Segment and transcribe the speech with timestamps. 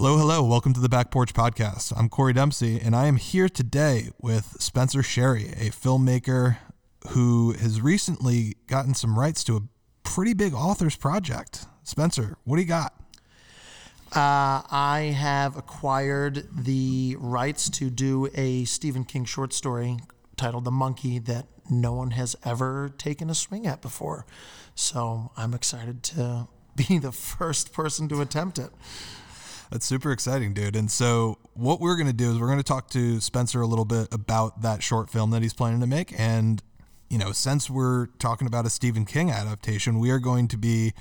[0.00, 0.44] Hello, hello.
[0.44, 1.92] Welcome to the Back Porch Podcast.
[1.96, 6.58] I'm Corey Dempsey, and I am here today with Spencer Sherry, a filmmaker
[7.08, 9.60] who has recently gotten some rights to a
[10.04, 11.66] pretty big author's project.
[11.82, 12.94] Spencer, what do you got?
[14.12, 19.96] Uh, I have acquired the rights to do a Stephen King short story
[20.36, 24.26] titled The Monkey that no one has ever taken a swing at before.
[24.76, 26.46] So I'm excited to
[26.76, 28.70] be the first person to attempt it.
[29.70, 30.76] That's super exciting, dude.
[30.76, 33.66] And so, what we're going to do is we're going to talk to Spencer a
[33.66, 36.18] little bit about that short film that he's planning to make.
[36.18, 36.62] And,
[37.10, 40.94] you know, since we're talking about a Stephen King adaptation, we are going to be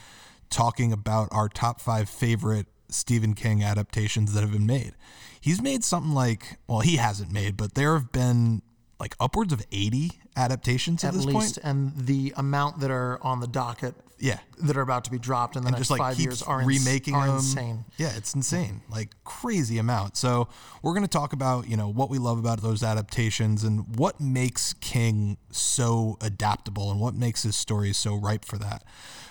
[0.50, 4.94] talking about our top five favorite Stephen King adaptations that have been made.
[5.40, 8.62] He's made something like, well, he hasn't made, but there have been
[9.00, 11.58] like upwards of 80 adaptations at, At this least, point.
[11.64, 14.40] and the amount that are on the docket Yeah.
[14.64, 16.86] that are about to be dropped in the next just like five years are, ins-
[16.86, 17.36] remaking are them.
[17.36, 17.86] insane.
[17.98, 20.18] Yeah, it's insane, like crazy amount.
[20.18, 20.48] So
[20.82, 24.20] we're going to talk about you know what we love about those adaptations and what
[24.20, 28.84] makes King so adaptable and what makes his stories so ripe for that.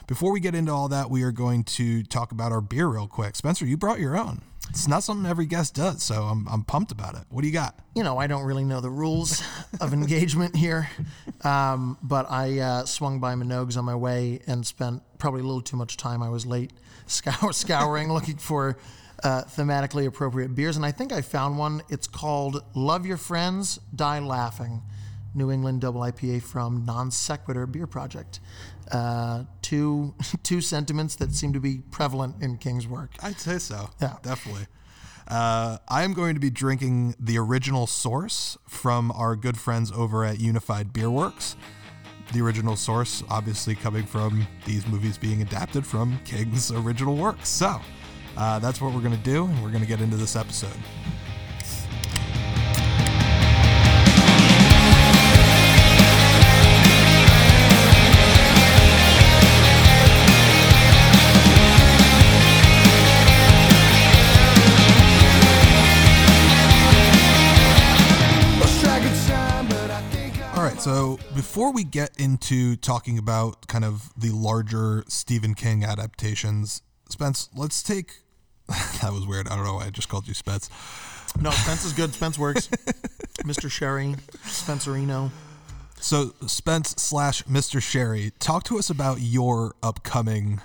[0.07, 3.09] Before we get into all that, we are going to talk about our beer real
[3.09, 3.35] quick.
[3.35, 4.43] Spencer, you brought your own.
[4.71, 7.23] It's not something every guest does, so I'm I'm pumped about it.
[7.31, 7.75] What do you got?
[7.95, 9.43] you know, I don't really know the rules
[9.81, 10.89] of engagement here,
[11.45, 15.63] um, but I uh, swung by Minogue's on my way and spent probably a little
[15.63, 16.23] too much time.
[16.23, 16.73] I was late
[17.07, 18.77] scour- scouring, looking for
[19.25, 21.83] uh, thematically appropriate beers, and I think I found one.
[21.89, 24.83] It's called Love Your Friends, Die Laughing,
[25.35, 28.41] New England Double IPA from Non Sequitur Beer Project.
[28.91, 33.11] Uh, two two sentiments that seem to be prevalent in King's work.
[33.23, 33.91] I'd say so.
[34.01, 34.17] Yeah.
[34.23, 34.67] definitely.
[35.29, 40.25] Uh, I am going to be drinking the original source from our good friends over
[40.25, 41.57] at Unified Beer Works.
[42.33, 47.49] The original source, obviously, coming from these movies being adapted from King's original works.
[47.49, 47.81] So
[48.37, 50.77] uh, that's what we're going to do, and we're going to get into this episode.
[70.87, 77.49] So before we get into talking about kind of the larger Stephen King adaptations, Spence,
[77.57, 78.21] let's take.
[78.69, 79.49] that was weird.
[79.49, 80.71] I don't know why I just called you Spence.
[81.41, 82.15] No, Spence is good.
[82.15, 82.69] Spence works.
[83.39, 83.69] Mr.
[83.69, 84.15] Sherry,
[84.45, 85.33] Spencerino.
[85.99, 87.83] So, Spence slash Mr.
[87.83, 90.61] Sherry, talk to us about your upcoming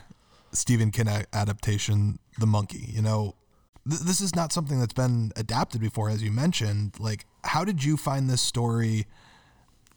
[0.52, 2.86] Stephen King adaptation, The Monkey.
[2.94, 3.34] You know,
[3.90, 7.00] th- this is not something that's been adapted before, as you mentioned.
[7.00, 9.08] Like, how did you find this story?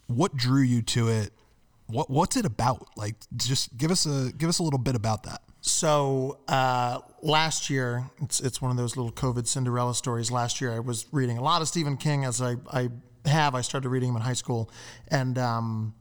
[0.06, 1.32] What drew you to it?
[1.86, 2.88] What What's it about?
[2.96, 5.42] Like, just give us a give us a little bit about that.
[5.60, 10.30] So uh, last year, it's it's one of those little COVID Cinderella stories.
[10.30, 12.90] Last year, I was reading a lot of Stephen King as I, I
[13.24, 13.54] have.
[13.54, 14.70] I started reading him in high school,
[15.08, 15.94] and um,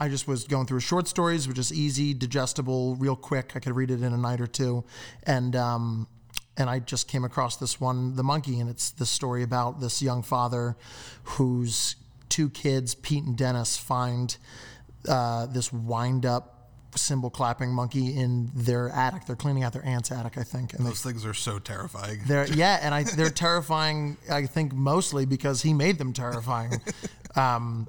[0.00, 3.52] I just was going through short stories, which is easy, digestible, real quick.
[3.54, 4.84] I could read it in a night or two,
[5.22, 6.08] and um,
[6.56, 10.02] and I just came across this one, The Monkey, and it's the story about this
[10.02, 10.76] young father
[11.22, 11.96] whose
[12.28, 14.36] two kids, Pete and Dennis, find
[15.08, 16.54] uh, this wind up
[16.96, 19.26] cymbal clapping monkey in their attic.
[19.26, 22.20] They're cleaning out their aunt's attic, I think, and they Those things are so terrifying.
[22.26, 24.16] they're yeah, and I they're terrifying.
[24.30, 26.80] I think mostly because he made them terrifying,
[27.36, 27.88] um,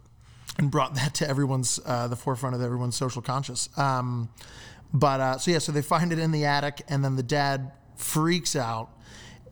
[0.58, 3.70] and brought that to everyone's uh, the forefront of everyone's social conscious.
[3.78, 4.30] Um,
[4.94, 7.72] but uh, so yeah, so they find it in the attic, and then the dad
[7.96, 8.90] freaks out.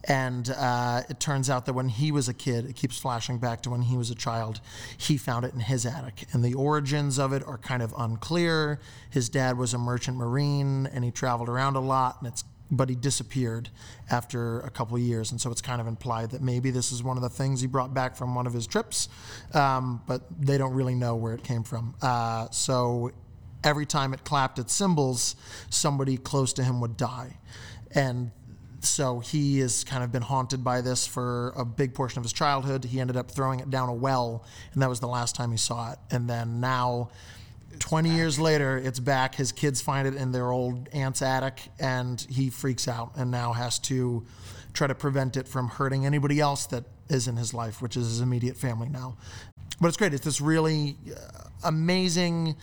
[0.05, 3.61] And uh, it turns out that when he was a kid, it keeps flashing back
[3.61, 4.59] to when he was a child,
[4.97, 6.25] he found it in his attic.
[6.33, 8.79] And the origins of it are kind of unclear.
[9.09, 12.89] His dad was a merchant marine and he traveled around a lot, and it's but
[12.89, 13.69] he disappeared
[14.09, 17.17] after a couple years, and so it's kind of implied that maybe this is one
[17.17, 19.09] of the things he brought back from one of his trips,
[19.53, 21.93] um, but they don't really know where it came from.
[22.01, 23.11] Uh, so
[23.63, 25.35] every time it clapped its cymbals,
[25.69, 27.37] somebody close to him would die,
[27.93, 28.31] and
[28.85, 32.33] so he has kind of been haunted by this for a big portion of his
[32.33, 32.83] childhood.
[32.83, 35.57] He ended up throwing it down a well, and that was the last time he
[35.57, 35.99] saw it.
[36.11, 37.09] And then now,
[37.79, 39.35] 20 years later, it's back.
[39.35, 43.53] His kids find it in their old aunt's attic, and he freaks out and now
[43.53, 44.25] has to
[44.73, 48.07] try to prevent it from hurting anybody else that is in his life, which is
[48.07, 49.17] his immediate family now.
[49.79, 50.13] But it's great.
[50.13, 52.55] It's this really uh, amazing,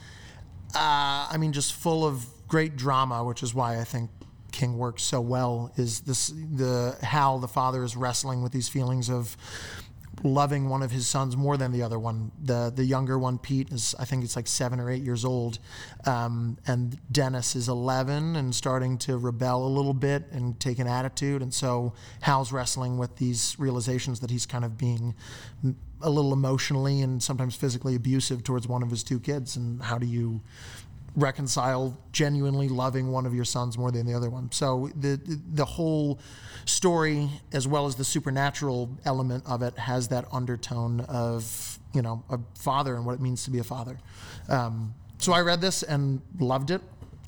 [0.75, 4.11] uh, I mean, just full of great drama, which is why I think
[4.51, 5.73] King works so well.
[5.77, 9.37] Is this the how the father is wrestling with these feelings of
[10.23, 12.31] loving one of his sons more than the other one.
[12.43, 15.59] The the younger one, Pete, is I think it's like seven or eight years old,
[16.07, 20.87] um, and Dennis is eleven and starting to rebel a little bit and take an
[20.87, 21.43] attitude.
[21.43, 25.15] And so Hal's wrestling with these realizations that he's kind of being
[26.03, 29.57] a little emotionally and sometimes physically abusive towards one of his two kids.
[29.57, 30.41] And how do you
[31.17, 34.51] reconcile genuinely loving one of your sons more than the other one.
[34.53, 35.21] So the
[35.53, 36.19] the whole
[36.65, 42.23] story, as well as the supernatural element of it, has that undertone of you know
[42.31, 43.99] a father and what it means to be a father.
[44.49, 46.83] Um, so I read this and loved it.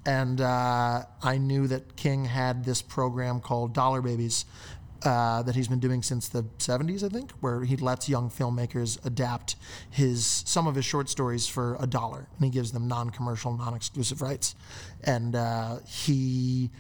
[0.05, 4.47] And uh, I knew that King had this program called Dollar Babies,
[5.05, 9.05] uh, that he's been doing since the 70s, I think, where he lets young filmmakers
[9.05, 9.57] adapt
[9.91, 14.23] his some of his short stories for a dollar, and he gives them non-commercial, non-exclusive
[14.23, 14.55] rights.
[15.05, 16.71] And uh, he,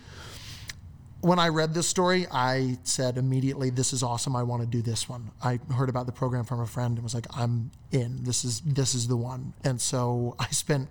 [1.20, 4.36] when I read this story, I said immediately, "This is awesome!
[4.36, 7.02] I want to do this one." I heard about the program from a friend and
[7.02, 8.22] was like, "I'm in.
[8.24, 10.88] This is this is the one." And so I spent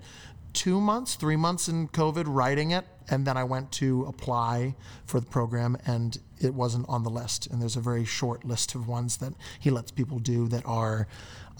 [0.53, 4.75] two months, three months in COVID writing it, and then I went to apply
[5.05, 7.47] for the program, and it wasn't on the list.
[7.47, 11.07] And there's a very short list of ones that he lets people do that are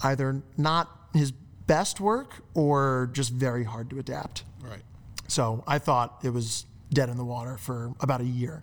[0.02, 1.32] either not his
[1.66, 4.44] best work or just very hard to adapt.
[4.62, 4.82] Right.
[5.28, 8.62] So I thought it was dead in the water for about a year.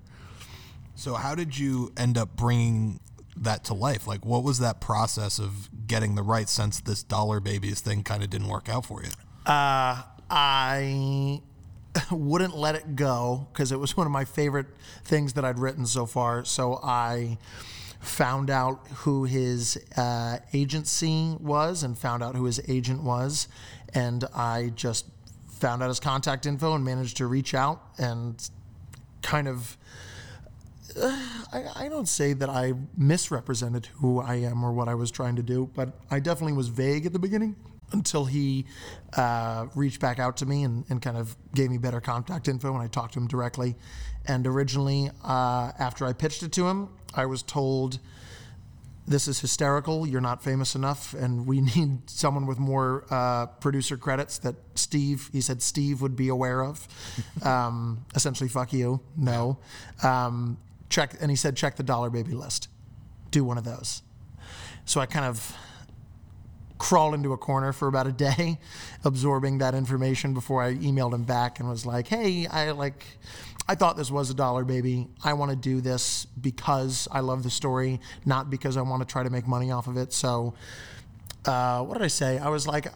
[0.96, 3.00] So how did you end up bringing
[3.38, 4.06] that to life?
[4.06, 8.22] Like, what was that process of getting the right since this dollar babies thing kind
[8.22, 9.10] of didn't work out for you?
[9.46, 11.42] Uh, I
[12.12, 14.68] wouldn't let it go because it was one of my favorite
[15.04, 16.46] things that I'd written so far.
[16.46, 17.38] So I
[18.00, 23.48] found out who his uh, agency was and found out who his agent was.
[23.94, 25.06] And I just
[25.48, 28.50] found out his contact info and managed to reach out and
[29.22, 29.78] kind of.
[31.00, 35.12] Uh, I, I don't say that I misrepresented who I am or what I was
[35.12, 37.56] trying to do, but I definitely was vague at the beginning
[37.92, 38.66] until he
[39.14, 42.74] uh, reached back out to me and, and, kind of gave me better contact info
[42.74, 43.76] and I talked to him directly.
[44.28, 48.00] And originally, uh, after I pitched it to him, I was told,
[49.08, 50.06] This is hysterical.
[50.06, 55.30] You're not famous enough, and we need someone with more uh, producer credits that Steve,
[55.32, 56.88] he said Steve would be aware of.
[57.44, 59.02] um, essentially, fuck you.
[59.18, 59.58] No.
[60.04, 60.58] Um,
[60.90, 62.68] check, and he said, Check the Dollar Baby list.
[63.32, 64.04] Do one of those.
[64.86, 65.56] So I kind of
[66.80, 68.58] crawl into a corner for about a day,
[69.04, 73.06] absorbing that information before I emailed him back and was like, "Hey, I like."
[73.68, 75.08] I thought this was a dollar baby.
[75.24, 79.12] I want to do this because I love the story, not because I want to
[79.12, 80.12] try to make money off of it.
[80.12, 80.56] So,
[81.46, 82.40] uh, what did I say?
[82.40, 82.88] I was like,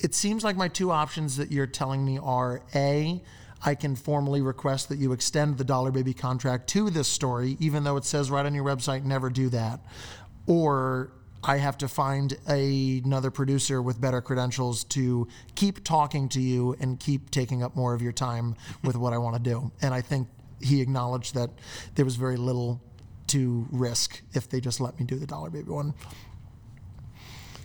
[0.00, 3.22] it seems like my two options that you're telling me are A,
[3.64, 7.84] I can formally request that you extend the Dollar Baby contract to this story, even
[7.84, 9.80] though it says right on your website, never do that.
[10.48, 11.12] Or
[11.46, 16.76] I have to find a, another producer with better credentials to keep talking to you
[16.80, 19.70] and keep taking up more of your time with what I want to do.
[19.80, 20.28] And I think
[20.60, 21.50] he acknowledged that
[21.94, 22.82] there was very little
[23.28, 25.94] to risk if they just let me do the Dollar Baby one.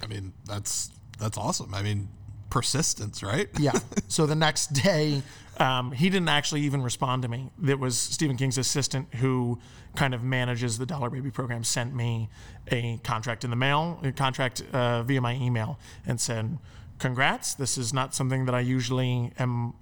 [0.04, 1.74] I mean, that's that's awesome.
[1.74, 2.10] I mean,
[2.52, 3.50] persistence, right?
[3.60, 3.72] yeah.
[4.08, 5.24] So the next day,
[5.58, 7.50] um, he didn't actually even respond to me.
[7.68, 9.58] It was Stephen King's assistant who
[9.96, 12.30] kind of manages the Dollar Baby program sent me
[12.72, 16.60] a contract in the mail, a contract uh, via my email, and said,
[17.00, 17.56] "Congrats!
[17.56, 19.74] This is not something that I usually am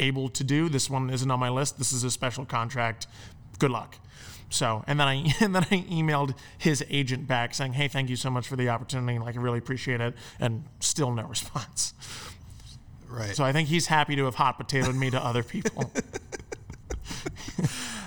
[0.00, 0.68] able to do.
[0.68, 1.78] This one isn't on my list.
[1.78, 3.06] This is a special contract.
[3.58, 3.96] Good luck."
[4.52, 8.16] So, and then I and then I emailed his agent back saying, "Hey, thank you
[8.16, 9.18] so much for the opportunity.
[9.18, 11.94] Like, I really appreciate it." And still no response.
[13.08, 13.34] Right.
[13.36, 15.92] So I think he's happy to have hot potatoed me to other people.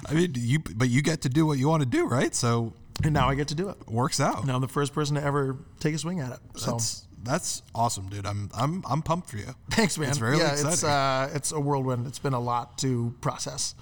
[0.07, 2.33] I mean, you but you get to do what you want to do, right?
[2.33, 2.73] So
[3.03, 3.77] and now I get to do it.
[3.87, 4.45] Works out.
[4.45, 6.39] Now I'm the first person to ever take a swing at it.
[6.55, 8.25] So that's, that's awesome, dude.
[8.25, 9.53] I'm I'm I'm pumped for you.
[9.71, 10.09] Thanks, man.
[10.09, 10.71] It's very yeah, exciting.
[10.71, 12.07] it's uh, it's a whirlwind.
[12.07, 13.75] It's been a lot to process.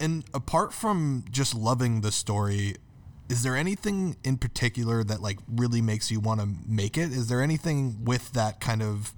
[0.00, 2.76] And apart from just loving the story,
[3.28, 7.10] is there anything in particular that like really makes you want to make it?
[7.12, 9.12] Is there anything with that kind of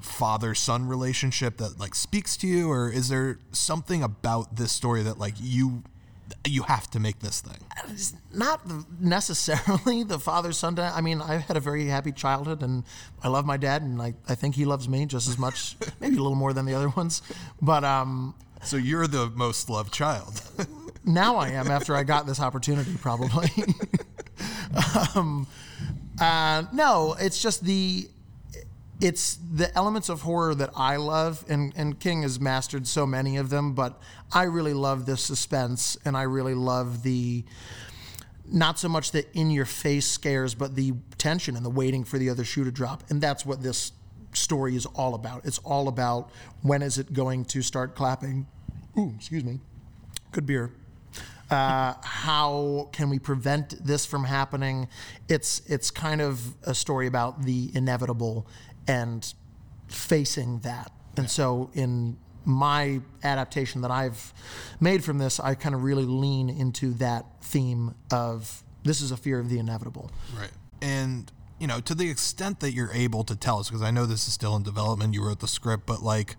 [0.00, 2.70] father son relationship that like speaks to you?
[2.70, 5.82] Or is there something about this story that like you
[6.46, 7.58] you have to make this thing?
[7.88, 8.62] It's not
[8.98, 12.84] necessarily the father son i mean i had a very happy childhood and
[13.22, 16.16] i love my dad and i, I think he loves me just as much maybe
[16.16, 17.22] a little more than the other ones.
[17.60, 20.42] But um so you're the most loved child
[21.04, 23.48] now i am after i got this opportunity probably
[25.14, 25.46] um
[26.20, 28.08] uh no it's just the
[29.02, 33.36] it's the elements of horror that I love, and, and King has mastered so many
[33.36, 34.00] of them, but
[34.32, 37.44] I really love the suspense and I really love the
[38.46, 42.18] not so much the in your face scares, but the tension and the waiting for
[42.18, 43.02] the other shoe to drop.
[43.10, 43.92] And that's what this
[44.32, 45.44] story is all about.
[45.44, 46.30] It's all about
[46.62, 48.46] when is it going to start clapping.
[48.98, 49.60] Ooh, excuse me.
[50.32, 50.72] Good beer.
[51.50, 54.88] Uh, how can we prevent this from happening?
[55.28, 58.46] It's it's kind of a story about the inevitable
[58.88, 59.32] and
[59.88, 60.90] facing that.
[61.16, 64.32] And so in my adaptation that I've
[64.80, 69.16] made from this, I kind of really lean into that theme of this is a
[69.16, 70.10] fear of the inevitable.
[70.36, 70.50] Right.
[70.80, 71.30] And
[71.62, 74.26] you know, to the extent that you're able to tell us, because I know this
[74.26, 76.34] is still in development, you wrote the script, but like,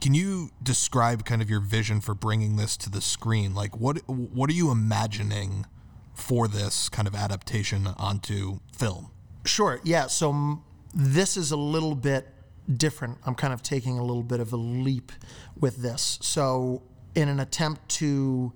[0.00, 3.56] can you describe kind of your vision for bringing this to the screen?
[3.56, 5.66] Like, what what are you imagining
[6.14, 9.10] for this kind of adaptation onto film?
[9.44, 9.80] Sure.
[9.82, 10.06] Yeah.
[10.06, 10.62] So m-
[10.94, 12.28] this is a little bit
[12.72, 13.18] different.
[13.26, 15.10] I'm kind of taking a little bit of a leap
[15.58, 16.20] with this.
[16.22, 16.82] So,
[17.16, 18.52] in an attempt to,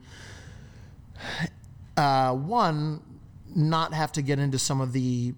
[1.96, 3.02] uh, one,
[3.56, 5.34] not have to get into some of the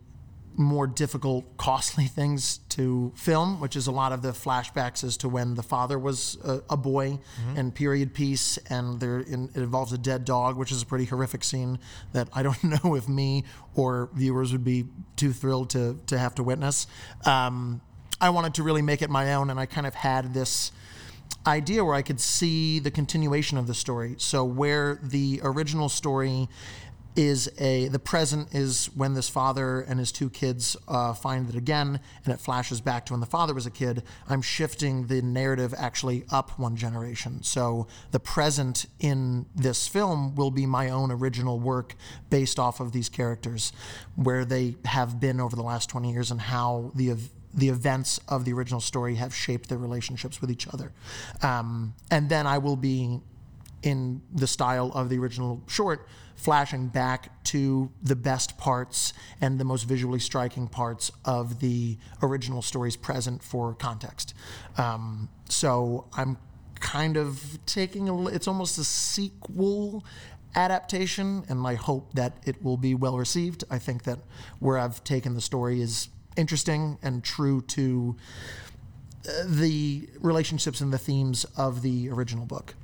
[0.61, 5.29] more difficult, costly things to film, which is a lot of the flashbacks as to
[5.29, 7.19] when the father was a, a boy
[7.57, 11.07] and period piece, and there in, it involves a dead dog, which is a pretty
[11.07, 11.79] horrific scene
[12.13, 14.85] that I don't know if me or viewers would be
[15.17, 16.87] too thrilled to to have to witness.
[17.25, 17.81] Um,
[18.21, 20.73] I wanted to really make it my own, and I kind of had this
[21.47, 24.15] idea where I could see the continuation of the story.
[24.19, 26.49] So where the original story
[27.17, 31.57] is a the present is when this father and his two kids uh, find it
[31.57, 34.03] again, and it flashes back to when the father was a kid.
[34.29, 37.43] I'm shifting the narrative actually up one generation.
[37.43, 41.95] So the present in this film will be my own original work
[42.31, 43.73] based off of these characters,
[44.17, 47.17] where they have been over the last 20 years and how the
[47.53, 50.93] the events of the original story have shaped their relationships with each other.
[51.43, 53.21] Um, and then I will be
[53.83, 56.07] in the style of the original short,
[56.41, 62.63] flashing back to the best parts and the most visually striking parts of the original
[62.63, 64.35] stories present for context.
[64.79, 66.39] Um, so I'm
[66.81, 70.03] kind of taking a, it's almost a sequel
[70.55, 73.65] adaptation, and I hope that it will be well received.
[73.71, 74.19] I think that
[74.61, 78.17] where I've taken the story is interesting and true to
[79.29, 82.75] uh, the relationships and the themes of the original book.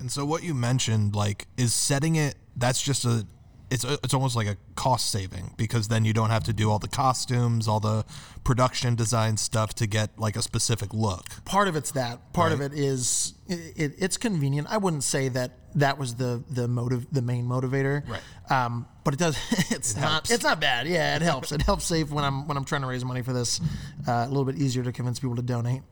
[0.00, 2.34] And so what you mentioned, like, is setting it.
[2.56, 3.26] That's just a.
[3.70, 6.70] It's a, it's almost like a cost saving because then you don't have to do
[6.70, 8.04] all the costumes, all the
[8.44, 11.24] production design stuff to get like a specific look.
[11.44, 12.32] Part of it's that.
[12.34, 14.68] Part of it is it, it, it's convenient.
[14.70, 18.06] I wouldn't say that that was the the motive, the main motivator.
[18.08, 18.20] Right.
[18.50, 19.36] Um, but it does.
[19.70, 20.10] It's not.
[20.10, 20.30] helps.
[20.30, 20.86] It's not bad.
[20.86, 21.50] Yeah, it helps.
[21.50, 23.60] It helps save when I'm when I'm trying to raise money for this.
[24.06, 25.82] Uh, a little bit easier to convince people to donate.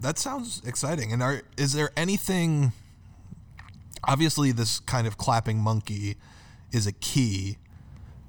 [0.00, 1.12] That sounds exciting.
[1.12, 2.72] And are is there anything?
[4.08, 6.16] Obviously, this kind of clapping monkey
[6.72, 7.58] is a key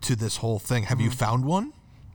[0.01, 0.83] to this whole thing.
[0.83, 1.17] Have you mm-hmm.
[1.17, 1.73] found one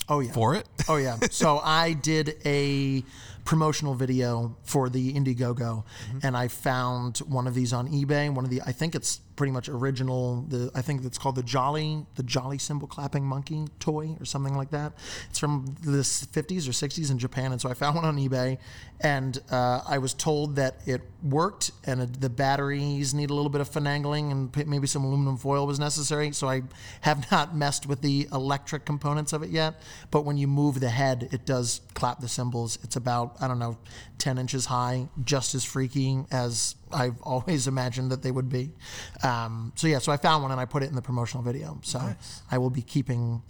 [0.09, 0.33] Oh yeah.
[0.33, 0.69] for it?
[0.89, 1.17] Oh yeah.
[1.31, 3.03] So I did a
[3.45, 5.85] promotional video for the Indiegogo,
[6.23, 8.33] and I found one of these on eBay.
[8.33, 10.43] One of the I think it's pretty much original.
[10.49, 14.55] The I think it's called the Jolly the Jolly cymbal clapping monkey toy or something
[14.57, 14.93] like that.
[15.31, 18.59] It's from the 50s or 60s in Japan, and so I found one on eBay,
[19.01, 23.51] and uh, I was told that it worked, and it, the batteries need a little
[23.51, 26.33] bit of finagling, and maybe some aluminum foil was necessary.
[26.33, 26.63] So I
[27.03, 29.81] have not messed with the electric components of it yet.
[30.11, 32.79] But when you move the head, it does clap the cymbals.
[32.83, 33.77] It's about I don't know,
[34.19, 38.71] 10 inches high, just as freaky as I've always imagined that they would be.
[39.23, 41.79] Um, so yeah, so I found one and I put it in the promotional video.
[41.83, 42.15] So
[42.51, 43.43] I will be keeping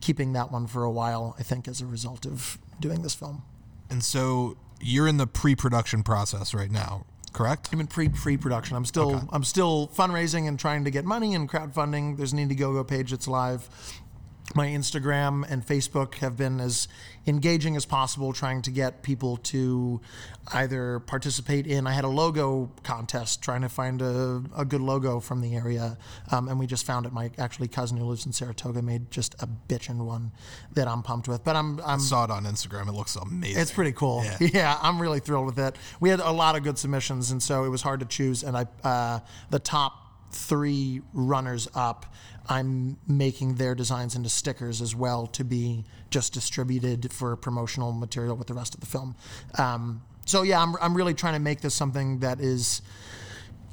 [0.00, 1.34] keeping that one for a while.
[1.38, 3.42] I think as a result of doing this film.
[3.90, 7.70] And so you're in the pre-production process right now, correct?
[7.72, 8.76] I'm in pre pre production.
[8.76, 12.16] I'm still I'm still fundraising and trying to get money and crowdfunding.
[12.16, 13.68] There's an Indiegogo page that's live.
[14.54, 16.86] My Instagram and Facebook have been as
[17.26, 20.00] engaging as possible, trying to get people to
[20.52, 21.86] either participate in.
[21.86, 25.98] I had a logo contest trying to find a, a good logo from the area,
[26.30, 27.12] um, and we just found it.
[27.12, 30.30] My actually cousin who lives in Saratoga made just a bitchin' one
[30.74, 31.42] that I'm pumped with.
[31.42, 32.88] But I'm I'm Saw it on Instagram.
[32.88, 33.60] It looks amazing.
[33.60, 34.22] it's pretty cool.
[34.24, 34.36] Yeah.
[34.56, 34.78] Yeah.
[34.80, 35.76] I'm really thrilled with it.
[35.98, 38.44] We had a lot of good submissions, and so it was hard to choose.
[38.44, 39.18] And I, uh,
[39.50, 40.05] the top
[40.36, 42.06] three runners up,
[42.48, 48.36] I'm making their designs into stickers as well to be just distributed for promotional material
[48.36, 49.16] with the rest of the film.
[49.58, 52.82] Um, so yeah, I'm, I'm really trying to make this something that is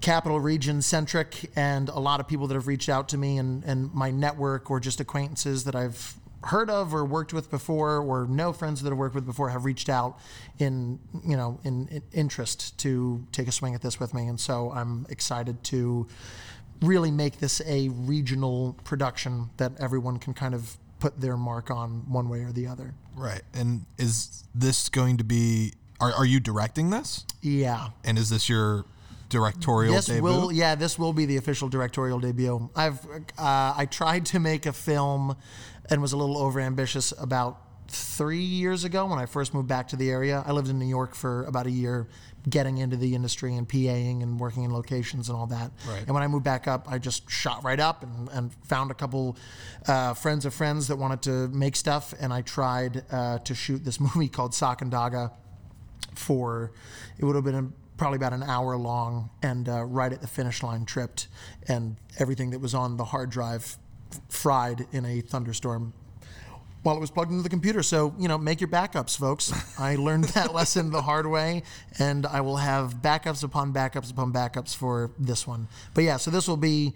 [0.01, 3.63] capital region centric and a lot of people that have reached out to me and,
[3.63, 8.25] and my network or just acquaintances that I've heard of or worked with before or
[8.27, 10.19] know friends that have worked with before have reached out
[10.59, 14.39] in you know in, in interest to take a swing at this with me and
[14.39, 16.07] so I'm excited to
[16.81, 22.09] really make this a regional production that everyone can kind of put their mark on
[22.09, 22.93] one way or the other.
[23.15, 23.41] Right.
[23.53, 25.73] And is this going to be?
[25.99, 27.25] Are, are you directing this?
[27.41, 27.89] Yeah.
[28.03, 28.85] And is this your
[29.29, 30.23] directorial This debut?
[30.23, 32.69] will, yeah, this will be the official directorial debut.
[32.75, 33.05] I've,
[33.37, 35.35] uh, I tried to make a film,
[35.89, 39.95] and was a little overambitious about three years ago when I first moved back to
[39.95, 40.43] the area.
[40.45, 42.07] I lived in New York for about a year,
[42.49, 45.71] getting into the industry and PAing and working in locations and all that.
[45.87, 45.99] Right.
[45.99, 48.93] And when I moved back up, I just shot right up and, and found a
[48.93, 49.37] couple
[49.87, 53.83] uh, friends of friends that wanted to make stuff, and I tried uh, to shoot
[53.83, 55.31] this movie called Sacandaga
[56.15, 56.71] for
[57.17, 60.27] it would have been a, probably about an hour long and uh, right at the
[60.27, 61.27] finish line tripped
[61.67, 63.77] and everything that was on the hard drive
[64.29, 65.93] fried in a thunderstorm
[66.83, 69.95] while it was plugged into the computer so you know make your backups folks i
[69.95, 71.63] learned that lesson the hard way
[71.99, 76.29] and i will have backups upon backups upon backups for this one but yeah so
[76.29, 76.93] this will be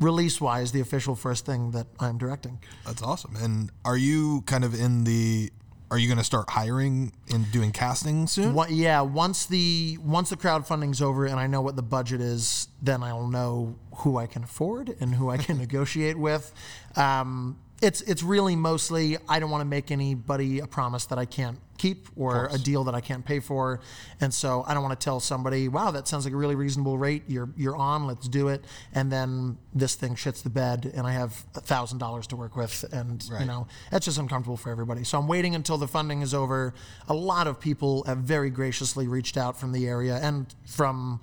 [0.00, 3.34] release wise the official first thing that i'm directing That's awesome.
[3.36, 5.50] And are you kind of in the?
[5.90, 8.54] Are you going to start hiring and doing casting soon?
[8.54, 12.68] What, yeah, once the once the crowdfunding's over and I know what the budget is,
[12.82, 16.52] then I'll know who I can afford and who I can negotiate with.
[16.96, 21.24] Um, it's it's really mostly I don't want to make anybody a promise that I
[21.24, 23.80] can't keep or a deal that I can't pay for,
[24.20, 26.98] and so I don't want to tell somebody, "Wow, that sounds like a really reasonable
[26.98, 27.24] rate.
[27.26, 28.06] You're you're on.
[28.06, 31.98] Let's do it." And then this thing shits the bed, and I have a thousand
[31.98, 35.04] dollars to work with, and you know that's just uncomfortable for everybody.
[35.04, 36.74] So I'm waiting until the funding is over.
[37.08, 41.20] A lot of people have very graciously reached out from the area and from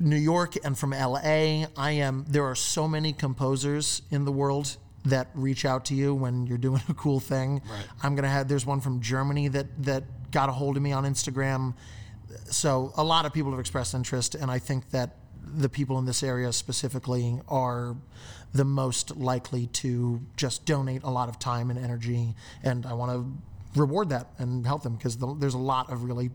[0.00, 1.66] New York and from LA.
[1.76, 6.14] I am there are so many composers in the world that reach out to you
[6.14, 7.62] when you're doing a cool thing.
[7.68, 7.86] Right.
[8.02, 11.04] I'm gonna have there's one from Germany that that got a hold of me on
[11.04, 11.74] Instagram.
[12.50, 15.16] So a lot of people have expressed interest, and I think that
[15.56, 17.96] the people in this area specifically are
[18.52, 23.12] the most likely to just donate a lot of time and energy, and I want
[23.12, 26.30] to reward that and help them because the, there's a lot of really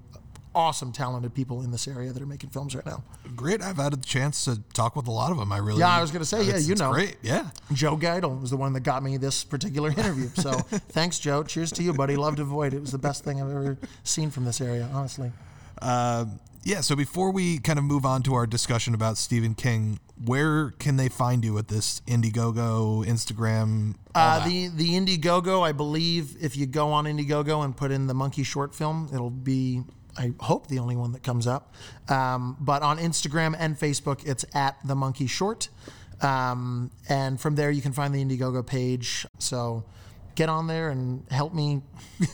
[0.53, 3.03] awesome, talented people in this area that are making films right now.
[3.35, 3.61] Great.
[3.61, 5.51] I've had a chance to talk with a lot of them.
[5.51, 5.79] I really.
[5.79, 6.91] Yeah, I was gonna say, yeah, you it's know.
[6.91, 7.17] Great.
[7.21, 7.49] Yeah.
[7.73, 10.29] Joe Geidel was the one that got me this particular interview.
[10.35, 10.51] So
[10.89, 11.43] thanks, Joe.
[11.43, 12.15] Cheers to you, buddy.
[12.15, 12.73] Loved Void.
[12.73, 15.31] It was the best thing I've ever seen from this area, honestly.
[15.81, 16.81] Um, yeah.
[16.81, 20.97] So before we kind of move on to our discussion about Stephen King, where can
[20.97, 23.95] they find you at this Indiegogo, Instagram?
[24.13, 28.13] Uh, the the Indiegogo, I believe, if you go on Indiegogo and put in the
[28.13, 29.83] monkey short film, it'll be,
[30.19, 31.73] I hope, the only one that comes up.
[32.09, 35.69] Um, but on Instagram and Facebook, it's at the monkey short,
[36.21, 39.25] um, and from there you can find the Indiegogo page.
[39.39, 39.85] So
[40.35, 41.81] get on there and help me.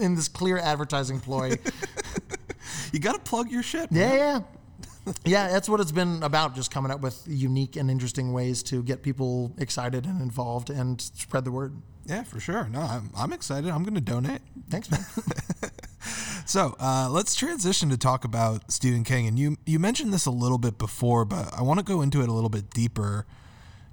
[0.00, 1.56] In this clear advertising ploy,
[2.92, 3.88] you got to plug your shit.
[3.92, 4.18] Yeah, man.
[4.18, 4.40] yeah.
[5.24, 8.82] Yeah, that's what it's been about, just coming up with unique and interesting ways to
[8.82, 11.76] get people excited and involved and spread the word.
[12.06, 12.68] Yeah, for sure.
[12.68, 13.70] No, I'm, I'm excited.
[13.70, 14.40] I'm going to donate.
[14.70, 15.04] Thanks, man.
[16.46, 19.26] So uh, let's transition to talk about Stephen King.
[19.26, 22.22] And you you mentioned this a little bit before, but I want to go into
[22.22, 23.26] it a little bit deeper.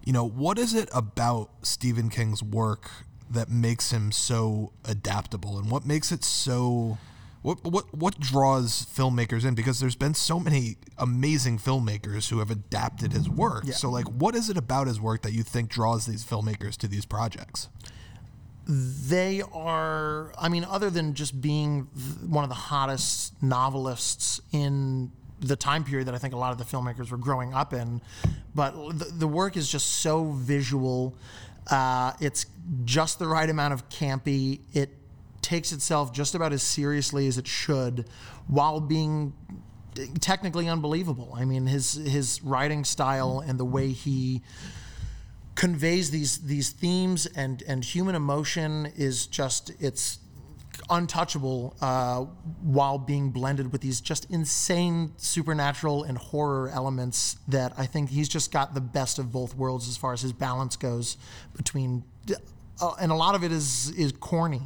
[0.04, 2.92] You know, what is it about Stephen King's work
[3.30, 6.98] that makes him so adaptable, and what makes it so
[7.42, 9.56] what what what draws filmmakers in?
[9.56, 13.64] Because there's been so many amazing filmmakers who have adapted his work.
[13.72, 16.88] So, like, what is it about his work that you think draws these filmmakers to
[16.90, 17.70] these projects?
[18.68, 21.88] They are, I mean, other than just being
[22.26, 26.58] one of the hottest novelists in the time period that I think a lot of
[26.58, 28.02] the filmmakers were growing up in,
[28.54, 31.16] but the, the work is just so visual.
[31.70, 32.46] Uh, it's
[32.86, 34.60] just the right amount of campy.
[34.74, 34.90] It
[35.42, 38.06] takes itself just about as seriously as it should
[38.48, 39.34] while being
[40.20, 41.34] technically unbelievable.
[41.36, 44.42] I mean, his his writing style and the way he
[45.62, 50.18] conveys these these themes and and human emotion is just it's
[50.90, 52.22] untouchable uh,
[52.64, 58.28] while being blended with these just insane supernatural and horror elements that I think he's
[58.28, 61.16] just got the best of both worlds as far as his balance goes
[61.56, 62.06] between
[62.82, 64.62] uh, and a lot of it is is corny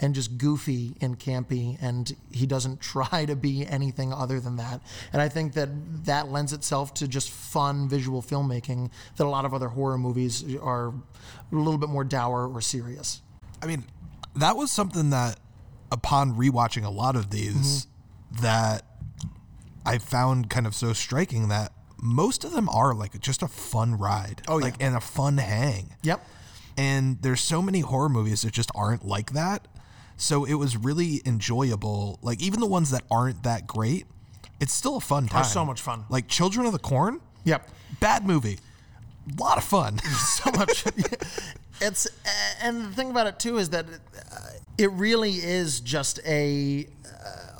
[0.00, 4.80] and just goofy and campy and he doesn't try to be anything other than that
[5.12, 5.68] and i think that
[6.04, 10.44] that lends itself to just fun visual filmmaking that a lot of other horror movies
[10.62, 10.94] are a
[11.54, 13.22] little bit more dour or serious
[13.62, 13.84] I mean,
[14.34, 15.40] that was something that,
[15.90, 17.86] upon rewatching a lot of these,
[18.34, 18.42] Mm-hmm.
[18.42, 18.82] that
[19.86, 23.96] I found kind of so striking that most of them are like just a fun
[23.96, 24.42] ride.
[24.46, 24.64] Oh, yeah.
[24.64, 25.94] like and a fun hang.
[26.02, 26.22] yep
[26.76, 29.66] And there's so many horror movies that just aren't like that.
[30.16, 32.18] So it was really enjoyable.
[32.22, 34.06] Like even the ones that aren't that great,
[34.60, 35.44] it's still a fun time.
[35.44, 36.04] so much fun.
[36.08, 37.68] Like Children of the Corn, Yep.
[38.00, 38.58] Bad movie.
[39.30, 39.98] A lot of fun.
[39.98, 40.84] so much.
[41.80, 42.08] it's
[42.60, 44.38] and the thing about it too is that uh,
[44.76, 46.86] it really is just a,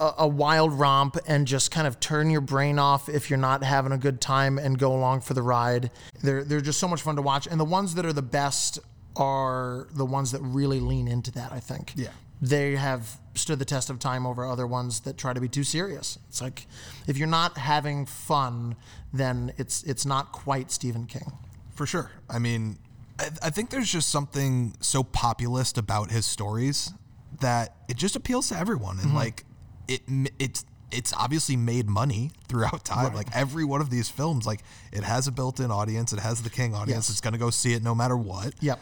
[0.00, 3.62] a a wild romp and just kind of turn your brain off if you're not
[3.62, 5.90] having a good time and go along for the ride.
[6.22, 8.81] They're they're just so much fun to watch, and the ones that are the best
[9.16, 11.52] are the ones that really lean into that.
[11.52, 11.92] I think.
[11.96, 12.11] Yeah.
[12.40, 15.64] They have stood the test of time over other ones that try to be too
[15.64, 16.18] serious.
[16.29, 16.66] It's like
[17.07, 18.76] if you're not having fun,
[19.12, 21.33] then it's it's not quite Stephen King.
[21.74, 22.11] For sure.
[22.29, 22.79] I mean,
[23.18, 26.92] I, I think there's just something so populist about his stories
[27.40, 29.16] that it just appeals to everyone, and mm-hmm.
[29.16, 29.44] like
[29.88, 30.02] it,
[30.38, 33.14] it's it's obviously made money throughout time.
[33.14, 34.61] Like every one of these films, like
[34.92, 36.12] it has a built-in audience.
[36.12, 37.09] It has the King audience.
[37.09, 37.11] Yes.
[37.11, 38.55] It's going to go see it no matter what.
[38.61, 38.79] Yep.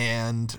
[0.00, 0.58] And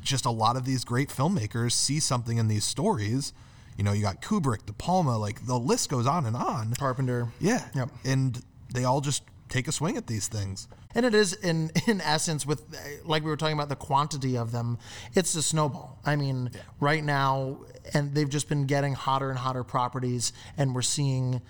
[0.00, 3.34] just a lot of these great filmmakers see something in these stories.
[3.76, 6.72] You know, you got Kubrick, De Palma, like the list goes on and on.
[6.78, 7.28] Carpenter.
[7.40, 7.62] Yeah.
[7.74, 7.90] Yep.
[8.04, 10.66] And they all just take a swing at these things.
[10.94, 14.38] And it is in in essence with eh, like we were talking about the quantity
[14.38, 14.78] of them,
[15.12, 15.98] it's a snowball.
[16.06, 16.50] I mean,
[16.80, 17.58] right now
[17.92, 21.42] and they've just been getting hotter and hotter properties and we're seeing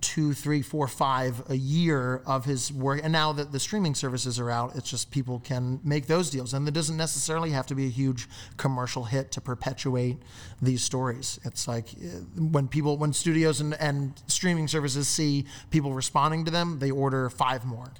[0.00, 3.00] two, three, four, five a year of his work.
[3.02, 6.54] And now that the streaming services are out, it's just people can make those deals.
[6.54, 10.16] And it doesn't necessarily have to be a huge commercial hit to perpetuate
[10.62, 11.38] these stories.
[11.44, 16.50] It's like uh, when people, when studios and, and streaming services see people responding to
[16.50, 17.92] them, they order five more.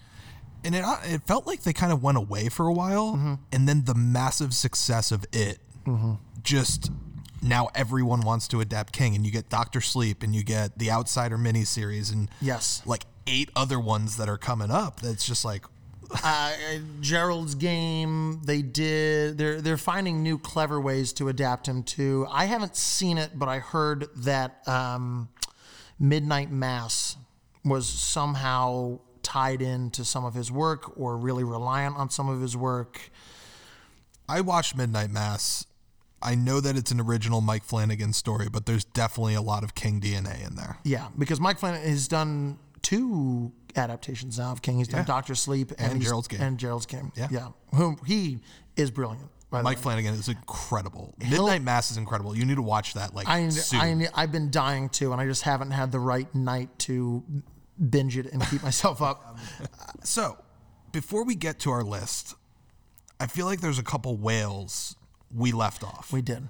[0.64, 3.84] and it it felt like they kind of went away for a while, and then
[3.84, 5.58] the massive success of it
[6.42, 6.90] just
[7.42, 10.90] now everyone wants to adapt King, and you get Doctor Sleep, and you get the
[10.90, 12.82] Outsider miniseries, and Yes.
[12.84, 15.00] like eight other ones that are coming up.
[15.00, 15.64] That's just like
[16.24, 16.52] uh,
[17.00, 18.40] Gerald's game.
[18.44, 19.38] They did.
[19.38, 22.26] They're they're finding new clever ways to adapt him to.
[22.30, 25.28] I haven't seen it, but I heard that um,
[25.98, 27.16] Midnight Mass
[27.64, 32.56] was somehow tied into some of his work or really reliant on some of his
[32.56, 33.10] work.
[34.28, 35.66] I watched Midnight Mass.
[36.22, 39.74] I know that it's an original Mike Flanagan story, but there's definitely a lot of
[39.74, 40.78] King DNA in there.
[40.84, 44.78] Yeah, because Mike Flanagan has done two adaptations now of King.
[44.78, 45.04] He's done Yeah.
[45.06, 46.40] Doctor Sleep and, And Gerald's Game.
[46.40, 47.12] And Gerald's Game.
[47.16, 47.28] Yeah.
[47.30, 47.48] yeah.
[47.74, 48.40] Whom he
[48.76, 49.30] is brilliant.
[49.50, 49.78] by the Mike.
[49.78, 51.14] Flanagan is incredible.
[51.18, 52.36] Midnight Mass is incredible.
[52.36, 53.80] You need to watch that like I, soon.
[54.02, 57.24] I, I've been dying to, and I just haven't had the right night to
[57.88, 59.38] binge it and keep myself up.
[60.02, 60.38] So,
[60.92, 62.34] before we get to our list,
[63.20, 64.96] I feel like there's a couple whales
[65.34, 66.12] we left off.
[66.12, 66.48] We did.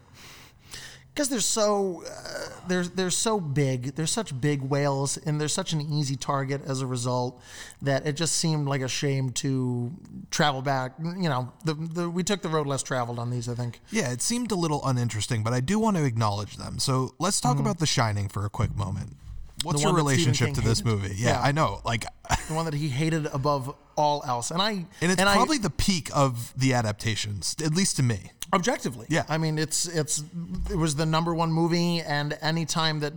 [1.13, 3.97] Because they're so uh, they're they're so big.
[3.97, 7.43] They're such big whales, and they're such an easy target as a result
[7.83, 9.93] that it just seemed like a shame to
[10.31, 10.93] travel back.
[11.01, 13.49] You know, the, the we took the road less traveled on these.
[13.49, 13.81] I think.
[13.91, 16.79] yeah, it seemed a little uninteresting, but I do want to acknowledge them.
[16.79, 19.17] So, let's talk about The Shining for a quick moment.
[19.65, 19.89] What's Mm-hmm.
[19.89, 20.91] Your one that Stephen relationship to this hated.
[20.91, 21.15] movie?
[21.19, 21.41] Yeah, Yeah.
[21.43, 21.83] I know.
[21.85, 22.05] Like
[22.49, 25.69] The one that he hated above all else, and I and it's I- probably the
[25.71, 28.31] peak of the adaptations, at least to me.
[28.53, 29.25] Objectively Yeah.
[29.29, 30.23] i mean it's it's
[30.71, 33.13] it was the number one movie and anytime that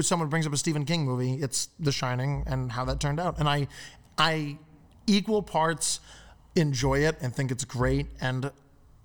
[0.00, 3.38] someone brings up a stephen king movie it's the shining and how that turned out
[3.38, 3.68] and i
[4.18, 4.58] i
[5.06, 6.00] equal parts
[6.56, 8.50] enjoy it and think it's great and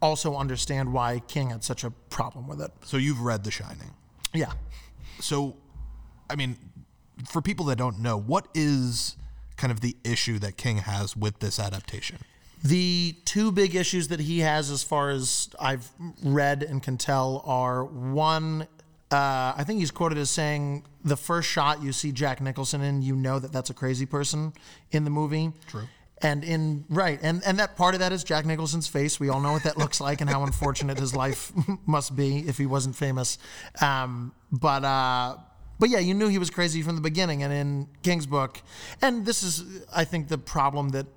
[0.02, 3.92] also understand why king had such a problem with it So, you've read The Shining.
[4.34, 4.54] yeah
[5.20, 5.56] So,
[6.30, 6.56] I mean,
[7.30, 9.18] for people that don't know, what is
[9.58, 12.20] kind of the issue that King has with this adaptation?
[12.64, 15.90] The two big issues that he has, as far as I've
[16.24, 18.68] read and can tell, are one.
[19.12, 23.02] Uh, I think he's quoted as saying, "The first shot you see Jack Nicholson in,
[23.02, 24.54] you know that that's a crazy person
[24.92, 25.88] in the movie." True.
[26.22, 29.22] And in right, and and that part of that is Jack Nicholson's face.
[29.22, 31.54] We all know what that looks like and how unfortunate his life
[31.86, 33.38] must be if he wasn't famous.
[33.82, 35.38] Um, but uh,
[35.80, 37.42] but yeah, you knew he was crazy from the beginning.
[37.42, 38.62] And in King's book,
[39.02, 41.08] and this is I think the problem that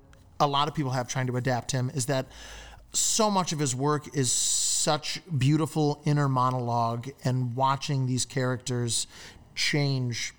[0.43, 2.27] a lot of people have trying to adapt him is that
[2.91, 9.07] so much of his work is such beautiful inner monologue and watching these characters
[9.55, 10.33] change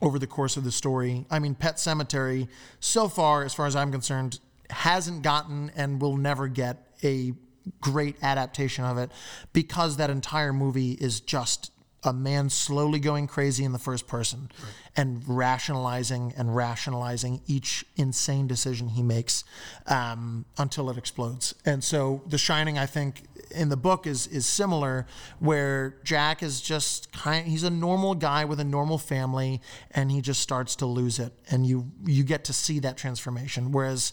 [0.00, 1.24] over the course of the story.
[1.30, 2.48] I mean, Pet Sematary,
[2.80, 4.38] so far, as far as I'm concerned,
[4.70, 7.32] hasn't gotten and will never get a
[7.80, 9.10] great adaptation of it
[9.52, 11.71] because that entire movie is just
[12.04, 14.50] a man slowly going crazy in the first person
[14.96, 19.44] and rationalizing and rationalizing each insane decision he makes
[19.86, 21.54] um, until it explodes.
[21.64, 23.22] And so, The Shining, I think,
[23.54, 25.06] in the book is is similar,
[25.38, 27.46] where Jack is just kind.
[27.46, 29.60] He's a normal guy with a normal family,
[29.90, 33.70] and he just starts to lose it, and you you get to see that transformation.
[33.72, 34.12] Whereas,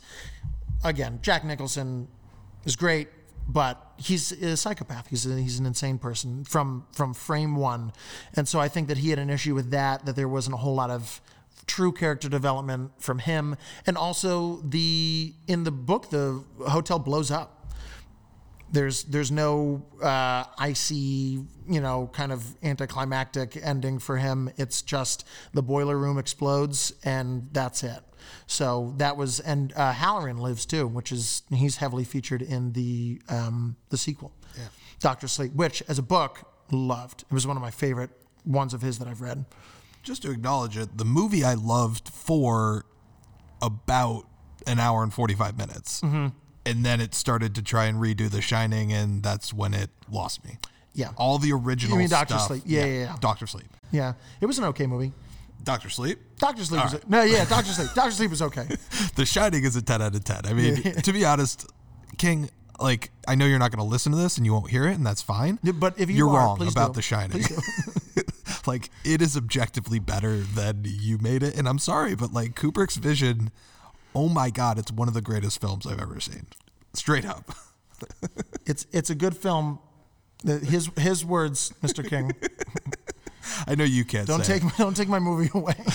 [0.84, 2.08] again, Jack Nicholson
[2.66, 3.08] is great,
[3.50, 5.08] but he's a psychopath.
[5.08, 7.92] He's a, he's an insane person from from frame one,
[8.36, 10.06] and so I think that he had an issue with that.
[10.06, 11.20] That there wasn't a whole lot of
[11.66, 13.58] true character development from him,
[13.88, 17.74] and also the in the book the hotel blows up.
[18.72, 24.52] There's there's no uh, icy, you know, kind of anticlimactic ending for him.
[24.58, 28.04] It's just the boiler room explodes and that's it.
[28.48, 33.22] So that was and uh, Hallorann lives too, which is he's heavily featured in the
[33.30, 34.32] um, the sequel,
[35.00, 37.24] Doctor Sleep, which as a book loved.
[37.30, 38.12] It was one of my favorite
[38.46, 39.46] ones of his that I've read.
[40.04, 42.86] Just to acknowledge it, the movie I loved for
[43.62, 44.26] about
[44.66, 46.02] an hour and 45 minutes.
[46.02, 46.28] Mm-hmm.
[46.66, 50.44] And then it started to try and redo The Shining, and that's when it lost
[50.46, 50.58] me.
[50.94, 51.12] Yeah.
[51.18, 52.34] All the original You mean Dr.
[52.36, 52.64] stuff- Sleep?
[52.66, 53.16] Yeah, yeah, yeah.
[53.20, 53.68] Doctor Sleep.
[53.92, 55.14] Yeah, it was an okay movie.
[55.64, 56.20] Doctor Sleep.
[56.38, 57.90] Doctor Sleep was no, yeah, Doctor Sleep.
[57.94, 58.68] Doctor Sleep was okay.
[59.16, 60.42] The Shining is a 10 out of 10.
[60.46, 61.70] I mean, to be honest,
[62.18, 64.88] King, like, I know you're not going to listen to this and you won't hear
[64.88, 65.60] it, and that's fine.
[65.62, 66.94] Yeah, but if you you're are, wrong about do.
[66.94, 67.44] The Shining.
[68.68, 71.58] Like, it is objectively better than you made it.
[71.58, 73.52] And I'm sorry, but like, Kubrick's vision,
[74.14, 76.46] oh my God, it's one of the greatest films I've ever seen.
[76.94, 77.52] Straight up.
[78.66, 79.80] It's it's a good film.
[80.46, 82.08] His his words, Mr.
[82.08, 82.32] King.
[83.68, 84.66] I know you can't Don't take it.
[84.66, 85.76] my, don't take my movie away.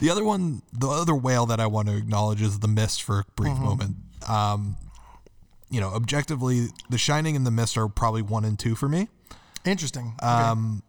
[0.00, 3.20] The other one, the other whale that I want to acknowledge is The Mist for
[3.20, 3.64] a brief Mm-hmm.
[3.64, 3.96] moment.
[4.28, 4.76] Um,
[5.70, 9.08] you know, objectively, The Shining and The Mist are probably one and two for me.
[9.64, 10.14] Interesting.
[10.22, 10.84] Um,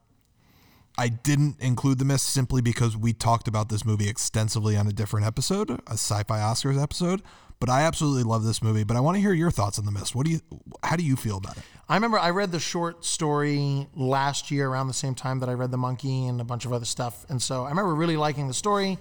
[0.97, 4.91] I didn't include The Mist simply because we talked about this movie extensively on a
[4.93, 7.23] different episode, a sci-fi Oscars episode.
[7.59, 8.83] But I absolutely love this movie.
[8.83, 10.15] But I want to hear your thoughts on The Mist.
[10.15, 10.39] What do you?
[10.83, 11.63] How do you feel about it?
[11.89, 15.53] I remember I read the short story last year around the same time that I
[15.53, 17.25] read The Monkey and a bunch of other stuff.
[17.29, 18.97] And so I remember really liking the story.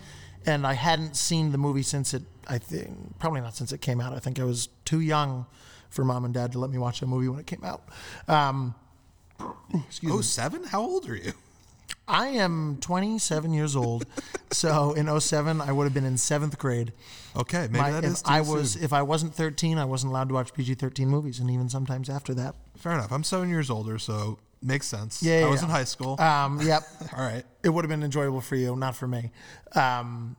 [0.47, 4.01] And I hadn't seen the movie since it, I think, probably not since it came
[4.01, 4.15] out.
[4.15, 5.47] I think I was too young
[5.91, 7.83] for mom and dad to let me watch the movie when it came out.
[8.29, 8.75] Um,
[9.87, 10.19] excuse me.
[10.19, 10.65] Oh, seven?
[10.65, 11.33] How old are you?
[12.07, 14.07] I am 27 years old.
[14.53, 16.93] so in 07, I would have been in seventh grade.
[17.37, 18.23] Okay, maybe My- that is.
[18.25, 18.85] I was, soon.
[18.85, 22.35] if I wasn't 13, I wasn't allowed to watch PG-13 movies, and even sometimes after
[22.35, 22.55] that.
[22.77, 23.13] fair enough.
[23.13, 25.23] I'm seven years older, so makes sense.
[25.23, 25.67] Yeah, I was yeah.
[25.67, 26.21] in high school.
[26.21, 26.83] Um, yep.
[27.17, 27.45] All right.
[27.63, 29.31] it would have been enjoyable for you, not for me.
[29.75, 30.37] Um,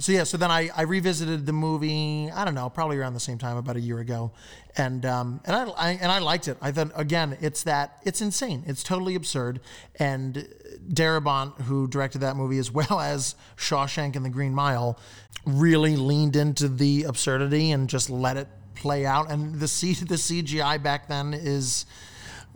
[0.00, 2.30] so yeah, so then I, I revisited the movie.
[2.30, 4.30] I don't know, probably around the same time, about a year ago,
[4.76, 6.56] and um, and I, I and I liked it.
[6.60, 8.62] I thought again, it's that it's insane.
[8.66, 9.60] It's totally absurd.
[9.98, 10.48] And
[10.88, 15.00] Darabont, who directed that movie as well as Shawshank and The Green Mile,
[15.44, 19.32] really leaned into the absurdity and just let it play out.
[19.32, 21.86] And the C, the CGI back then is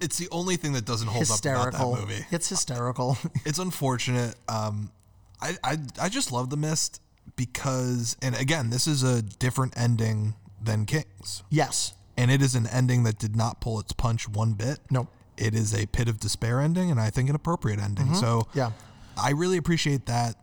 [0.00, 1.94] It's the only thing that doesn't hold up hysterical.
[1.94, 2.26] about that movie.
[2.30, 3.18] It's hysterical.
[3.44, 4.36] it's unfortunate.
[4.48, 4.92] Um,
[5.40, 7.00] I, I I just love the mist
[7.36, 11.94] because, and again, this is a different ending than Kings, yes.
[12.16, 14.78] and it is an ending that did not pull its punch one bit.
[14.90, 15.08] Nope.
[15.36, 18.14] It is a pit of despair ending, and I think an appropriate ending.
[18.14, 18.58] So Mm-hmm.
[18.58, 18.70] Yeah.
[19.16, 20.36] I really appreciate that.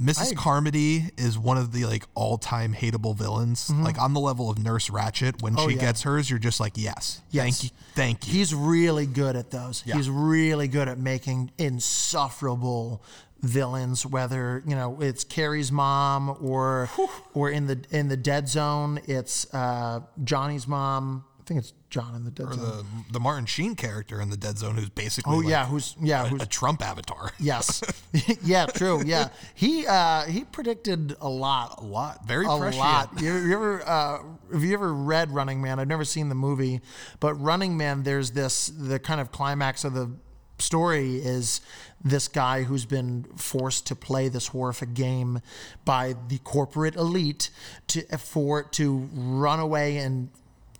[0.00, 0.34] Mrs.
[0.34, 4.88] Carmody is one of the like all-time hateable villains, like on the level of Nurse
[4.88, 5.42] Ratched.
[5.42, 5.66] When she Mm-hmm.
[5.66, 5.80] Oh, yeah.
[5.80, 7.44] gets hers, you're just like, yes, Yes.
[7.44, 8.32] thank you, thank you.
[8.32, 9.82] He's really good at those.
[9.86, 9.96] Yeah.
[9.96, 13.02] He's really good at making insufferable
[13.42, 16.88] villains, whether you know it's Carrie's mom or
[17.34, 21.24] or in the in the Dead Zone, it's uh, Johnny's mom.
[21.40, 22.86] I think it's John in the Dead Zone.
[23.08, 25.96] the the Martin Sheen character in the Dead Zone, who's basically oh like yeah, who's
[26.00, 27.32] yeah a, who's a Trump avatar.
[27.40, 27.82] yes,
[28.44, 29.30] yeah, true, yeah.
[29.54, 32.76] He uh, he predicted a lot, A lot, very a prescient.
[32.78, 33.10] lot.
[33.20, 34.18] You, you ever uh,
[34.52, 35.80] have you ever read Running Man?
[35.80, 36.80] I've never seen the movie,
[37.18, 40.12] but Running Man, there's this the kind of climax of the
[40.60, 41.60] story is
[42.02, 45.40] this guy who's been forced to play this horrific game
[45.84, 47.50] by the corporate elite
[47.88, 50.30] to for to run away and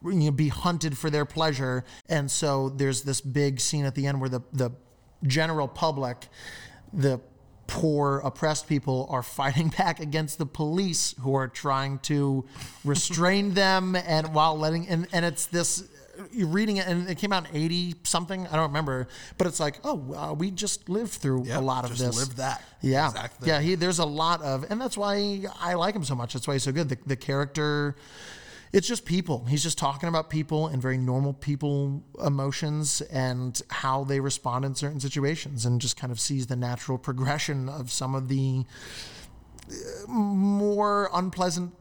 [0.02, 1.84] you know, be hunted for their pleasure.
[2.08, 4.70] And so there's this big scene at the end where the the
[5.26, 6.28] general public,
[6.92, 7.20] the
[7.70, 12.44] poor oppressed people are fighting back against the police who are trying to
[12.84, 15.88] restrain them and while letting and, and it's this
[16.32, 19.60] you're reading it and it came out in 80 something i don't remember but it's
[19.60, 22.62] like oh uh, we just lived through Yep, a lot of just this lived that
[22.80, 23.48] yeah exact thing.
[23.48, 26.46] yeah he there's a lot of and that's why i like him so much that's
[26.46, 27.96] why he's so good the, the character
[28.72, 29.44] it's just people.
[29.46, 34.76] He's just talking about people and very normal people emotions and how they respond in
[34.76, 38.64] certain situations and just kind of sees the natural progression of some of the
[39.68, 41.72] uh, more unpleasant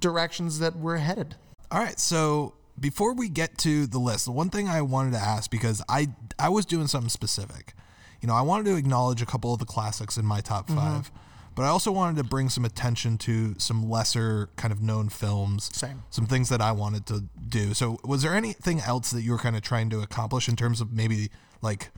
[0.00, 1.34] directions that we're headed.
[1.70, 5.18] All right, so before we get to the list, the one thing I wanted to
[5.18, 7.74] ask because I I was doing something specific.
[8.20, 10.78] You know, I wanted to acknowledge a couple of the classics in my top mm-hmm.
[10.78, 11.10] 5
[11.58, 15.76] but I also wanted to bring some attention to some lesser kind of known films.
[15.76, 16.04] Same.
[16.08, 17.74] Some things that I wanted to do.
[17.74, 20.80] So, was there anything else that you were kind of trying to accomplish in terms
[20.80, 21.90] of maybe like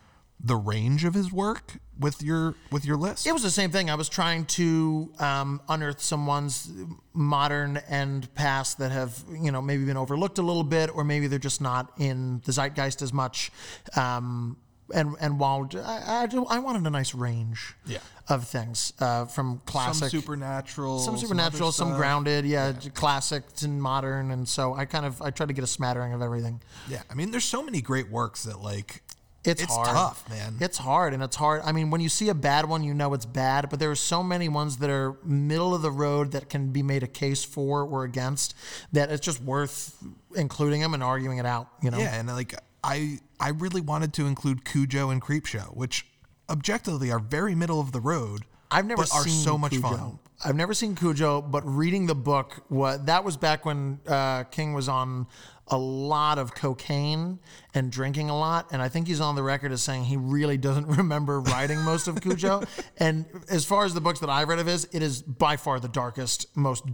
[0.42, 3.26] the range of his work with your with your list?
[3.26, 3.90] It was the same thing.
[3.90, 6.70] I was trying to um, unearth some ones
[7.12, 11.26] modern and past that have you know maybe been overlooked a little bit, or maybe
[11.26, 13.50] they're just not in the zeitgeist as much.
[13.96, 14.57] Um,
[14.92, 17.98] and and while I, I, do- I wanted a nice range Yeah.
[18.29, 21.98] of things uh, from some classic, supernatural, some supernatural, some stuff.
[21.98, 25.68] grounded, yeah, classic and modern, and so I kind of I tried to get a
[25.68, 26.61] smattering of everything.
[26.88, 29.03] Yeah, I mean, there's so many great works that like
[29.42, 29.88] It's, It's hard.
[29.88, 30.57] tough, man.
[30.61, 31.62] It's hard, and it's hard.
[31.64, 33.70] I mean, when you see a bad one, you know it's bad.
[33.70, 36.83] But there are so many ones that are middle of the road that can be
[36.83, 38.55] made a case for or against
[38.92, 39.96] that it's just worth
[40.37, 41.68] including them and arguing it out.
[41.83, 41.98] You know?
[41.98, 46.07] Yeah, and like I I really wanted to include Cujo and Creepshow, which
[46.50, 48.42] objectively are very middle of the road.
[48.70, 49.88] I've never but are seen so much Cujo.
[49.88, 50.18] fun.
[50.44, 54.72] I've never seen Cujo, but reading the book, what that was back when uh, King
[54.74, 55.26] was on
[55.70, 57.38] a lot of cocaine
[57.74, 60.56] and drinking a lot, and I think he's on the record as saying he really
[60.56, 62.62] doesn't remember writing most of Cujo.
[62.98, 65.80] and as far as the books that I've read of his, it is by far
[65.80, 66.85] the darkest, most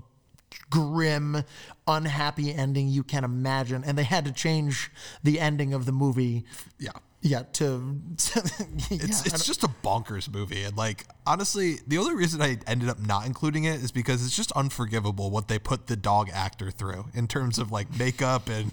[0.71, 1.43] grim,
[1.87, 4.91] unhappy ending you can imagine, and they had to change
[5.23, 6.45] the ending of the movie.
[6.79, 6.91] Yeah.
[7.27, 8.41] Yeah, to, to
[8.91, 10.63] yeah, It's, it's just a bonkers movie.
[10.63, 14.37] And like, honestly, the only reason I ended up not including it is because it's
[14.37, 18.71] just unforgivable what they put the dog actor through in terms of like makeup and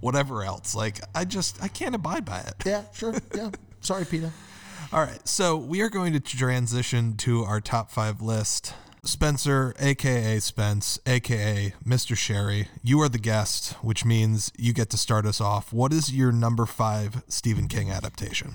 [0.00, 0.74] whatever else.
[0.74, 2.54] Like, I just, I can't abide by it.
[2.66, 3.14] Yeah, sure.
[3.34, 3.50] Yeah.
[3.80, 4.30] Sorry, Peter.
[4.92, 5.26] All right.
[5.26, 8.74] So we are going to transition to our top five list.
[9.04, 12.16] Spencer, aka Spence, aka Mr.
[12.16, 15.72] Sherry, you are the guest, which means you get to start us off.
[15.72, 18.54] What is your number five Stephen King adaptation?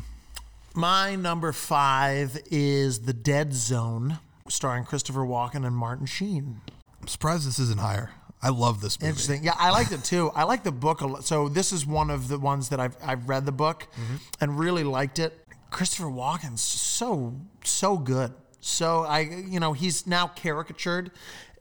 [0.74, 6.62] My number five is The Dead Zone, starring Christopher Walken and Martin Sheen.
[7.02, 8.12] I'm surprised this isn't higher.
[8.42, 9.10] I love this movie.
[9.10, 9.44] Interesting.
[9.44, 10.32] Yeah, I liked it too.
[10.34, 11.26] I like the book a lot.
[11.26, 14.16] So this is one of the ones that I've I've read the book mm-hmm.
[14.40, 15.46] and really liked it.
[15.70, 18.34] Christopher Walken's so so good.
[18.62, 21.12] So I you know he's now caricatured,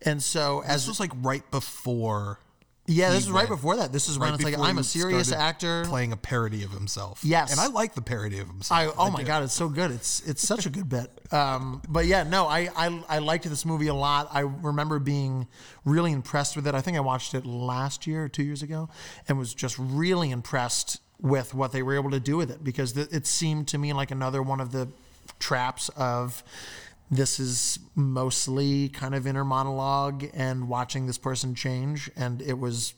[0.02, 2.40] and so as This was like right before.
[2.86, 3.92] yeah, this is right went- before that.
[3.92, 5.84] This is when right it's like I'm a serious actor.
[5.86, 7.20] playing a parody of himself.
[7.22, 7.50] Yes.
[7.52, 8.80] and I like the parody of himself.
[8.80, 9.90] I, oh my god, it's so good.
[9.90, 11.10] It's it's such a good bit.
[11.32, 14.28] Um, but yeah, no, I, I I liked this movie a lot.
[14.32, 15.46] I remember being
[15.84, 16.74] really impressed with it.
[16.74, 18.88] I think I watched it last year or two years ago,
[19.28, 22.92] and was just really impressed with what they were able to do with it because
[22.92, 24.88] th- it seemed to me like another one of the
[25.40, 26.42] traps of
[27.10, 32.94] this is mostly kind of inner monologue and watching this person change and it was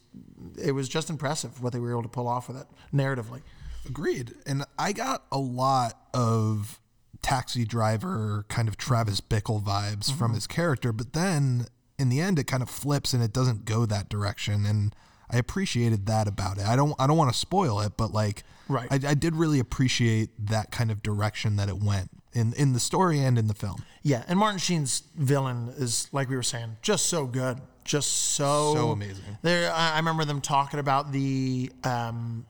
[0.61, 3.41] it was just impressive what they were able to pull off with it narratively
[3.89, 4.35] Agreed.
[4.47, 6.81] And I got a lot of
[7.23, 10.19] taxi driver kind of Travis Bickle vibes Mm-hmm.
[10.19, 11.67] from his character, but then
[11.99, 14.95] in the end it kind of flips and it doesn't go that direction and
[15.31, 16.67] I appreciated that about it.
[16.67, 18.87] I don't I don't want to spoil it, but like Right.
[18.91, 22.81] I, I did really appreciate that kind of direction that it went in in the
[22.81, 23.85] story and in the film.
[24.03, 28.75] Yeah, and Martin Sheen's villain is like we were saying, just so good, just so
[28.75, 29.39] So amazing.
[29.43, 32.47] There, I I remember them talking about the um,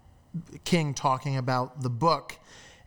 [0.64, 2.38] King talking about the book,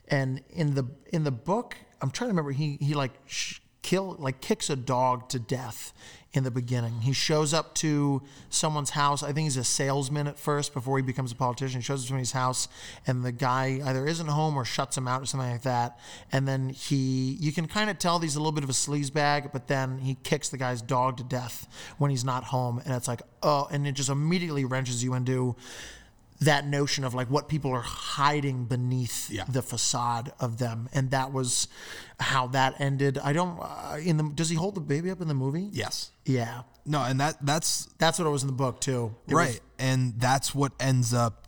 [0.08, 4.16] and in the in the book, I'm trying to remember he he like sh- kill
[4.18, 5.92] like kicks a dog to death
[6.36, 7.00] in the beginning.
[7.02, 9.22] He shows up to someone's house.
[9.22, 11.80] I think he's a salesman at first before he becomes a politician.
[11.80, 12.68] He shows up to somebody's house
[13.06, 15.98] and the guy either isn't home or shuts him out or something like that.
[16.32, 19.52] And then he you can kind of tell he's a little bit of a sleazebag,
[19.52, 21.68] but then he kicks the guy's dog to death
[21.98, 22.80] when he's not home.
[22.84, 25.56] And it's like, oh, and it just immediately wrenches you into
[26.40, 29.44] that notion of like what people are hiding beneath Yeah.
[29.48, 31.68] the facade of them, and that was
[32.20, 33.18] how that ended.
[33.18, 33.58] I don't.
[33.60, 35.68] Uh, in the does he hold the baby up in the movie?
[35.72, 36.10] Yes.
[36.26, 39.14] Yeah, No, and that that's that's what it was in the book too.
[39.28, 39.60] It was- right.
[39.78, 41.46] and that's what ends up,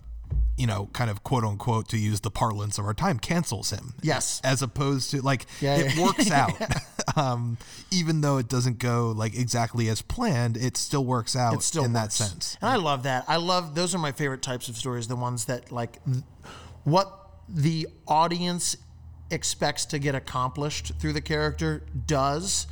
[0.57, 3.95] you know, kind of quote unquote, to use the parlance of our time, cancels him.
[4.03, 4.41] Yes.
[4.45, 6.03] As opposed to like Yeah, it yeah.
[6.05, 6.53] works out.
[7.17, 7.57] um,
[7.91, 11.85] even though it doesn't go like exactly as planned, it still works out it still
[11.85, 12.57] in that sense.
[12.61, 13.25] And I love that.
[13.29, 15.07] I love those are my favorite types of stories.
[15.07, 16.25] The ones that like th-
[16.85, 18.77] what the audience
[19.31, 22.67] expects to get accomplished through the character does,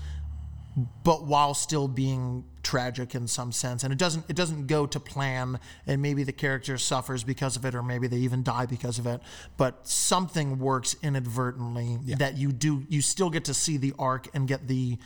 [1.04, 3.84] but while still being tragic in some sense.
[3.84, 5.60] And it doesn't it doesn't go to plan.
[5.86, 9.06] And maybe the character suffers because of it, or maybe they even die because of
[9.06, 9.20] it.
[9.56, 14.48] But something works inadvertently that you do you still get to see the arc and
[14.48, 14.98] get the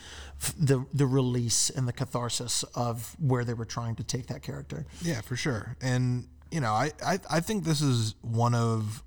[0.59, 4.87] the the release and the catharsis of where they were trying to take that character.
[5.03, 5.77] Yeah, for sure.
[5.81, 9.03] And you know, I, I I think this is one of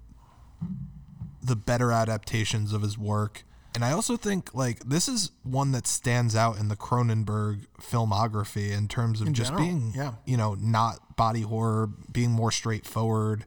[1.41, 3.43] the better adaptations of his work.
[3.73, 8.71] And I also think like this is one that stands out in the Cronenberg filmography
[8.71, 10.13] in terms of just general, being yeah.
[10.25, 13.45] you know, not body horror, being more straightforward.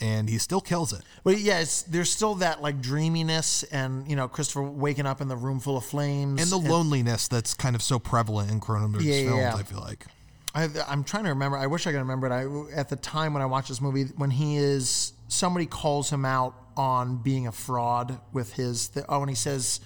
[0.00, 1.02] and he still kills it.
[1.24, 5.28] But yeah, it's, there's still that like dreaminess, and you know Christopher waking up in
[5.28, 9.04] the room full of flames, And the loneliness that's kind of so prevalent in Cronenberg's
[9.04, 9.54] Yeah, films, yeah.
[9.54, 10.06] I feel like.
[10.52, 11.56] I, I'm trying to remember.
[11.56, 12.32] I wish I could remember it.
[12.32, 16.24] I, at the time when I watched this movie, when he is somebody calls him
[16.24, 18.88] out on being a fraud with his.
[18.88, 19.80] Th- oh, and he says,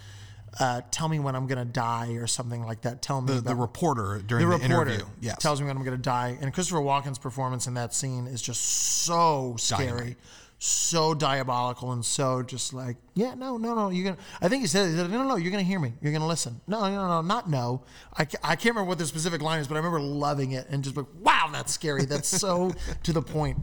[0.60, 3.02] uh, "Tell me when I'm going to die" or something like that.
[3.02, 5.06] Tell me The, about the reporter during the the, reporter interview.
[5.20, 5.38] Yes.
[5.38, 6.38] tells me when I'm going to die.
[6.40, 8.62] And Christopher Walken's performance in that scene is just
[9.04, 10.16] so scary, Dynamite.
[10.58, 14.22] so diabolical, and so just like, yeah, no, no, no, you're gonna.
[14.40, 16.28] I think he said, he said, no, no, no, you're gonna hear me, you're gonna
[16.28, 16.60] listen.
[16.68, 17.82] No, no, no, no, not no.
[18.16, 20.84] I, I can't remember what the specific line is, but I remember loving it and
[20.84, 22.04] just like, wow, that's scary.
[22.04, 22.72] That's so
[23.02, 23.58] to the point.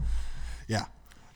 [0.68, 0.84] Yeah.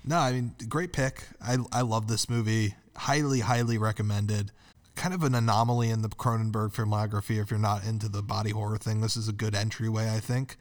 [0.07, 1.25] No, I mean, great pick.
[1.43, 2.75] I, I love this movie.
[2.97, 4.53] Highly, highly recommended.
[4.95, 7.41] Kind of an anomaly in the Cronenberg filmography.
[7.43, 10.57] If you're not into the body horror thing, this is a good entryway, I think.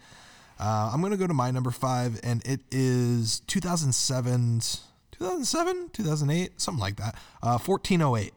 [0.60, 4.82] Uh, I'm going to go to my number five, and it is 2007's
[5.12, 7.16] 2007, 2008, something like that.
[7.42, 8.34] Uh, 1408.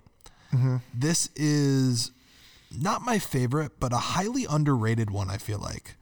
[0.94, 2.12] This is
[2.76, 5.96] not my favorite, but a highly underrated one, I feel like.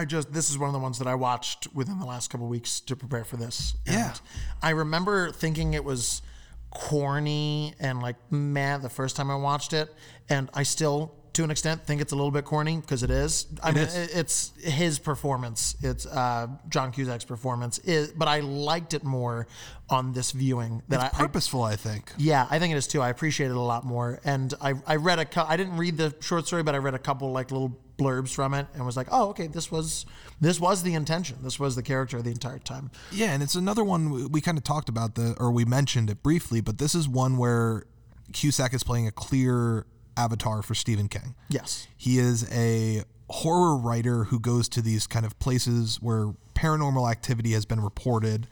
[0.00, 2.46] I just this is one of the ones that I watched within the last couple
[2.48, 3.74] weeks to prepare for this.
[3.86, 4.14] And Yeah.
[4.62, 6.22] I remember thinking it was
[6.70, 9.92] corny and like meh the first time I watched it,
[10.30, 13.46] and I still to an extent think it's a little bit corny because it is.
[13.62, 13.94] I mean, is.
[13.94, 15.76] it's his performance.
[15.80, 17.78] It's uh, John Cusack's performance.
[17.80, 19.46] Is, but I liked it more
[19.88, 20.82] on this viewing.
[20.88, 22.12] That It's I, I purposeful, I think.
[22.18, 23.00] yeah, I think it is too.
[23.00, 24.20] I appreciate it a lot more.
[24.24, 26.98] And I, I read a I didn't read the short story, but I read a
[26.98, 30.06] couple like little blurbs from it and was like, oh, okay, this was
[30.40, 31.36] this was the intention.
[31.42, 32.90] This was the character the entire time.
[33.12, 36.10] Yeah, and it's another one we, we kind of talked about the or we mentioned
[36.10, 37.84] it briefly, but this is one where
[38.32, 41.34] Cusack is playing a clear avatar for Stephen King.
[41.48, 41.86] Yes.
[41.96, 47.52] He is a horror writer who goes to these kind of places where paranormal activity
[47.52, 48.46] has been reported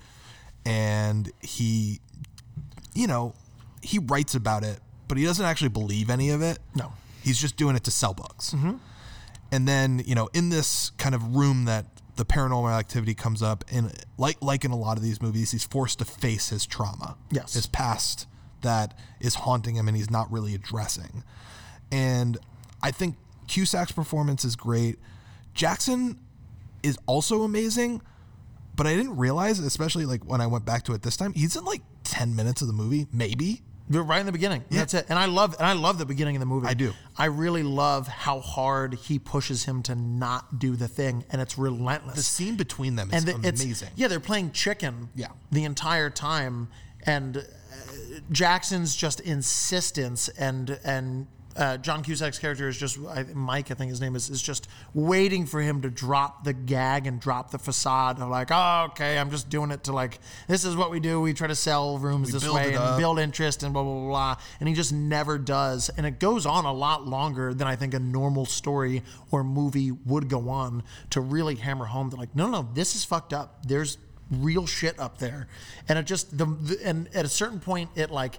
[0.64, 2.00] and he
[2.94, 3.34] you know,
[3.82, 6.58] he writes about it, but he doesn't actually believe any of it.
[6.74, 6.92] No.
[7.22, 8.52] He's just doing it to sell books.
[8.54, 8.76] Mm-hmm.
[9.52, 11.86] And then, you know, in this kind of room that
[12.16, 15.62] the paranormal activity comes up, and like like in a lot of these movies, he's
[15.64, 17.54] forced to face his trauma, Yes.
[17.54, 18.26] his past
[18.62, 21.22] that is haunting him, and he's not really addressing.
[21.92, 22.38] And
[22.82, 23.16] I think
[23.46, 24.98] Cusack's performance is great.
[25.54, 26.18] Jackson
[26.82, 28.00] is also amazing,
[28.76, 31.56] but I didn't realize, especially like when I went back to it this time, he's
[31.56, 33.62] in like ten minutes of the movie, maybe.
[33.90, 34.64] You're right in the beginning.
[34.70, 35.06] That's it.
[35.08, 36.66] And I love and I love the beginning of the movie.
[36.68, 36.92] I do.
[37.16, 41.56] I really love how hard he pushes him to not do the thing, and it's
[41.56, 42.16] relentless.
[42.16, 43.88] The scene between them is and the- amazing.
[43.96, 45.08] yeah, they're playing chicken.
[45.14, 45.28] Yeah.
[45.50, 46.68] the entire time,
[47.06, 47.42] and uh,
[48.30, 51.26] Jackson's just insistence and and.
[51.58, 54.68] Uh, John Cusack's character is just I, Mike, I think his name is, is just
[54.94, 59.18] waiting for him to drop the gag and drop the facade of like, oh, okay,
[59.18, 61.20] I'm just doing it to like, this is what we do.
[61.20, 62.98] We try to sell rooms this way and up.
[62.98, 64.36] build interest and blah blah blah blah.
[64.60, 65.90] And he just never does.
[65.96, 69.02] And it goes on a lot longer than I think a normal story
[69.32, 73.04] or movie would go on to really hammer home that like, no, no, this is
[73.04, 73.66] fucked up.
[73.66, 73.98] There's
[74.30, 75.48] real shit up there.
[75.88, 78.38] And it just the, the and at a certain point it like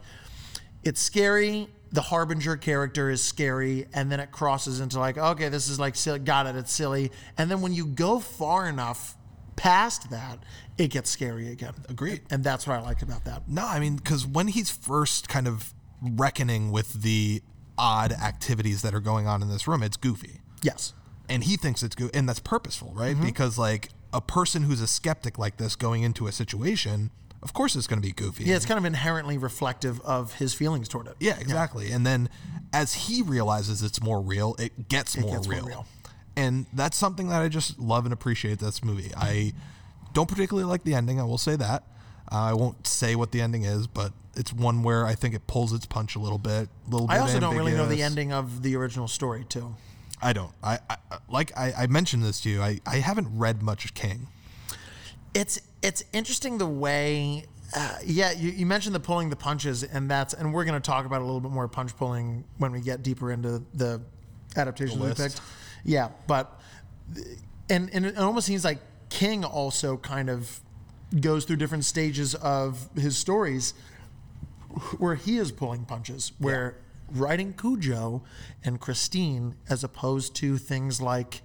[0.83, 1.67] it's scary.
[1.91, 5.95] The harbinger character is scary, and then it crosses into like, okay, this is like
[5.95, 6.19] silly.
[6.19, 7.11] Got it, it's silly.
[7.37, 9.15] And then when you go far enough
[9.55, 10.39] past that,
[10.77, 11.73] it gets scary again.
[11.89, 12.21] Agreed.
[12.29, 13.49] And that's what I like about that.
[13.49, 17.41] No, I mean, because when he's first kind of reckoning with the
[17.77, 20.41] odd activities that are going on in this room, it's goofy.
[20.61, 20.93] Yes.
[21.27, 22.11] And he thinks it's good.
[22.13, 23.15] And that's purposeful, right?
[23.15, 23.25] Mm-hmm.
[23.25, 27.11] Because, like, a person who's a skeptic like this going into a situation,
[27.41, 28.45] of course it's going to be goofy.
[28.45, 31.15] Yeah, it's kind of inherently reflective of his feelings toward it.
[31.19, 31.91] Yeah, exactly.
[31.91, 32.29] And then
[32.73, 35.65] as he realizes it's more real, it gets, more, gets more real.
[35.65, 35.87] real.
[36.35, 39.11] And that's something that I just love and appreciate this movie.
[39.15, 39.53] I
[40.13, 41.83] don't particularly like the ending, I will say that.
[42.31, 45.47] Uh, I won't say what the ending is, but it's one where I think it
[45.47, 46.69] pulls its punch a little bit.
[46.87, 49.75] Little bit I also don't really know the ending of the original story, too.
[50.21, 50.51] I don't.
[50.61, 50.97] I, I
[51.29, 52.61] like I, I mentioned this to you.
[52.61, 54.27] I, I haven't read much of King.
[55.33, 57.45] It's it's interesting the way.
[57.75, 60.85] Uh, yeah, you, you mentioned the pulling the punches, and that's and we're going to
[60.85, 64.01] talk about a little bit more punch pulling when we get deeper into the
[64.55, 65.41] adaptations we picked.
[65.83, 66.59] Yeah, but
[67.69, 70.59] and and it almost seems like King also kind of
[71.21, 73.73] goes through different stages of his stories
[74.97, 76.77] where he is pulling punches, where
[77.11, 78.23] writing Cujo
[78.63, 81.41] and Christine, as opposed to things like,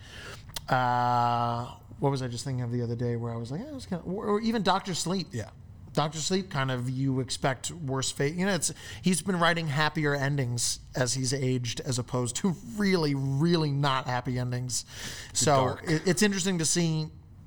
[0.68, 1.70] uh,
[2.04, 4.02] what was I just thinking of the other day, where I was like, was kind
[4.02, 5.28] of, or or even Doctor Sleep.
[5.32, 5.48] Yeah.
[5.94, 8.34] Doctor Sleep, kind of, you expect worse fate.
[8.34, 13.14] You know, it's he's been writing happier endings as he's aged, as opposed to really,
[13.14, 14.84] really not happy endings.
[15.32, 17.06] so it, it's interesting to see,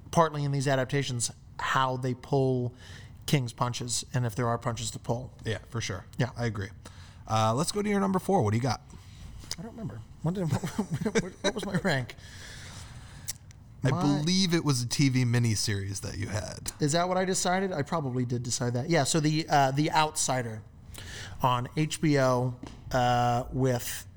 [0.09, 1.29] partly in these adaptations,
[1.59, 2.73] how they pull
[3.27, 5.31] King's punches and if there are punches to pull.
[5.45, 6.07] Yeah, for sure.
[6.17, 6.29] Yeah.
[6.35, 6.69] I agree.
[7.27, 8.41] Uh, let's go to your number four.
[8.41, 8.81] What do you got?
[9.59, 10.01] I don't remember.
[10.23, 12.15] What, did, what, what was my rank?
[13.83, 16.71] I believe it was a TV miniseries that you had.
[16.79, 17.71] Is that what I decided?
[17.71, 18.89] I probably did decide that.
[18.89, 19.03] Yeah.
[19.03, 20.61] So the uh, the Outsider
[21.43, 22.53] on HBO
[22.91, 24.07] uh, with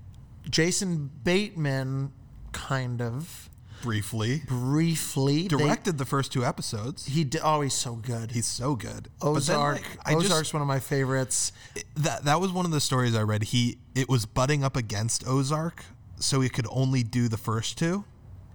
[0.48, 2.12] Jason Bateman,
[2.52, 3.48] kind of
[3.82, 4.42] Briefly.
[4.46, 7.06] briefly They- Directed the first two episodes.
[7.06, 8.30] he did, oh, he's so good.
[8.32, 9.08] He's so good.
[9.20, 9.76] But then, Ozark.
[9.76, 11.52] like, I just- Ozark's one of my favorites.
[11.96, 13.44] that that was one of the stories I read.
[13.44, 15.84] He it was butting up against Ozark,
[16.18, 18.04] so he could only do the first two,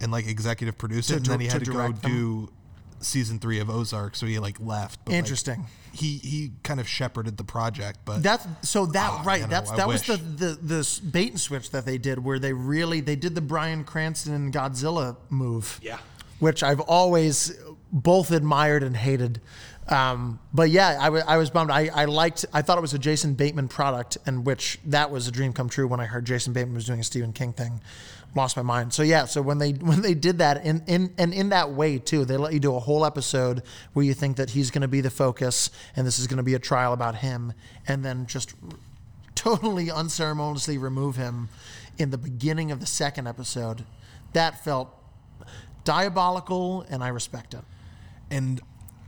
[0.02, 1.94] and like executive produce it, and dir- then he to had to, go them.
[2.02, 2.50] do
[3.00, 4.16] season three of Ozark.
[4.16, 5.04] So he like left.
[5.06, 5.66] But, like, Interesting.
[5.92, 9.42] he he kind of shepherded the project, but That's so that Oh, right.
[9.42, 12.24] man, that's I that was the, the the s- bait and switch that they did,
[12.24, 15.80] where they really they did the Bryan Cranston and Godzilla move.
[15.84, 15.98] Yeah.
[16.40, 17.54] which I've always
[17.94, 19.40] both admired and hated.
[19.88, 21.70] Um, but yeah, I wa- I was bummed.
[21.72, 22.44] I, I liked.
[22.52, 25.70] I thought it was a Jason Bateman product, and which that was a dream come
[25.70, 27.82] true when I heard Jason Bateman was doing a Stephen King thing.
[28.34, 28.94] Lost my mind.
[28.94, 29.26] So yeah.
[29.26, 32.38] So when they when they did that in in and in that way too, they
[32.38, 33.64] let you do a whole episode
[33.94, 36.44] where you think that he's going to be the focus, and this is going to
[36.44, 37.54] be a trial about him,
[37.88, 38.54] and then just
[39.36, 41.50] totally unceremoniously remove him
[41.98, 43.86] in the beginning of the second episode.
[44.34, 44.90] That felt
[45.84, 47.62] diabolical, and I respect it.
[48.30, 48.60] and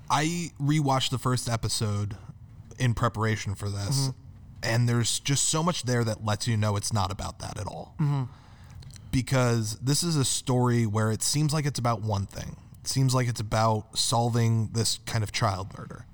[0.10, 2.16] I rewatched the first episode
[2.80, 4.12] in preparation for this, mm-hmm.
[4.64, 7.68] and there's just so much there that lets you know it's not about that at
[7.68, 7.96] all.
[8.00, 8.24] Mm-hmm.
[9.12, 12.58] Because this is a story where it seems like it's about one thing.
[12.82, 16.06] It seems like it's about solving this kind of child murder.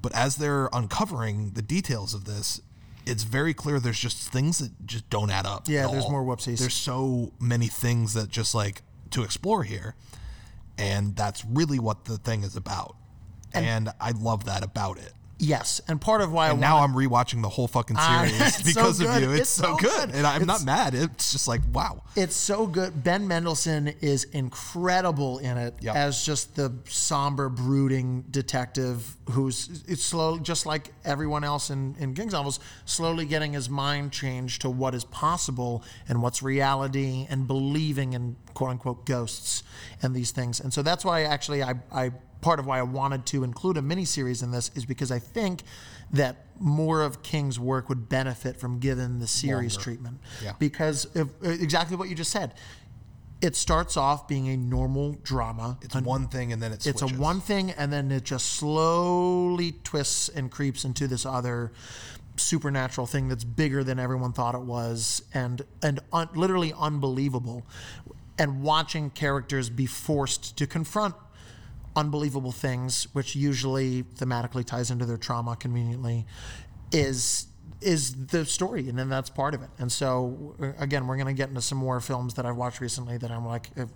[0.00, 2.60] But as they're uncovering the details of this,
[3.06, 5.68] it's very clear there's just things that just don't add up.
[5.68, 6.10] Yeah, there's all.
[6.10, 6.58] more whoopsies.
[6.58, 9.94] There's so many things that just like to explore here.
[10.78, 12.96] And that's really what the thing is about.
[13.54, 15.12] And, I love that about it.
[15.44, 18.56] Yes, and part of why I And now I'm rewatching the whole fucking Ah, series
[18.58, 19.32] so because of you.
[19.32, 19.90] It's, It's so, so good.
[20.10, 20.14] good.
[20.14, 20.94] And I'm It's- not mad.
[20.94, 22.04] It's just like, wow.
[22.14, 23.02] It's so good.
[23.02, 25.96] Ben Mendelsohn is incredible in it Yep.
[25.96, 32.14] as just the somber, brooding detective who's it's slowly, just like everyone else in, in
[32.14, 37.48] King's novels, slowly getting his mind changed to what is possible and what's reality and
[37.48, 39.64] believing in quote unquote ghosts
[40.02, 40.60] and these things.
[40.60, 42.12] And so that's why actually I, I
[42.42, 45.62] part of why I wanted to include a miniseries in this is because I think
[46.12, 49.84] that more of King's work would benefit from given the series Longer.
[49.84, 50.18] treatment.
[50.44, 50.52] Yeah.
[50.58, 52.54] Because if, uh, exactly what you just said.
[53.40, 55.76] It starts off being a normal drama.
[55.82, 59.72] It's one thing and then it It's a one thing, and then it just slowly
[59.82, 61.72] twists and creeps into this other
[62.36, 67.66] supernatural thing that's bigger than everyone thought it was, and and un, literally unbelievable.
[68.38, 71.16] And watching characters be forced to confront
[71.96, 76.26] unbelievable things, which usually thematically ties into their trauma conveniently,
[76.90, 77.46] is
[77.80, 79.68] is the story, and then that's part of it.
[79.78, 83.16] And so uh, again, we're gonna get into some more films that I've watched recently
[83.18, 83.70] that I'm like.
[83.76, 83.88] If,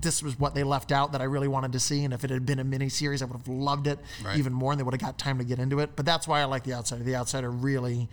[0.00, 2.30] this was what they left out that I really wanted to see, and if it
[2.30, 4.38] had been a mini series, I would have loved it Right.
[4.38, 5.96] even more, and they would have got time to get into it.
[5.96, 7.02] But that's why I like The Outsider.
[7.02, 8.08] The Outsider really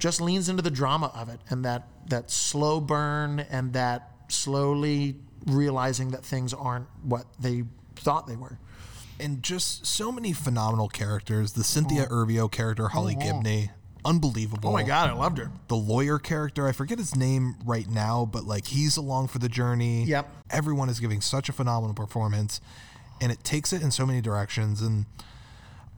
[0.00, 5.14] just leans into the drama of it, and that that slow burn, and that slowly
[5.46, 7.62] realizing that things aren't what they
[8.04, 8.58] thought they were.
[9.20, 11.52] and just so many phenomenal characters.
[11.52, 13.70] The Cynthia Erivo character, Holly Gibney,
[14.04, 14.70] unbelievable.
[14.70, 15.50] Oh my god, I loved her.
[15.68, 19.48] The lawyer character, I forget his name right now, but like he's along for the
[19.48, 20.04] journey.
[20.04, 20.28] Yep.
[20.50, 22.60] Everyone is giving such a phenomenal performance,
[23.20, 24.82] and it takes it in so many directions.
[24.82, 25.06] And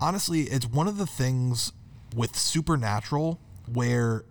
[0.01, 1.73] honestly, it's one of the things
[2.15, 3.41] with Supernatural
[3.73, 4.25] where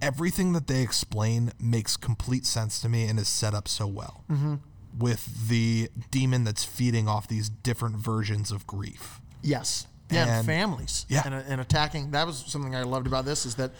[0.00, 4.24] everything that they explain makes complete sense to me and is set up so well.
[4.30, 4.54] Mm-hmm.
[4.98, 9.20] With the demon that's feeding off these different versions of grief.
[9.42, 9.86] Yes.
[10.10, 11.06] Yeah, and, And- families.
[11.08, 11.22] Yeah.
[11.24, 12.10] And, uh, and attacking.
[12.12, 13.72] That was something I loved about this is that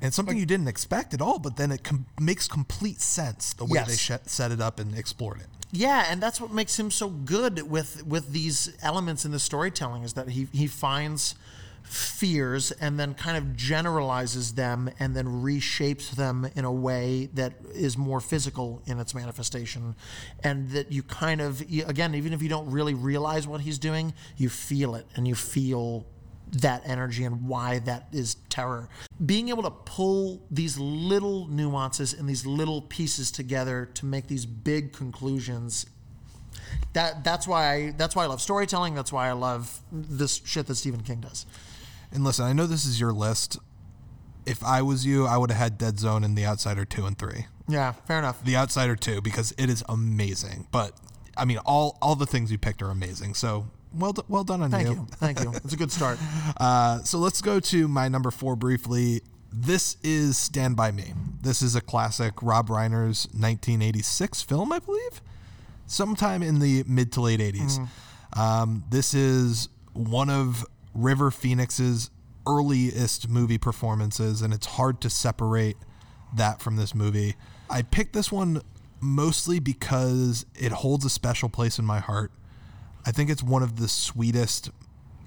[0.00, 3.64] And something you didn't expect at all, but then it com- makes complete sense the
[3.64, 5.46] way they sh- set it up and explored it.
[5.72, 10.02] Yeah, and that's what makes him so good with with these elements in the storytelling
[10.04, 11.34] is that he he finds
[11.88, 17.54] fears and then kind of generalizes them and then reshapes them in a way that
[17.74, 19.96] is more physical in its manifestation
[20.44, 24.12] and that you kind of again even if you don't really realize what he's doing
[24.36, 26.06] you feel it and you feel
[26.52, 28.88] that energy and why that is terror.
[29.24, 34.46] Being able to pull these little nuances and these little pieces together to make these
[34.46, 35.86] big conclusions.
[36.92, 38.94] That that's why I that's why I love storytelling.
[38.94, 41.46] That's why I love this shit that Stephen King does.
[42.12, 43.58] And listen, I know this is your list.
[44.46, 47.18] If I was you, I would have had Dead Zone and The Outsider 2 and
[47.18, 47.46] 3.
[47.68, 48.42] Yeah, fair enough.
[48.42, 50.66] The Outsider 2 because it is amazing.
[50.72, 50.92] But
[51.36, 53.34] I mean all all the things you picked are amazing.
[53.34, 55.06] So well, do- well done on Thank you.
[55.16, 55.52] Thank you.
[55.56, 56.18] It's a good start.
[56.58, 59.20] Uh, so let's go to my number four briefly.
[59.52, 61.12] This is Stand By Me.
[61.40, 65.20] This is a classic Rob Reiner's 1986 film, I believe,
[65.86, 67.86] sometime in the mid to late 80s.
[68.36, 70.66] Um, this is one of
[70.98, 72.10] River Phoenix's
[72.46, 75.76] earliest movie performances, and it's hard to separate
[76.34, 77.36] that from this movie.
[77.70, 78.62] I picked this one
[79.00, 82.32] mostly because it holds a special place in my heart.
[83.06, 84.70] I think it's one of the sweetest,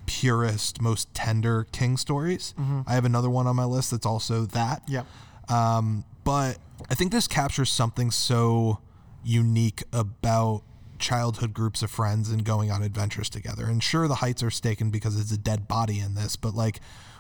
[0.05, 2.53] purest, most tender King stories.
[2.85, 4.83] I have another one on my list that's also that.
[4.87, 5.05] Yep.
[5.49, 6.57] Um, but
[6.89, 8.79] I think this captures something so
[9.23, 10.63] unique about
[11.01, 13.65] childhood groups of friends and going on adventures together.
[13.65, 16.79] And sure, the heights are staken because it's a dead body in this, but like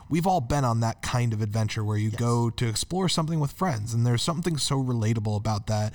[0.09, 3.51] we've all been on that kind of adventure where you go to explore something with
[3.51, 5.93] friends, and there's something so relatable about that.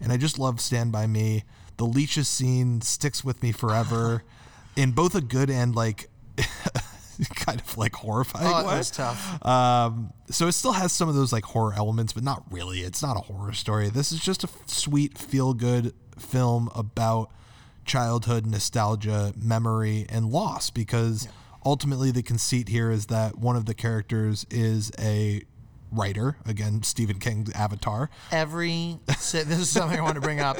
[0.00, 1.44] And I just love Stand By Me.
[1.78, 4.22] The leeches scene sticks with me forever
[4.76, 6.08] in both a good and like
[7.34, 8.78] kind of like horrifying Oh, it way.
[8.78, 9.44] was tough.
[9.44, 12.80] Um, so it still has some of those like horror elements, but not really.
[12.80, 13.88] It's not a horror story.
[13.88, 17.30] This is just a f- sweet, feel good film about
[17.84, 20.70] childhood nostalgia, memory, and loss.
[20.70, 21.28] Because
[21.64, 25.42] ultimately, the conceit here is that one of the characters is a
[25.92, 26.36] writer.
[26.44, 28.10] Again, Stephen King's Avatar.
[28.30, 30.58] Every this is something I want to bring up.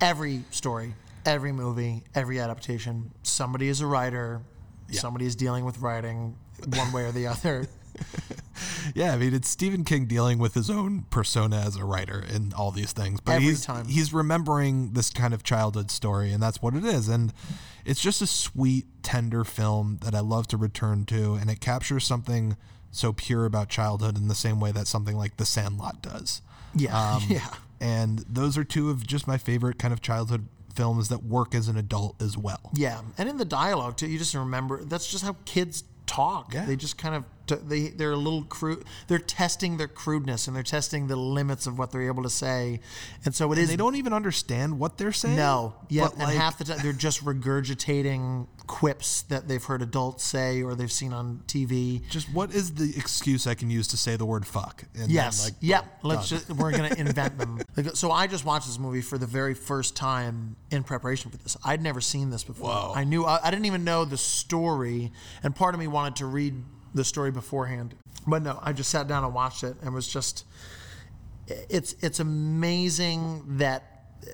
[0.00, 0.94] Every story,
[1.24, 4.42] every movie, every adaptation, somebody is a writer.
[4.90, 6.36] Somebody is dealing with writing
[6.66, 7.66] one way or the other.
[8.94, 12.52] Yeah, I mean it's Stephen King dealing with his own persona as a writer in
[12.54, 13.86] all these things, but Every he's time.
[13.86, 17.08] he's remembering this kind of childhood story, and that's what it is.
[17.08, 17.32] And
[17.84, 22.04] it's just a sweet, tender film that I love to return to, and it captures
[22.06, 22.56] something
[22.90, 26.42] so pure about childhood in the same way that something like The Sandlot does.
[26.74, 27.48] Yeah, Um, yeah.
[27.80, 31.68] And those are two of just my favorite kind of childhood films that work as
[31.68, 32.70] an adult as well.
[32.74, 36.54] Yeah, and in the dialogue too, you just remember that's just how kids talk.
[36.54, 36.64] Yeah.
[36.64, 38.84] They just kind of t- they they're a little crude.
[39.08, 42.80] They're testing their crudeness and they're testing the limits of what they're able to say,
[43.24, 43.68] and so it is.
[43.68, 45.36] They don't even understand what they're saying.
[45.36, 50.24] No, yeah, and like, half the time they're just regurgitating quips that they've heard adults
[50.24, 52.06] say or they've seen on TV.
[52.08, 54.84] just what is the excuse I can use to say the word fuck?
[54.94, 55.44] And Yes.
[55.44, 56.00] like, yep.
[56.02, 57.60] boom, Let's just we're gonna invent them.
[57.76, 61.38] Like, so I just watched this movie for the very first time in preparation for
[61.38, 61.56] this.
[61.64, 62.68] I'd never seen this before.
[62.70, 62.92] Whoa.
[62.94, 65.10] I knew I, I didn't even know the story,
[65.42, 66.54] and part of me wanted to read
[66.94, 67.94] the story beforehand.
[68.26, 70.44] But no, I just sat down and watched it, and was just
[71.48, 74.30] it's it's amazing that uh,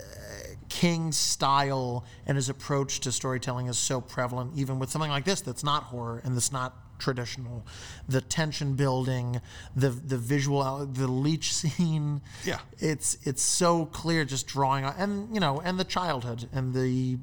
[0.69, 5.41] King's style and his approach to storytelling is so prevalent, even with something like this
[5.41, 7.65] that's not horror and that's not traditional.
[8.09, 9.41] The tension building,
[9.75, 12.21] the the visual, the leech scene.
[12.45, 12.59] Yeah.
[12.79, 17.19] it's it's so clear, just drawing on, and you know, and the childhood and the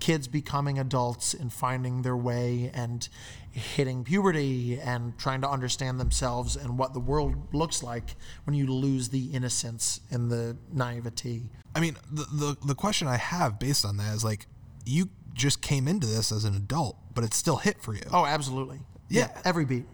[0.00, 3.08] kids becoming adults and finding their way and
[3.52, 8.66] hitting puberty and trying to understand themselves and what the world looks like when you
[8.66, 11.50] lose the innocence and the naivety.
[11.74, 14.46] I mean, the, the the question I have based on that is like,
[14.84, 18.02] you just came into this as an adult, but it still hit for you.
[18.12, 18.80] Oh, absolutely.
[19.08, 19.28] Yeah.
[19.44, 19.84] every beat.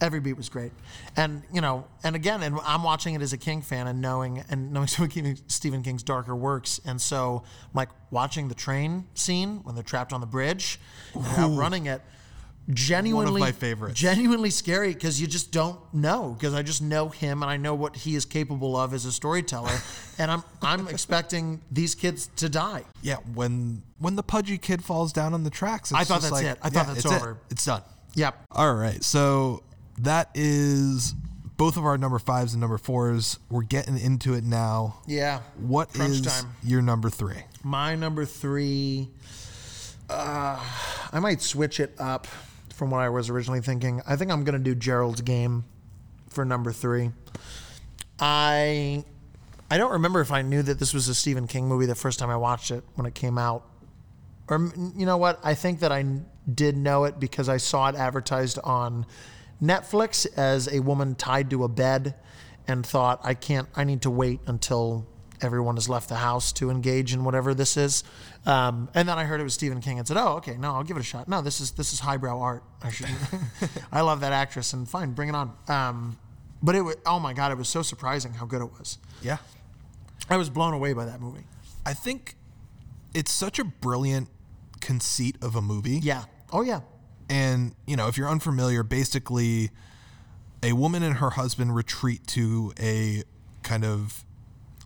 [0.00, 0.72] Every beat was great.
[1.16, 4.42] And, you know, and again, and I'm watching it as a King fan and knowing
[4.50, 6.80] and knowing Stephen Stephen King's darker works.
[6.84, 10.80] And so like watching the train scene when they're trapped on the bridge
[11.14, 12.02] and outrunning it
[12.70, 13.98] genuinely my favorites.
[13.98, 17.74] genuinely scary because you just don't know because I just know him and I know
[17.74, 19.76] what he is capable of as a storyteller
[20.18, 22.84] and I'm I'm expecting these kids to die.
[23.02, 26.30] Yeah, when when the pudgy kid falls down on the tracks, it's I thought just
[26.30, 26.58] that's like, it.
[26.62, 27.16] I thought yeah, that's it's it.
[27.16, 27.38] over.
[27.50, 27.82] It's done.
[28.14, 28.44] Yep.
[28.52, 29.62] All right, so
[29.98, 31.14] that is
[31.56, 33.38] both of our number fives and number fours.
[33.50, 35.00] We're getting into it now.
[35.06, 35.40] Yeah.
[35.58, 36.54] What is Crunch time.
[36.62, 37.36] your number three?
[37.62, 39.08] My number three,
[40.10, 40.60] uh,
[41.12, 42.26] I might switch it up
[42.72, 44.02] from what I was originally thinking.
[44.06, 45.64] I think I'm going to do Gerald's Game
[46.28, 47.10] for number three.
[48.18, 49.04] I
[49.70, 52.18] I don't remember if I knew that this was a Stephen King movie the first
[52.18, 53.66] time I watched it when it came out.
[54.48, 55.40] Or you know what?
[55.42, 56.04] I think that I
[56.52, 59.06] did know it because I saw it advertised on
[59.62, 62.14] Netflix as a woman tied to a bed
[62.68, 65.06] and thought I can't I need to wait until
[65.42, 68.04] everyone has left the house to engage in whatever this is.
[68.46, 70.84] Um, and then I heard it was Stephen King and said, "Oh, okay, no, I'll
[70.84, 71.28] give it a shot.
[71.28, 72.62] No, this is this is highbrow art.
[72.82, 73.08] I should.
[73.92, 76.18] I love that actress and fine, bring it on." Um,
[76.62, 78.98] but it was oh my god, it was so surprising how good it was.
[79.22, 79.38] Yeah,
[80.28, 81.44] I was blown away by that movie.
[81.84, 82.36] I think
[83.14, 84.28] it's such a brilliant
[84.80, 86.00] conceit of a movie.
[86.02, 86.24] Yeah.
[86.52, 86.80] Oh yeah.
[87.28, 89.70] And, you know, if you're unfamiliar, basically
[90.62, 93.22] a woman and her husband retreat to a
[93.62, 94.24] kind of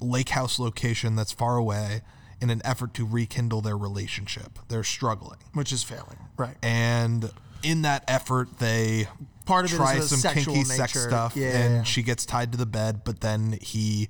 [0.00, 2.02] lake house location that's far away
[2.40, 4.58] in an effort to rekindle their relationship.
[4.68, 5.38] They're struggling.
[5.54, 6.18] which is failing.
[6.36, 6.56] Right.
[6.62, 7.30] And
[7.62, 9.08] in that effort, they
[9.46, 12.52] Part of it is try some kinky sex stuff, Yeah, and yeah, she gets tied
[12.52, 13.02] to the bed.
[13.04, 14.08] But then he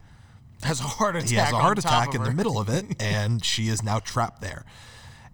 [0.63, 1.29] has a heart attack.
[1.29, 4.41] he has a heart attack in the middle of it, and she is now trapped
[4.41, 4.65] there.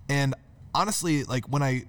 [0.08, 0.34] And
[0.74, 1.84] honestly, like when I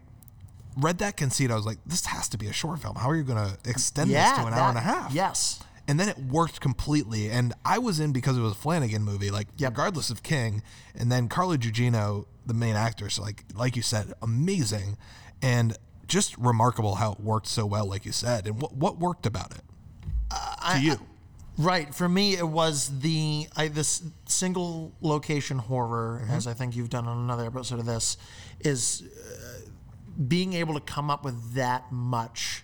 [0.77, 2.95] read that conceit, I was like, "This has to be a short film.
[2.95, 5.62] How are you going to extend Yeah, this to an hour and a half?" Yes.
[5.87, 9.29] And then it worked completely, and I was in because it was a Flanagan movie,
[9.29, 10.63] like regardless of King.
[10.95, 14.97] And then Carla Gugino, the main actor, so like like you said, amazing,
[15.41, 15.77] and
[16.07, 18.47] just remarkable how it worked so well, like you said.
[18.47, 19.61] And what what worked about it
[20.71, 20.95] to you?
[21.57, 21.93] Right.
[21.93, 26.33] For me, it was the I, this single location horror, Mm-hmm.
[26.33, 28.17] as I think you've done on another episode of this,
[28.61, 29.69] is uh,
[30.27, 32.63] being able to come up with that much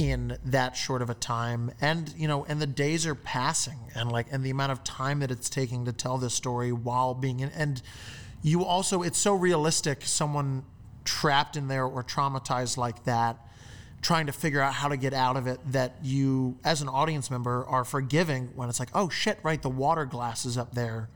[0.00, 1.70] in that short of a time.
[1.80, 5.20] And you know and the days are passing and like and the amount of time
[5.20, 7.82] that it's taking to tell this story while being in and
[8.42, 10.64] you also it's so realistic someone
[11.04, 13.36] trapped in there or traumatized like that
[14.00, 17.30] trying to figure out how to get out of it that you as an audience
[17.30, 21.10] member are forgiving when it's like oh shit right the water glass is up there.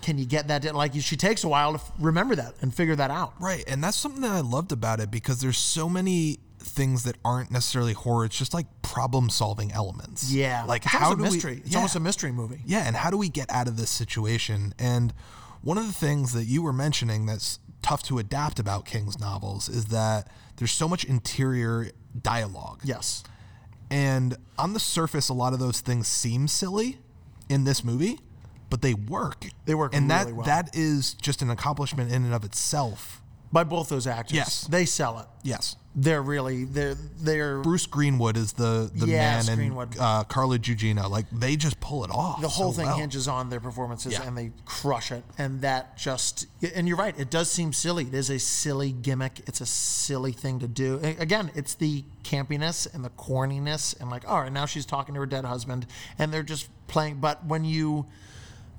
[0.00, 3.10] Can you get that like she takes a while to remember that and figure that
[3.10, 3.34] out.
[3.38, 7.16] Right, and that's something that I loved about it because there's so many things that
[7.24, 8.24] aren't necessarily horror.
[8.24, 10.32] It's just like problem-solving elements.
[10.32, 11.60] yeah like it's how do a mystery we?
[11.60, 11.78] it's yeah.
[11.78, 14.74] almost a mystery movie Yeah, and how do we get out of this situation?
[14.78, 15.12] And
[15.62, 19.68] one of the things that you were mentioning that's tough to adapt about King's novels
[19.68, 21.90] is that there's so much interior
[22.20, 22.80] dialogue.
[22.84, 23.22] yes
[23.90, 26.98] And on the surface, a lot of those things seem silly
[27.48, 28.20] in this movie,
[28.68, 29.46] but they work.
[29.64, 30.46] They work and that really well.
[30.46, 33.22] that is just an accomplishment in and of itself.
[33.52, 34.36] by both those actors.
[34.36, 34.66] Yes.
[34.68, 35.26] they sell it.
[35.42, 35.76] Yes.
[35.96, 39.96] They're really they're they're Bruce Greenwood is the the Yes, man, and Greenwood.
[39.98, 42.40] uh, Carla Gugino, like they just pull it off.
[42.40, 42.96] the whole so thing well.
[42.98, 44.22] hinges on their performances Yeah.
[44.22, 45.24] and they crush it.
[45.36, 48.04] And that just and you're right, it does seem silly.
[48.04, 49.40] It is a silly gimmick.
[49.48, 51.00] It's a silly thing to do.
[51.02, 55.20] Again, it's the campiness and the corniness and like, all right, now she's talking to
[55.20, 55.86] her dead husband
[56.20, 57.16] and they're just playing.
[57.16, 58.06] But when you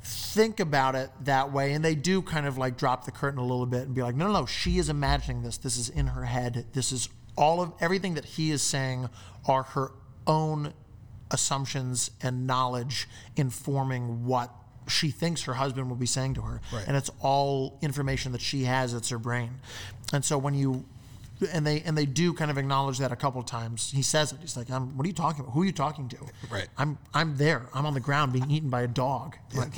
[0.04, 3.44] think about it that way, and they do kind of like drop the curtain a
[3.44, 5.58] little bit and be like, no, no, no, she is imagining this.
[5.58, 6.66] This is in her head.
[6.74, 9.10] This is all of everything that he is saying
[9.48, 9.92] are her
[10.28, 10.74] own
[11.30, 14.52] assumptions and knowledge informing what
[14.88, 16.62] she thinks her husband will be saying to her.
[16.74, 16.84] Right.
[16.88, 19.60] And it's all information that she has, it's her brain.
[20.12, 20.86] And so when you
[21.52, 23.92] and they and they do kind of acknowledge that a couple of times.
[23.92, 24.40] He says it.
[24.42, 25.54] He's like, I'm, "What are you talking about?
[25.54, 26.18] Who are you talking to?"
[26.50, 26.68] Right.
[26.78, 27.68] I'm I'm there.
[27.74, 29.36] I'm on the ground being eaten by a dog.
[29.54, 29.74] Like,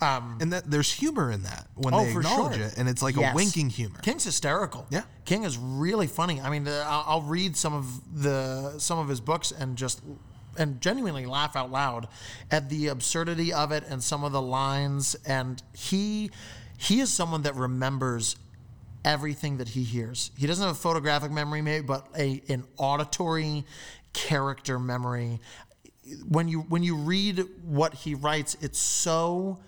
[0.00, 2.66] um, and that there's humor in that when Oh, they acknowledge sure.
[2.66, 3.32] it, and it's like Yes.
[3.32, 3.98] a winking humor.
[4.00, 4.86] King's hysterical.
[4.90, 5.02] Yeah.
[5.24, 6.40] King is really funny.
[6.40, 10.00] I mean, uh, I'll, I'll read some of the some of his books and just
[10.56, 12.08] and genuinely laugh out loud
[12.50, 15.14] at the absurdity of it and some of the lines.
[15.26, 16.30] And he
[16.78, 18.36] he is someone that remembers
[19.04, 20.30] everything that he hears.
[20.36, 23.64] He doesn't have a photographic memory, maybe, but a an auditory
[24.12, 25.40] character memory.
[26.28, 29.60] When you when you read what he writes, it's so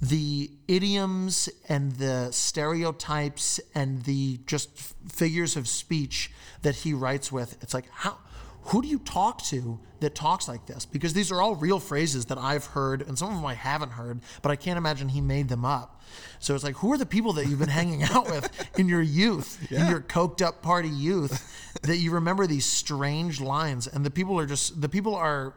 [0.00, 4.70] the idioms and the stereotypes and the just
[5.08, 6.30] figures of speech
[6.62, 7.62] that he writes with.
[7.62, 8.18] It's like how
[8.64, 10.84] who do you talk to that talks like this?
[10.86, 13.92] Because these are all real phrases that I've heard, and some of them I haven't
[13.92, 16.02] heard, but I can't imagine he made them up.
[16.40, 19.02] So it's like, who are the people that you've been hanging out with in your
[19.02, 23.86] youth, in your coked up party youth, that you remember these strange lines?
[23.86, 25.54] And the people are just, the people are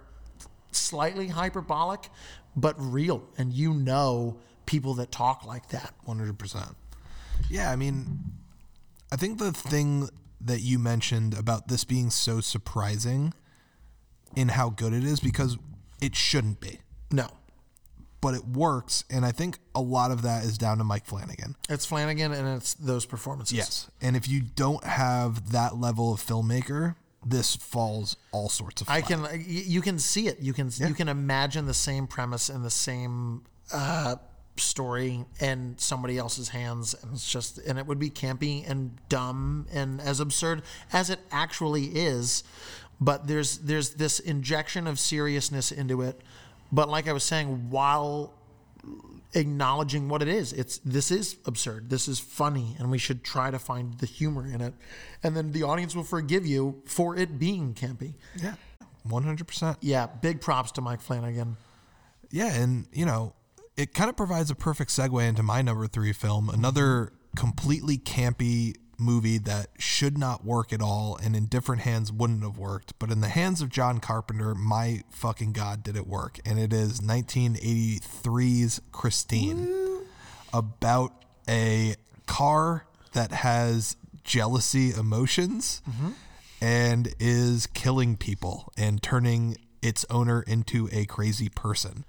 [0.72, 2.10] slightly hyperbolic,
[2.56, 3.24] but real.
[3.38, 5.94] And you know people that talk like that.
[6.04, 6.76] One hundred percent.
[7.50, 8.20] Yeah, I mean,
[9.12, 10.10] I think the thing
[10.42, 13.34] that you mentioned about this being so surprising
[14.36, 15.58] in how good it is because
[16.02, 16.80] it shouldn't be,
[17.12, 17.28] No.
[18.24, 21.58] But it works, and I think a lot of that is down to Mike Flanagan.
[21.70, 23.58] It's Flanagan and it's those performances.
[23.58, 26.96] Yes, and if you don't have that level of filmmaker,
[27.26, 28.90] this falls all sorts of.
[28.90, 30.40] I can you can see it.
[30.40, 33.44] You can you can imagine the same premise and the same
[33.74, 34.16] uh,
[34.56, 39.68] story in somebody else's hands, and it's just and it would be campy and dumb
[39.74, 40.62] and as absurd
[40.94, 42.46] as it actually is.
[43.02, 46.22] But there's there's this injection of seriousness into it.
[46.74, 48.34] But like I was saying, while
[49.36, 50.54] acknowledging what it is.
[50.54, 51.90] It's this is absurd.
[51.90, 54.74] This is funny, and we should try to find the humor in it.
[55.24, 58.16] And then the audience will forgive you for it being campy.
[58.36, 58.56] Yeah,
[59.04, 59.78] one hundred percent.
[59.82, 61.58] Yeah, big props to Mike Flanagan.
[62.30, 63.34] Yeah, and you know,
[63.78, 68.76] it kind of provides a perfect segue into my number three film, another completely campy
[69.04, 72.97] movie that should not work at all and in different hands wouldn't have worked.
[72.99, 76.39] But in the hands of John Carpenter, my fucking God, did it work.
[76.45, 79.84] And it is 1983's Christine.
[80.54, 81.14] about
[81.49, 81.95] a
[82.28, 86.12] car that has jealousy emotions mm-hmm.
[86.62, 92.06] and is killing people and turning its owner into a crazy person.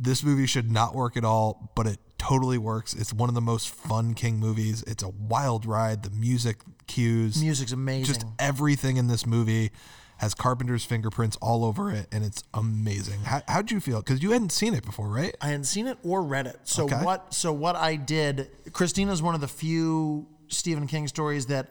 [0.00, 2.94] This movie should not work at all, but it totally works.
[2.94, 4.82] It's one of the most fun King movies.
[4.86, 6.02] It's a wild ride.
[6.04, 8.04] The music cues, Music's amazing.
[8.06, 9.70] just everything in this movie
[10.18, 13.20] has Carpenter's fingerprints all over it, and it's amazing.
[13.20, 13.98] How, how'd you feel?
[13.98, 15.36] Because you hadn't seen it before, right?
[15.40, 16.58] I hadn't seen it or read it.
[16.64, 16.96] So Okay.
[17.04, 17.32] what?
[17.32, 18.50] So what I did?
[18.72, 21.68] Christina's one of the few Stephen King stories that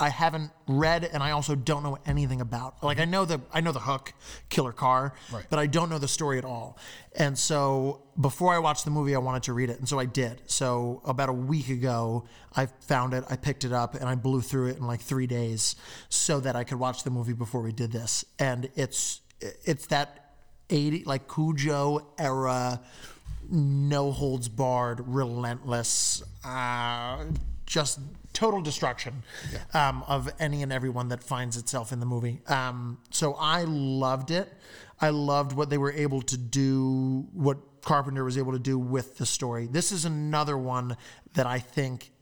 [0.00, 2.82] I haven't read, and I also don't know anything about.
[2.84, 4.12] Like I know the I know the hook,
[4.48, 5.44] killer car, Right.
[5.50, 6.78] but I don't know the story at all.
[7.16, 10.04] And so before I watched the movie, I wanted to read it, and so I
[10.04, 10.42] did.
[10.46, 14.40] So about a week ago, I found it, I picked it up, and I blew
[14.40, 15.74] through it in like three days,
[16.08, 18.24] so that I could watch the movie before we did this.
[18.38, 20.32] And it's it's that
[20.70, 22.80] 80 like Cujo era
[23.50, 27.24] no holds barred, relentless, uh,
[27.66, 27.98] just
[28.38, 29.24] total destruction
[29.74, 32.40] um, of any and everyone that finds itself in the movie.
[32.46, 34.48] Um, so I loved it.
[35.00, 39.18] I loved what they were able to do, what Carpenter was able to do with
[39.18, 39.66] the story.
[39.66, 40.96] This is another one
[41.34, 42.12] that I think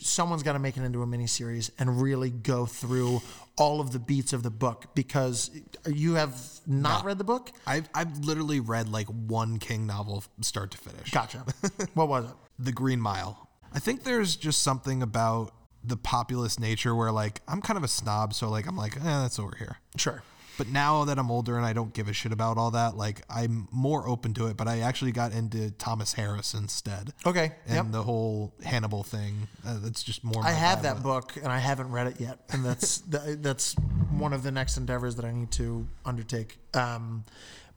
[0.00, 3.22] someone's got to make it into a miniseries and really go through
[3.56, 5.52] all of the beats of the book because
[5.86, 6.36] you have
[6.66, 7.52] not read the book.
[7.64, 11.12] I've, I've literally read like one King novel start to finish.
[11.12, 11.44] Gotcha.
[11.94, 12.36] what was it?
[12.58, 13.47] The Green Mile.
[13.74, 15.52] I think there's just something about
[15.84, 19.00] the populist nature where like I'm kind of a snob, so like I'm like, eh,
[19.04, 19.78] that's over here.
[19.96, 20.22] Sure.
[20.56, 23.22] But now that I'm older and I don't give a shit about all that, like
[23.30, 24.56] I'm more open to it.
[24.56, 27.12] But I actually got into Thomas Harris instead.
[27.24, 27.52] Okay.
[27.66, 27.86] And Yep.
[27.92, 29.46] the whole Hannibal thing.
[29.64, 30.42] Uh, that's just more.
[30.44, 33.74] I have that book and I haven't read it yet, and that's th- that's
[34.10, 36.58] one of the next endeavors that I need to undertake.
[36.74, 37.24] Um,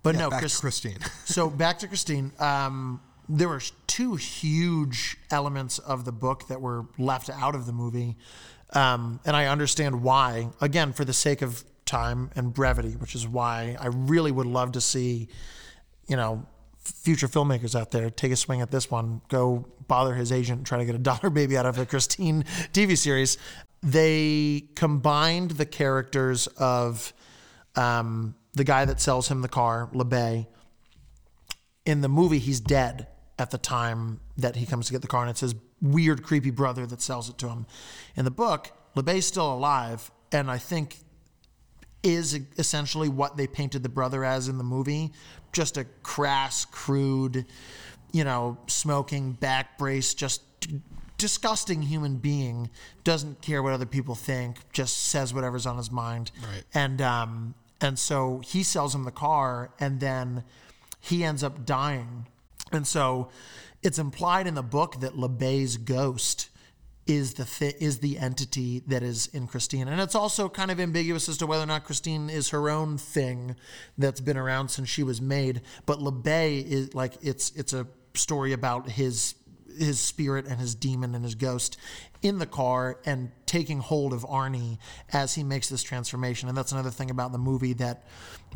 [0.02, 0.98] but no, Back Chris, Christine.
[1.26, 2.32] so back to Christine.
[2.40, 3.00] Um,
[3.32, 8.18] there were two huge elements of the book that were left out of the movie,
[8.74, 10.50] um, and I understand why.
[10.60, 14.74] Again, for the sake of time and brevity, which is why I really would love
[14.74, 15.30] to see,
[16.08, 16.46] you know,
[16.80, 19.22] future filmmakers out there take a swing at this one.
[19.30, 22.44] Go bother his agent and try to get a dollar baby out of a Christine
[22.74, 23.38] TV series.
[23.82, 27.14] They combined the characters of
[27.76, 30.48] um, the guy that sells him the car, LeBay.
[31.86, 33.08] In the movie, he's dead
[33.42, 36.52] at the time that he comes to get the car, and it's his weird, creepy
[36.52, 37.66] brother that sells it to him.
[38.16, 40.98] In the book, LeBay's still alive, and I think
[42.04, 45.12] is essentially what they painted the brother as in the movie
[45.52, 47.46] just a crass, crude,
[48.12, 50.42] you know, smoking, back brace, just
[51.18, 52.70] disgusting human being.
[53.04, 56.32] Doesn't care what other people think, just says whatever's on his mind.
[56.42, 56.64] Right.
[56.74, 60.44] And um, and so he sells him the car, and then
[61.00, 62.28] he ends up dying.
[62.74, 63.30] And so
[63.82, 66.50] it's implied in the book that LeBay's ghost
[67.08, 71.28] is the is the entity that is in Christine, and it's also kind of ambiguous
[71.28, 73.56] as to whether or not Christine is her own thing
[73.98, 75.62] that's been around since she was made.
[75.86, 79.36] But LeBay is like it's it's a story about his
[79.78, 81.78] his spirit and his demon and his ghost
[82.22, 84.78] in the car and taking hold of Arnie
[85.12, 86.48] as he makes this transformation.
[86.50, 88.04] And that's another thing about the movie that,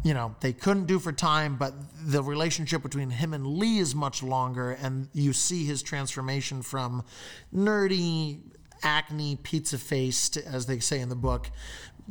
[0.03, 1.73] you know, they couldn't do for time, but
[2.05, 4.71] the relationship between him and Leigh is much longer.
[4.71, 7.03] And you see his transformation from
[7.53, 8.39] nerdy,
[8.83, 11.49] acne, pizza faced, as they say in the book,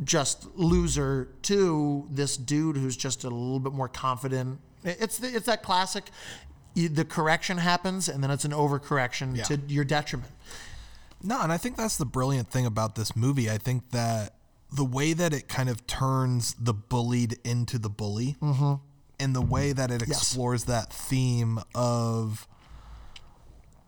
[0.03, 4.59] just loser to this dude who's just a little bit more confident.
[4.83, 6.11] It's the, it's that classic.
[6.75, 9.45] you- The correction happens, and then it's an overcorrection Yeah.
[9.45, 10.33] to your detriment.
[11.25, 13.51] No, and I think that's the brilliant thing about this movie.
[13.51, 14.35] I think that
[14.71, 18.75] the way that it kind of turns the bullied into the bully, mm-hmm.
[19.19, 22.47] and the way that it explores that theme of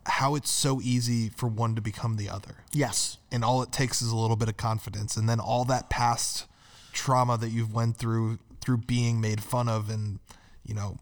[0.05, 2.63] how it's so easy for one to become the other.
[2.71, 3.17] Yes.
[3.31, 6.47] and all it takes is a little bit of confidence and then all that past
[6.93, 10.19] trauma that you've went through through being made fun of and
[10.65, 10.97] you know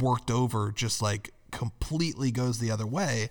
[0.00, 3.30] worked over just like completely goes the other way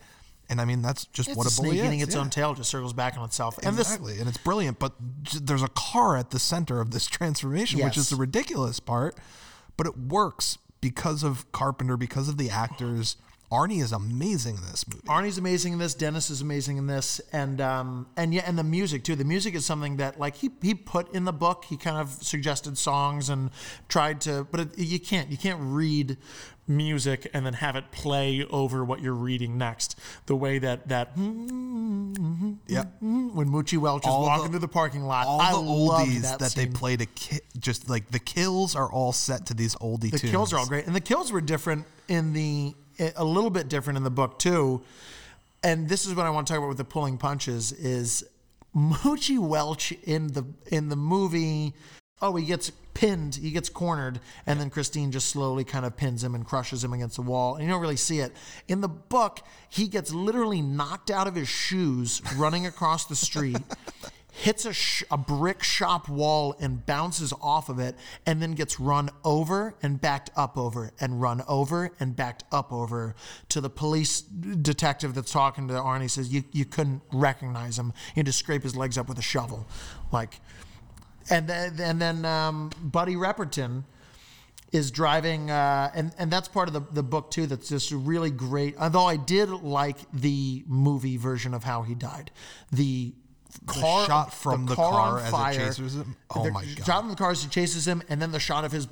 [0.54, 2.22] and i mean that's just It's what a a bully snake is eating its yeah.
[2.22, 3.58] own tail, just circles back on itself.
[3.64, 4.94] And this, exactly and it's brilliant but
[5.42, 9.18] there's a car at the center of this transformation which is the ridiculous part
[9.76, 13.18] but it works because of carpenter because of the actors
[13.54, 15.94] arnie is amazing in this movie Arnie's amazing in this.
[15.94, 19.16] Dennis is amazing in this, and um, and yeah, and the music too.
[19.16, 21.66] The music is something that like he he put in the book.
[21.66, 23.52] He kind of suggested songs and
[23.90, 26.18] tried to, but it, you can't you can't read
[26.68, 30.00] music and then have it play over what you're reading next.
[30.28, 34.60] The way that that hmm, hmm, yeah hmm, when Moochie Welch is walking the- through
[34.60, 38.12] the parking lot, all I the oldies that, that, they play to ki- just like
[38.12, 40.32] the kills are all set to these oldie The tunes.
[40.32, 43.68] kills are all great, and the kills were different in the a a little bit
[43.70, 44.82] different in the book too.
[45.64, 48.24] And this is what I want to talk about with the pulling punches is
[48.76, 51.74] Moochie Welch in the in the movie.
[52.24, 56.24] Oh, he gets pinned, he gets cornered, and then Christine just slowly kind of pins
[56.24, 57.56] him and crushes him against the wall.
[57.56, 58.32] And you don't really see it.
[58.70, 63.58] In the book, he gets literally knocked out of his shoes running across the street.
[64.32, 67.96] hits a, sh- a brick shop wall and bounces off of it,
[68.26, 72.72] and then gets run over and backed up over and run over and backed up
[72.72, 73.16] over
[73.50, 77.88] to the police detective that's talking to Arnie says you, you couldn't recognize him.
[78.16, 79.68] You had to scrape his legs up with a shovel.
[80.12, 80.40] Like,
[81.30, 83.84] and then, and then um, Buddy Repperton
[84.72, 87.46] is driving, uh, and and that's part of the, the book too.
[87.48, 88.76] That's just really great.
[88.78, 92.32] Although I did like the movie version of how he died,
[92.72, 93.14] the
[93.68, 96.16] car shot from the car as it chases him?
[96.36, 96.86] Oh my God.
[96.86, 98.88] Shot from the car as he chases him, and then the shot of his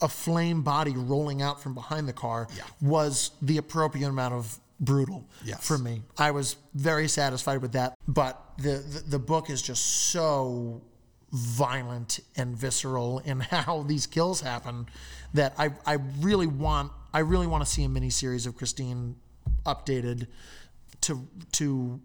[0.00, 2.64] a flame body rolling out from behind the car Yeah.
[2.82, 5.64] was the appropriate amount of brutal Yes.
[5.64, 6.02] for me.
[6.18, 7.94] I was very satisfied with that.
[8.08, 10.82] But the, the the book is just so
[11.36, 14.86] violent and visceral in how these kills happen
[15.34, 19.16] that I I really want I really want to see a mini series of Christine
[19.64, 20.26] updated
[21.02, 22.00] to to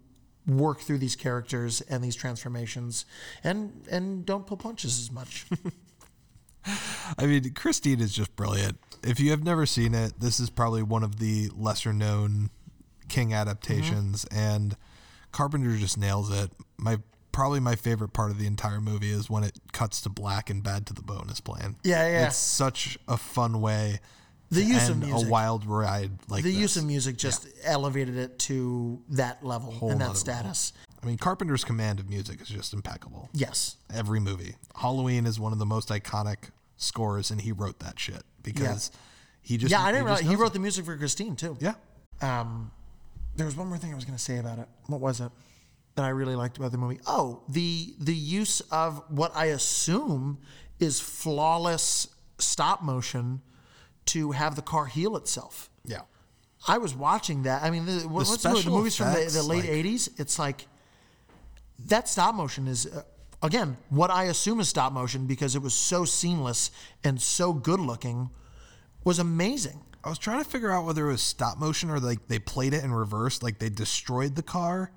[0.46, 3.04] work through these characters and these transformations
[3.42, 5.46] and and don't pull punches as much.
[7.18, 8.78] I mean, Christine is just brilliant.
[9.02, 12.50] If you have never seen it, this is probably one of the lesser known
[13.08, 14.38] King adaptations, Mm-hmm.
[14.38, 14.76] and
[15.32, 16.50] Carpenter just nails it.
[16.78, 16.98] My
[17.32, 20.62] probably my favorite part of the entire movie is when it cuts to black and
[20.62, 21.76] Bad to the Bone is playing.
[21.82, 22.26] Yeah, yeah.
[22.26, 24.00] It's such a fun way.
[24.50, 25.26] The use of music.
[25.26, 26.60] a wild ride like the this.
[26.60, 30.74] use of music just elevated it to that level and that status.
[31.02, 33.30] I mean, Carpenter's command of music is just impeccable.
[33.32, 33.76] Yes.
[33.92, 34.56] Every movie.
[34.76, 38.90] Halloween is one of the most iconic scores, and he wrote that shit because
[39.40, 40.52] he just Yeah, I didn't he realize he wrote it.
[40.52, 41.56] the music for Christine too.
[41.58, 41.74] Yeah.
[42.20, 42.70] Um,
[43.34, 44.68] there was one more thing I was going to say about it.
[44.86, 45.32] What was it
[45.94, 47.00] that I really liked about the movie?
[47.06, 50.38] Oh, the the use of what I assume
[50.80, 53.40] is flawless stop motion
[54.06, 55.70] to have the car heal itself.
[55.84, 56.00] Yeah.
[56.66, 57.62] I was watching that.
[57.62, 58.62] I mean, the, what- what's the, movie?
[58.62, 60.20] the movies from the, the late like- '80s?
[60.20, 60.66] It's like
[61.86, 63.02] that stop motion is uh,
[63.42, 66.70] again what I assume is stop motion because it was so seamless
[67.02, 68.30] and so good looking
[69.04, 69.80] was amazing.
[70.04, 72.74] I was trying to figure out whether it was stop motion or like they played
[72.74, 74.90] it in reverse, like they destroyed the car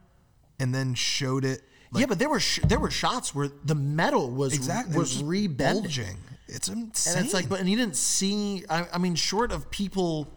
[0.59, 1.61] and then showed it.
[1.91, 4.95] Like, yeah, but there were sh- there were shots where the metal was exactly.
[4.95, 5.57] it was, just rebending.
[5.57, 6.17] bulging.
[6.47, 7.17] It's insane.
[7.17, 8.63] And it's like, but and you didn't see.
[8.69, 10.27] I, I mean, short of people,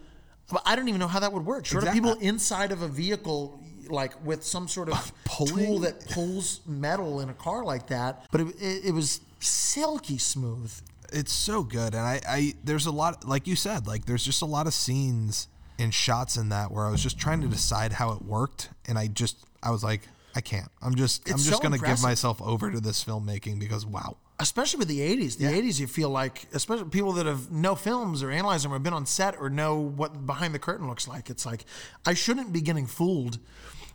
[0.65, 1.65] I don't even know how that would work.
[1.65, 5.65] Short of people inside of a vehicle, like with some sort of Pulling?
[5.65, 8.25] tool that pulls metal in a car like that.
[8.31, 10.71] But it, it, it was silky smooth.
[11.13, 14.41] it's so good and I, I there's a lot like you said like there's just
[14.41, 15.47] a lot of scenes
[15.79, 18.97] and shots in that where i was just trying to decide how it worked and
[18.97, 20.01] i just i was like
[20.35, 23.85] i can't i'm just i'm just so gonna give myself over to this filmmaking because
[23.85, 25.37] wow Especially with the '80s.
[25.37, 28.79] The '80s, you feel like, especially people that have no films or analyzed them or
[28.79, 31.29] been on set or know what behind the curtain looks like.
[31.29, 31.65] It's like
[32.05, 33.39] I shouldn't be getting fooled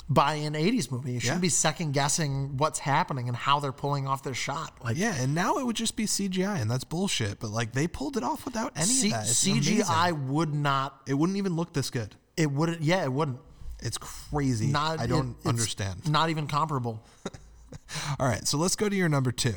[0.09, 1.13] by an '80s movie.
[1.13, 1.43] You shouldn't Yeah.
[1.43, 4.75] be second guessing what's happening and how they're pulling off their shot.
[4.85, 7.87] Like yeah and now it would just be cgi and that's bullshit but like they
[7.89, 10.29] pulled it off without any C- of that It's CGI amazing.
[10.29, 11.01] would not.
[11.07, 12.83] it wouldn't even look this good It wouldn't.
[12.83, 13.39] Yeah, it wouldn't.
[13.81, 15.01] it's crazy Not.
[15.01, 17.03] i don't it's understand Not even comparable.
[18.21, 19.55] all right so let's go to your number two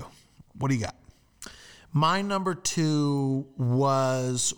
[0.58, 0.96] what do you got
[1.92, 4.54] My number two was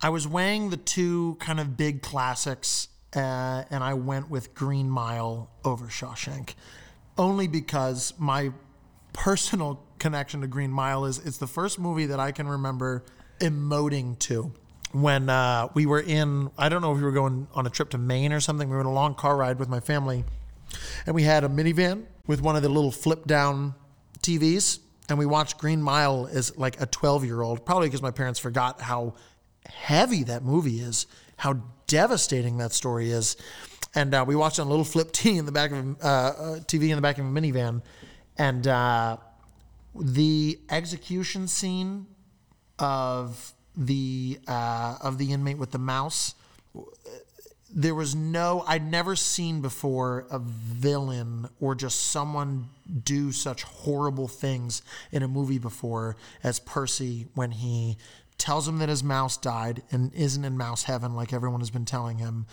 [0.00, 4.88] I was weighing the two kind of big classics, uh, and I went with Green
[4.88, 6.54] Mile over Shawshank,
[7.18, 8.52] only because my
[9.12, 13.04] personal connection to Green Mile is it's the first movie that I can remember
[13.40, 14.52] emoting to.
[14.92, 17.90] When uh, we were in, I don't know if we were going on a trip
[17.90, 18.68] to Maine or something.
[18.68, 20.24] We were in a long car ride with my family,
[21.06, 23.74] and we had a minivan with one of the little flip down
[24.20, 28.10] TVs, and we watched Green Mile as like a 12 year old, probably because my
[28.10, 29.14] parents forgot how
[29.66, 31.06] heavy that movie is,
[31.36, 33.36] how devastating that story is.
[33.94, 36.08] And uh, we watched on a little flip T in the back of a, uh,
[36.08, 37.82] uh, TV in the back of a minivan,
[38.38, 39.16] and uh,
[39.94, 42.06] the execution scene
[42.78, 46.34] of the uh, of the inmate with the mouse
[47.72, 52.68] there was no I'd never seen before a villain or just someone
[53.04, 54.82] do such horrible things
[55.12, 57.96] in a movie before as Percy when he
[58.40, 61.84] tells him that his mouse died and isn't in mouse heaven like everyone has been
[61.84, 62.46] telling him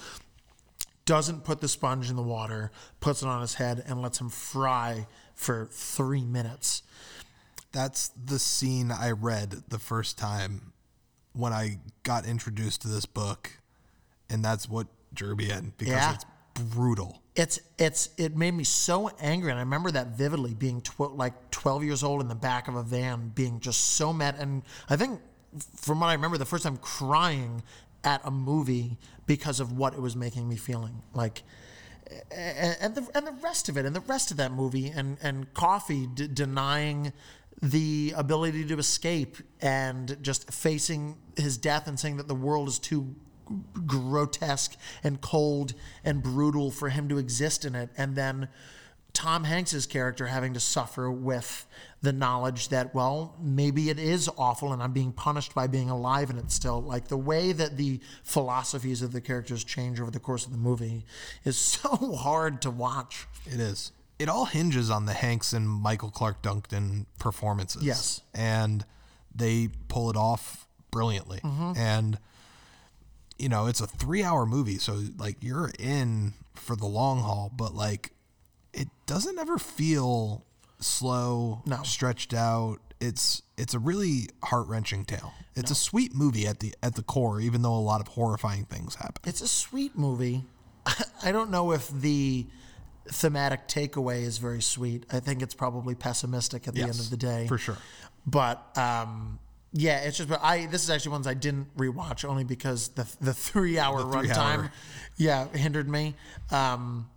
[1.05, 2.69] doesn't put the sponge in the water
[2.99, 6.83] puts it on his head and lets him fry for 3 minutes
[7.71, 10.73] that's the scene I read the first time
[11.33, 13.51] when I got introduced to this book.
[14.29, 16.13] and that's what drew me in because Yeah.
[16.15, 16.25] it's
[16.73, 17.21] brutal.
[17.35, 20.53] It's it's it made me so angry, and I remember that vividly.
[20.55, 24.11] Being tw- like twelve years old in the back of a van, being just so
[24.11, 25.21] mad, and I think
[25.75, 27.63] from what I remember, the first time crying
[28.03, 31.43] at a movie because of what it was making me feeling like.
[32.31, 35.53] And the and the rest of it, and the rest of that movie, and and
[35.53, 37.11] Coffey d- denying
[37.61, 42.79] the ability to escape, and just facing his death, and saying that the world is
[42.79, 43.15] too
[43.85, 48.49] grotesque and cold and brutal for him to exist in it and then
[49.17, 51.65] Tom Hanks's character having to suffer with
[52.03, 56.29] the knowledge that well maybe it is awful and I'm being punished by being alive
[56.29, 60.19] in it still like the way that the philosophies of the characters change over the
[60.19, 61.03] course of the movie
[61.43, 63.91] is so hard to watch It is.
[64.19, 67.83] It all hinges on the Hanks and Michael Clarke Duncan performances.
[67.83, 68.21] Yes.
[68.35, 68.85] And
[69.33, 71.39] they pull it off brilliantly.
[71.43, 71.73] Mm-hmm.
[71.75, 72.19] And,
[73.37, 74.79] you know, it's a three hour movie.
[74.79, 78.11] So, like, you're in for the long haul, but, like,
[78.73, 80.45] it doesn't ever feel
[80.79, 81.83] slow, No.
[81.83, 82.77] stretched out.
[82.99, 85.33] It's it's a really heart wrenching tale.
[85.55, 88.65] It's a sweet movie at the at the core, even though a lot of horrifying
[88.65, 89.21] things happen.
[89.25, 90.43] It's a sweet movie.
[91.23, 92.47] I don't know if the
[93.09, 95.05] thematic takeaway is very sweet.
[95.11, 97.47] I think it's probably pessimistic at the end of the day.
[97.47, 97.77] for sure.
[98.25, 99.39] But um,
[99.73, 100.29] yeah, it's just.
[100.29, 104.01] But I this is actually ones I didn't rewatch only because the the three hour
[104.01, 104.71] runtime,
[105.17, 106.15] yeah, hindered me.
[106.51, 107.09] Um,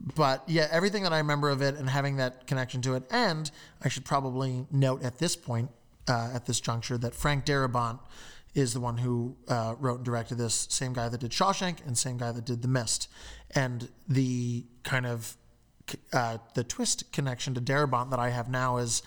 [0.00, 3.50] but yeah, everything that I remember of it and having that connection to it, and
[3.82, 5.70] I should probably note at this point,
[6.08, 7.98] uh, at this juncture, that Frank Darabont
[8.54, 10.66] is the one who uh, wrote and directed this.
[10.70, 13.08] Same guy that did Shawshank and same guy that did The Mist,
[13.54, 15.36] and the kind of
[16.12, 19.02] uh, the twist connection to Darabont that I have now is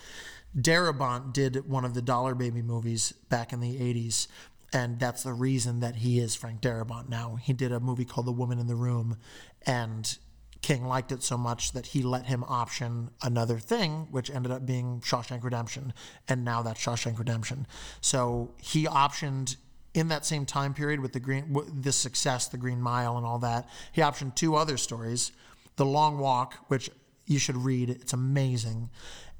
[0.55, 4.27] Darabont did one of the Dollar Baby movies back in the 80s.
[4.73, 7.37] And that's the reason that he is Frank Darabont now.
[7.41, 9.17] He did a movie called The Woman in the Room,
[9.65, 10.17] and
[10.61, 14.65] King liked it so much that he let him option another thing, which ended up
[14.65, 15.93] being Shawshank Redemption.
[16.27, 17.67] And now that's Shawshank Redemption.
[18.01, 19.57] So he optioned
[19.93, 23.39] in that same time period with the green, the success, the Green Mile, and all
[23.39, 23.67] that.
[23.91, 25.31] He optioned two other stories:
[25.75, 26.89] The Long Walk, which
[27.25, 28.89] you should read; it's amazing,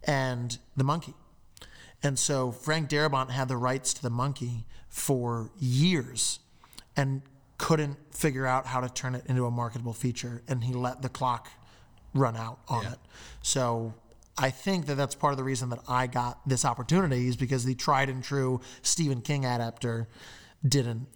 [0.04, 1.14] and The Monkey.
[2.04, 6.40] And so Frank Darabont had the rights to The Monkey for years,
[6.96, 7.22] and
[7.58, 11.10] couldn't figure out how to turn it into a marketable feature, and he let the
[11.10, 11.50] clock
[12.14, 13.00] run out on it.
[13.42, 13.94] So
[14.38, 17.66] I think that that's part of the reason that I got this opportunity is because
[17.66, 20.08] the tried and true Stephen King adapter
[20.68, 21.08] didn't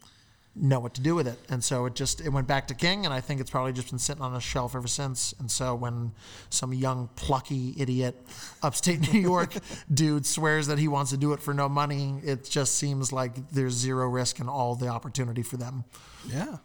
[0.56, 3.06] know what to do with it, and so it just it went back to King,
[3.06, 5.34] and I think it's probably just been sitting on a shelf ever since.
[5.40, 6.12] And so when
[6.50, 8.16] some young plucky idiot
[8.62, 9.56] upstate New York
[9.94, 13.50] dude swears that he wants to do it for no money, it just seems like
[13.52, 15.86] there's zero risk and all the opportunity for them.
[16.28, 16.58] Yeah.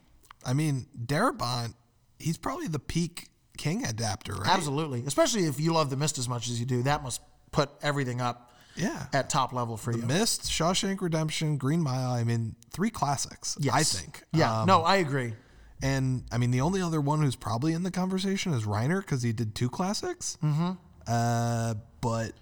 [0.45, 1.74] I mean, Darabont,
[2.18, 4.49] he's probably the peak King adapter, right?
[4.49, 7.20] Absolutely, especially if you love The Mist as much as you do, that must
[7.53, 9.06] put everything up Yeah.
[9.12, 10.02] at top level for you.
[10.02, 12.10] Mist, Shawshank Redemption, Green Mile.
[12.10, 14.22] I mean, three classics, I think.
[14.32, 15.34] Yeah, Um, no, I agree.
[15.82, 19.22] And I mean, the only other one who's probably in the conversation is Reiner because
[19.22, 20.38] he did two classics.
[20.42, 20.72] Mm-hmm.
[21.06, 22.32] Uh, but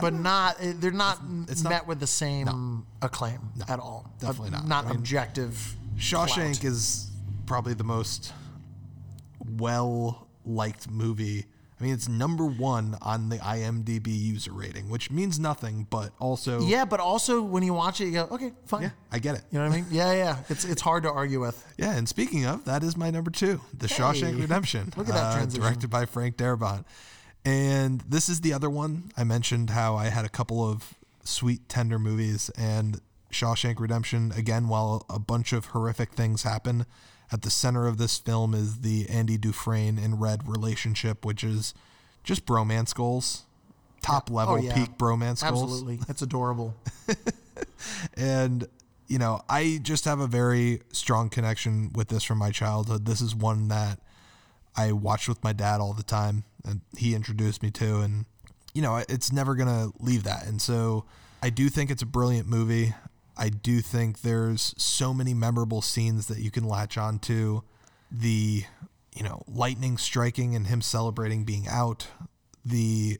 [0.00, 1.18] But not eh, they're not
[1.48, 4.10] it's met not- with the same acclaim at all.
[4.18, 4.66] definitely not.
[4.66, 5.76] Not I mean, objective.
[5.98, 6.64] Shawshank clout.
[6.64, 7.10] is
[7.46, 8.32] probably the most
[9.58, 11.44] well liked movie.
[11.80, 16.60] I mean, it's number one on the IMDb user rating, which means nothing, but also,
[16.60, 18.82] Yeah, but also when you watch it, you go, okay, fine.
[18.82, 19.42] yeah, I get it.
[19.52, 19.86] You know what I mean?
[19.90, 20.38] Yeah, yeah.
[20.48, 21.64] It's it's hard to argue with.
[21.76, 24.92] Yeah, and speaking of, that is my number two, The Shawshank Redemption.
[24.96, 25.62] look at that uh, transition.
[25.62, 26.84] Directed by Frank Darabont.
[27.44, 29.12] And this is the other one.
[29.16, 30.94] I mentioned how I had a couple of
[31.24, 33.00] sweet, tender movies, and
[33.32, 36.86] Shawshank Redemption, again, while a bunch of horrific things happen,
[37.30, 41.74] at the center of this film is the Andy Dufresne and Red relationship, which is
[42.24, 43.44] just bromance goals.
[44.02, 44.74] Top oh, level, Oh, yeah.
[44.74, 46.00] peak bromance goals Absolutely.
[46.08, 46.74] It's adorable.
[48.16, 48.66] and
[49.08, 53.20] you know i just have a very strong connection with this from my childhood this
[53.20, 53.98] is one that
[54.76, 58.26] i watched with my dad all the time and he introduced me to and
[58.74, 61.04] you know it's never gonna leave that and so
[61.42, 62.94] i do think it's a brilliant movie
[63.38, 67.62] i do think there's so many memorable scenes that you can latch on to
[68.10, 68.64] the
[69.14, 72.08] you know lightning striking and him celebrating being out
[72.64, 73.18] the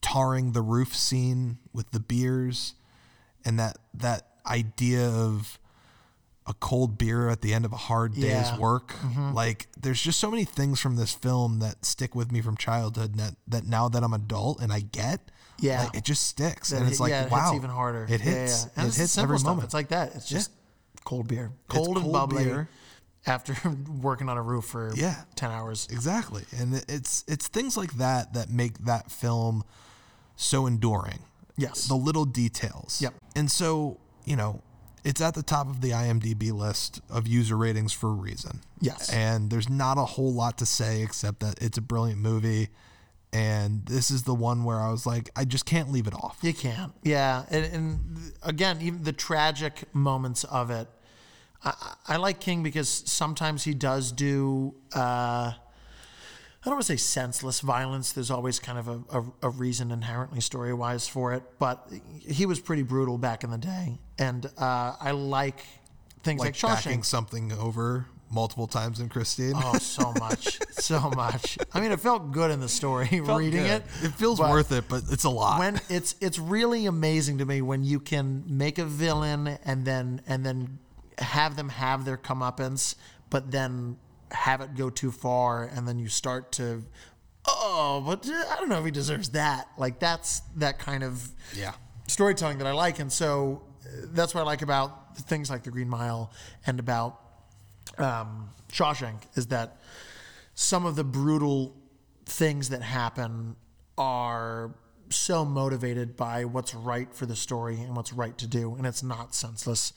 [0.00, 2.74] tarring the roof scene with the beers
[3.44, 5.58] and that that idea of
[6.48, 8.44] a cold beer at the end of a hard day's Yeah.
[8.52, 8.60] Mm-hmm.
[8.60, 8.94] work
[9.34, 13.16] like there's just so many things from this film that stick with me from childhood
[13.16, 15.20] that, that now that i'm adult and i get
[15.58, 15.84] Yeah.
[15.84, 18.04] like, it just sticks and it's hit- like yeah, it wow hits even harder.
[18.08, 18.70] it hits yeah.
[18.76, 19.48] And it it's hits every stuff.
[19.48, 20.14] moment It's like that.
[20.14, 20.50] It's just
[21.04, 22.68] cold beer, It's cold and cold bubbly, beer.
[23.26, 23.54] after
[24.02, 25.22] working on a roof for Yeah.
[25.36, 25.88] 10 hours.
[25.90, 26.44] Exactly.
[26.58, 29.64] And it's it's things like that that make that film
[30.36, 31.20] so enduring.
[31.56, 31.86] Yes.
[31.88, 33.00] The little details.
[33.00, 33.14] Yep.
[33.34, 34.60] And so, you know,
[35.04, 38.60] it's at the top of the IMDb list of user ratings for a reason.
[38.80, 39.08] Yes.
[39.10, 42.68] And there's not a whole lot to say except that it's a brilliant movie.
[43.32, 46.38] And this is the one where I was like, I just can't leave it off.
[46.42, 46.92] You can't.
[47.02, 47.44] Yeah.
[47.50, 50.88] And, and again, even the tragic moments of it.
[51.62, 54.98] I, I like King because sometimes he does do, uh,
[55.52, 55.54] I
[56.64, 58.12] don't want to say senseless violence.
[58.12, 61.42] There's always kind of a, a, a reason inherently story wise for it.
[61.58, 61.90] But
[62.20, 63.98] he was pretty brutal back in the day.
[64.18, 65.60] And uh, I like
[66.22, 67.04] things like, Like Shawshank.
[67.04, 69.54] something over multiple times in Christine.
[69.56, 71.58] Oh, so much, so much.
[71.72, 73.82] I mean, it felt good in the story reading Good.
[73.82, 73.84] it.
[74.02, 75.58] It feels worth it, but it's a lot.
[75.58, 80.20] When it's it's really amazing to me when you can make a villain and then
[80.26, 80.78] and then
[81.18, 82.94] have them have their comeuppance,
[83.30, 83.96] but then
[84.30, 86.82] have it go too far, and then you start to,
[87.46, 89.68] oh, but I don't know if he deserves that.
[89.78, 91.72] Like that's that kind of yeah.
[92.08, 95.70] storytelling that I like, and so uh, that's what I like about things like The
[95.70, 96.30] Green Mile
[96.66, 97.20] and about
[97.98, 99.78] um, Shawshank is that
[100.54, 101.74] some of the brutal
[102.24, 103.56] things that happen
[103.98, 104.74] are
[105.10, 109.02] so motivated by what's right for the story and what's right to do, and it's
[109.02, 109.92] not senseless.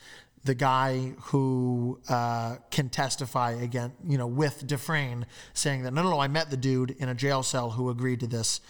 [0.46, 6.12] The guy who uh, can testify again, you know, with Dufresne saying that no, no,
[6.12, 8.62] no, I met the dude in a jail cell who agreed to this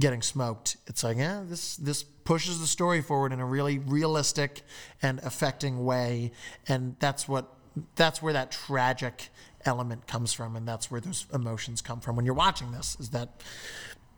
[0.00, 0.76] getting smoked.
[0.86, 4.62] It's like, yeah, this this pushes the story forward in a really realistic
[5.02, 6.32] and affecting way,
[6.68, 7.52] and that's what
[7.94, 9.28] that's where that tragic
[9.64, 12.96] element comes from, and that's where those emotions come from when you're watching this.
[13.00, 13.42] Is that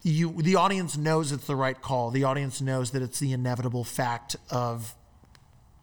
[0.03, 2.11] you the audience knows it's the right call.
[2.11, 4.95] The audience knows that it's the inevitable fact of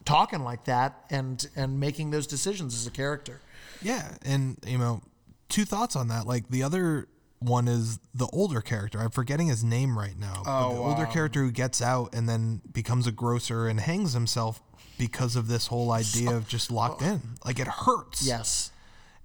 [0.04, 3.40] talking like that and and making those decisions as a character.
[3.82, 5.02] Yeah, and you know,
[5.48, 6.26] two thoughts on that.
[6.26, 7.08] Like the other
[7.40, 8.98] one is the older character.
[8.98, 10.42] I'm forgetting his name right now.
[10.44, 13.78] but oh, the older um, character who gets out and then becomes a grocer and
[13.80, 14.62] hangs himself
[14.98, 17.20] because of this whole idea of just locked in.
[17.44, 18.26] Like it hurts.
[18.26, 18.70] Yes.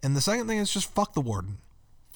[0.03, 1.57] And the second thing is just fuck the warden.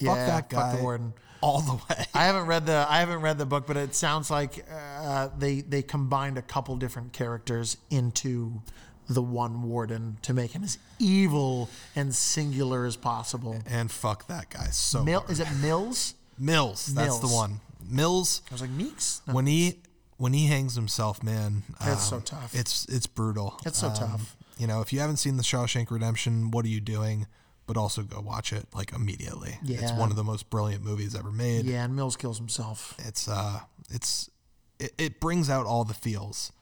[0.02, 0.70] fuck that guy.
[0.70, 1.12] fuck the warden.
[1.42, 2.04] All the way.
[2.14, 5.60] I haven't read the I haven't read the book, but it sounds like uh, they
[5.60, 8.62] they combined a couple different characters into
[9.08, 13.62] the one warden to make him as evil and singular as possible.
[13.66, 15.30] and fuck that guy so Mill, hard.
[15.30, 16.14] is it Mills?
[16.38, 16.86] Mills.
[16.86, 17.60] That's the one.
[17.88, 18.42] Mills.
[18.50, 19.20] I was like Meeks.
[19.28, 19.34] No.
[19.34, 19.78] when he
[20.18, 22.54] when he hangs himself, man, It's um, so tough.
[22.54, 23.58] It's it's brutal.
[23.66, 24.36] It's so Um, tough.
[24.58, 27.26] You know, if you haven't seen the Shawshank Redemption, what are you doing?
[27.66, 29.58] But also go watch it like immediately.
[29.62, 29.80] Yeah.
[29.82, 31.64] It's one of the most brilliant movies ever made.
[31.66, 32.94] Yeah, and Mills kills himself.
[33.00, 33.60] It's uh,
[33.90, 34.30] it's
[34.78, 36.52] it, it brings out all the feels.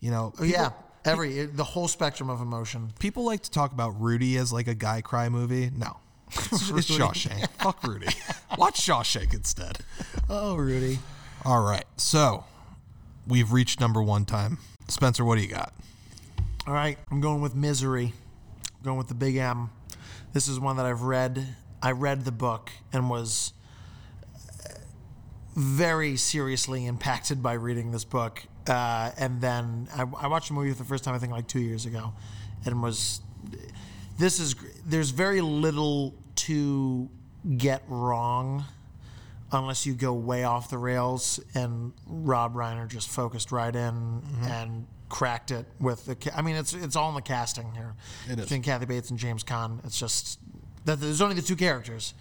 [0.00, 0.70] You know, Oh, yeah,
[1.04, 2.92] every the whole spectrum of emotion.
[2.98, 5.70] people like to talk about Rudy as like a guy cry movie.
[5.76, 5.98] No,
[6.30, 7.46] it's, it's Shawshank.
[7.60, 8.06] Fuck Rudy.
[8.58, 9.78] Watch Shawshank instead.
[10.28, 10.98] Oh, Rudy.
[11.44, 12.44] All right, so
[13.26, 14.58] we've reached number one time.
[14.88, 15.72] Spencer, what do you got?
[16.66, 18.12] All right, I'm going with Misery.
[18.78, 19.70] I'm going with the big M.
[20.32, 21.56] This is one that I've read.
[21.82, 23.52] I read the book and was
[25.56, 28.42] very seriously impacted by reading this book.
[28.66, 31.48] Uh, and then I, I watched the movie for the first time, I think, like
[31.48, 32.12] two years ago,
[32.64, 33.20] and was.
[34.18, 34.54] This is.
[34.86, 37.08] There's very little to
[37.56, 38.64] get wrong
[39.52, 41.40] unless you go way off the rails.
[41.54, 44.44] And Rob Reiner just focused right in mm-hmm.
[44.44, 46.14] and cracked it with the.
[46.14, 47.94] ca- I mean, it's it's all in the casting here.
[48.28, 48.44] It is.
[48.46, 49.84] between Kathy Bates and James Caan.
[49.84, 50.38] It's just
[50.84, 52.14] that there's only the two characters.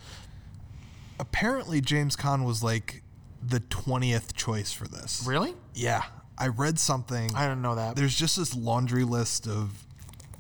[1.20, 3.04] apparently James Caan was like
[3.42, 5.24] the 20th choice for this.
[5.26, 5.54] Really?
[5.74, 6.04] Yeah.
[6.38, 7.34] I read something.
[7.36, 7.96] I didn't know that.
[7.96, 9.86] There's just this laundry list of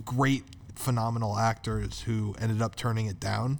[0.05, 0.43] great,
[0.75, 3.59] phenomenal actors who ended up turning it down.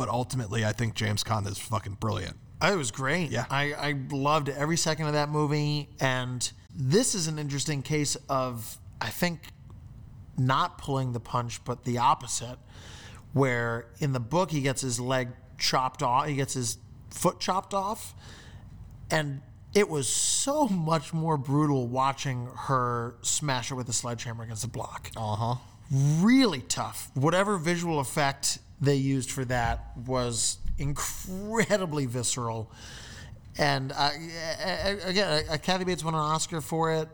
[0.00, 2.38] But ultimately, I think James Caan is fucking brilliant.
[2.62, 3.30] It was great.
[3.30, 3.44] Yeah.
[3.50, 5.90] I, I loved every second of that movie.
[6.00, 9.52] And this is an interesting case of, I think,
[10.38, 12.56] not pulling the punch, but the opposite.
[13.34, 15.28] Where in the book, he gets his leg
[15.58, 16.78] chopped off, he gets his
[17.10, 18.14] foot chopped off.
[19.10, 19.42] And
[19.74, 24.68] it was so much more brutal watching her smash it with a sledgehammer against the
[24.68, 25.10] block.
[25.14, 25.54] Uh huh.
[25.90, 27.10] really tough.
[27.12, 32.70] Whatever visual effect they used for that was incredibly visceral.
[33.58, 34.10] And uh,
[35.04, 37.08] again, uh, Kathy Bates won an Oscar for it.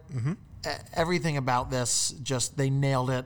[0.66, 3.24] E- Everything about this, just they nailed it.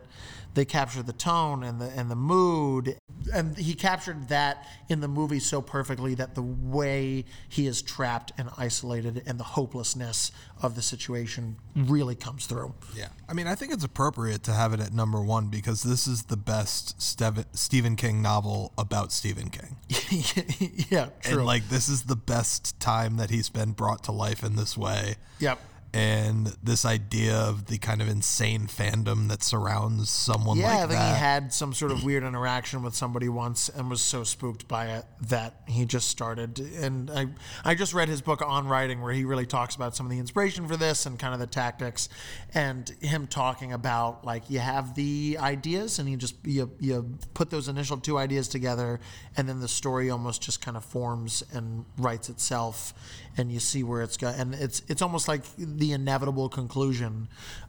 [0.54, 2.96] They capture the tone and the and the mood,
[3.32, 8.32] and he captured that in the movie so perfectly that the way he is trapped
[8.36, 10.32] and isolated and the hopelessness
[10.62, 12.74] of the situation really comes through.
[12.96, 13.08] Yeah.
[13.28, 16.24] I mean, I think it's appropriate to have it at number one because this is
[16.24, 19.76] the best Stephen King novel about Stephen King.
[20.90, 21.38] yeah, true.
[21.38, 24.76] And like, this is the best time that he's been brought to life in this
[24.76, 25.14] way.
[25.38, 25.60] yep.
[25.92, 30.80] And this idea of the kind of insane fandom that surrounds someone Yeah, I like
[30.80, 31.14] think that.
[31.14, 34.86] he had some sort of weird interaction with somebody once and was so spooked by
[34.86, 36.60] it that he just started.
[36.60, 37.26] And I,
[37.64, 40.18] I just read his book on writing where he really talks about some of the
[40.18, 42.08] inspiration for this and kind of the tactics,
[42.54, 47.50] and him talking about like you have the ideas and you just you you put
[47.50, 49.00] those initial two ideas together,
[49.36, 52.94] and then the story almost just kind of forms and writes itself,
[53.40, 54.34] and you see where it's going.
[54.38, 57.28] And it's it's almost like the inevitable conclusion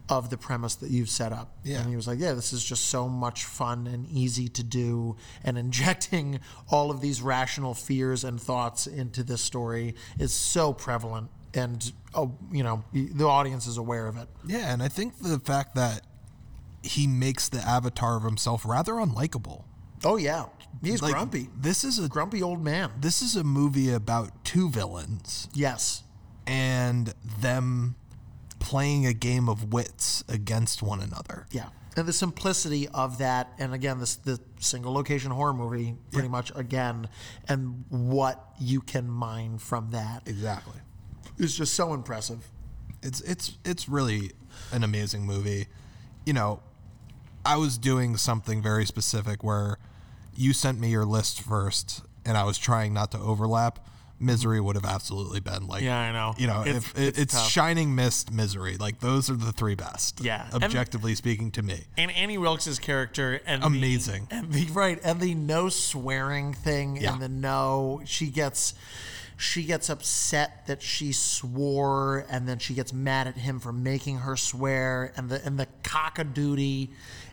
[0.10, 1.56] of the premise that you've set up.
[1.64, 1.80] Yeah.
[1.80, 5.15] And he was like, yeah, this is just so much fun and easy to do.
[5.43, 11.31] And injecting all of these rational fears and thoughts into this story is so prevalent.
[11.53, 14.27] And, oh, you know, the audience is aware of it.
[14.45, 16.06] Yeah, and I think the fact that
[16.84, 19.64] he makes the avatar of himself rather unlikable.
[20.03, 20.45] Oh, yeah.
[20.84, 21.49] He's Like, grumpy.
[21.56, 22.91] This is a Grumpy old man.
[22.99, 26.03] this is a movie about two villains Yes.
[26.48, 27.95] and them
[28.60, 31.45] playing a game of wits against one another.
[31.52, 31.69] Yeah.
[31.98, 36.52] And the simplicity of that, and again, this the single location horror movie, pretty much
[36.56, 37.10] again,
[37.49, 40.80] and what you can mine from that Exactly.
[41.38, 42.49] is just so impressive.
[43.03, 44.32] It's it's it's really
[44.72, 45.68] an amazing movie.
[46.26, 46.61] You know,
[47.45, 49.78] I was doing something very specific where
[50.36, 53.80] you sent me your list first and I was trying not to overlap.
[54.20, 56.36] Misery would have absolutely been like Yeah, I know.
[56.38, 57.48] You know, It's- if it's it's.
[57.48, 60.22] Shining Mist, Misery, like those are the three best.
[60.22, 61.86] Yeah, and- objectively speaking, to me.
[61.98, 64.28] and Annie Wilkes' character and the- Amazing.
[64.30, 67.14] and the right and the no swearing thing Yeah.
[67.14, 68.76] and the no she gets
[69.38, 74.20] she gets upset that she swore and then she gets mad at him for making
[74.20, 76.90] her swear and the and the cockadoodie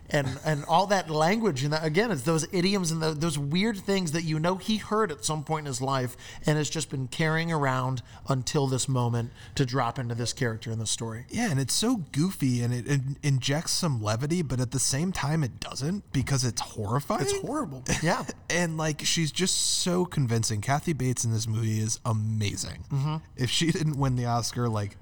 [0.09, 3.77] and and all that language and that, again it's those idioms and the, those weird
[3.77, 6.15] things that you know he heard at some point in his life
[6.45, 10.79] and has just been carrying around until this moment to drop into this character in
[10.79, 14.71] the story Yeah, and it's so goofy and it, it injects some levity, but at
[14.71, 17.21] the same time it doesn't because it's horrifying.
[17.21, 20.61] it's horrible yeah and like she's just so convincing.
[20.61, 22.83] Kathy Bates in this movie is amazing.
[22.91, 23.17] Mm-hmm.
[23.35, 24.97] If she didn't win the Oscar, like,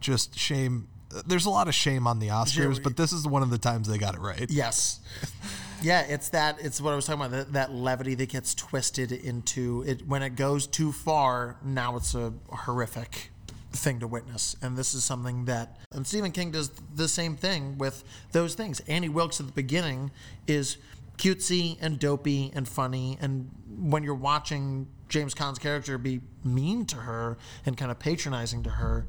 [0.00, 0.88] just shame.
[1.26, 3.88] There's a lot of shame on the Oscars, but this is one of the times
[3.88, 4.50] they got it right.
[4.50, 5.00] Yes.
[5.82, 6.58] Yeah, it's that.
[6.60, 7.32] It's what I was talking about.
[7.32, 11.56] That, that levity that gets twisted into it when it goes too far.
[11.62, 13.30] Now it's a horrific
[13.72, 15.78] thing to witness, and this is something that.
[15.92, 18.80] And Stephen King does the same thing with those things.
[18.88, 20.10] Annie Wilkes at the beginning
[20.46, 20.78] is
[21.18, 26.96] cutesy and dopey and funny, and when you're watching James Caan's character be mean to
[26.96, 29.06] her and kind of patronizing to her,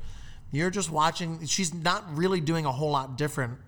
[0.52, 1.46] you're just watching.
[1.46, 3.60] She's not really doing a whole lot different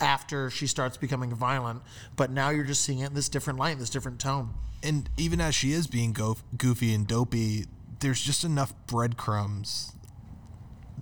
[0.00, 1.82] after she starts becoming violent,
[2.16, 4.50] but now you're just seeing it in this different light, this different tone.
[4.82, 7.66] And even as she is being go- goofy and dopey,
[8.00, 9.92] there's just enough breadcrumbs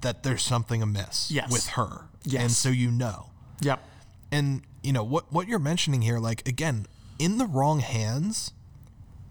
[0.01, 1.51] that there's something amiss Yes.
[1.51, 2.07] with her.
[2.25, 2.43] Yes.
[2.43, 3.31] And so you know.
[3.63, 3.83] Yep.
[4.33, 6.87] And you know what what you're mentioning here, like again,
[7.19, 8.53] in the wrong hands,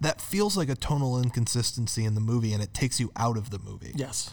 [0.00, 3.50] that feels like a tonal inconsistency in the movie, and it takes you out of
[3.50, 3.92] the movie.
[3.94, 4.30] Yes.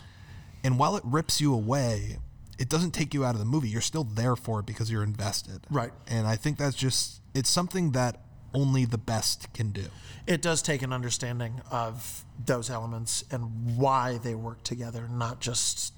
[0.63, 2.17] And while it rips you away,
[2.57, 3.69] it doesn't take you out of the movie.
[3.69, 5.61] You're still there for it because you're invested.
[5.69, 5.91] Right.
[6.07, 8.21] And I think that's just it's something that
[8.53, 9.85] only the best can do.
[10.25, 15.93] It does take an understanding of those elements and why they work together, not just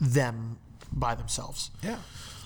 [0.00, 0.58] them
[0.92, 1.70] by themselves.
[1.82, 1.98] Yeah.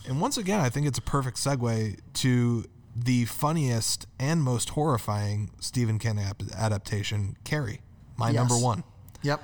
[0.09, 2.65] And once again, I think it's a perfect segue to
[2.95, 7.81] the funniest and most horrifying Stephen King adaptation, Carrie,
[8.17, 8.37] my Yes.
[8.37, 8.85] number one.
[9.23, 9.43] Yep.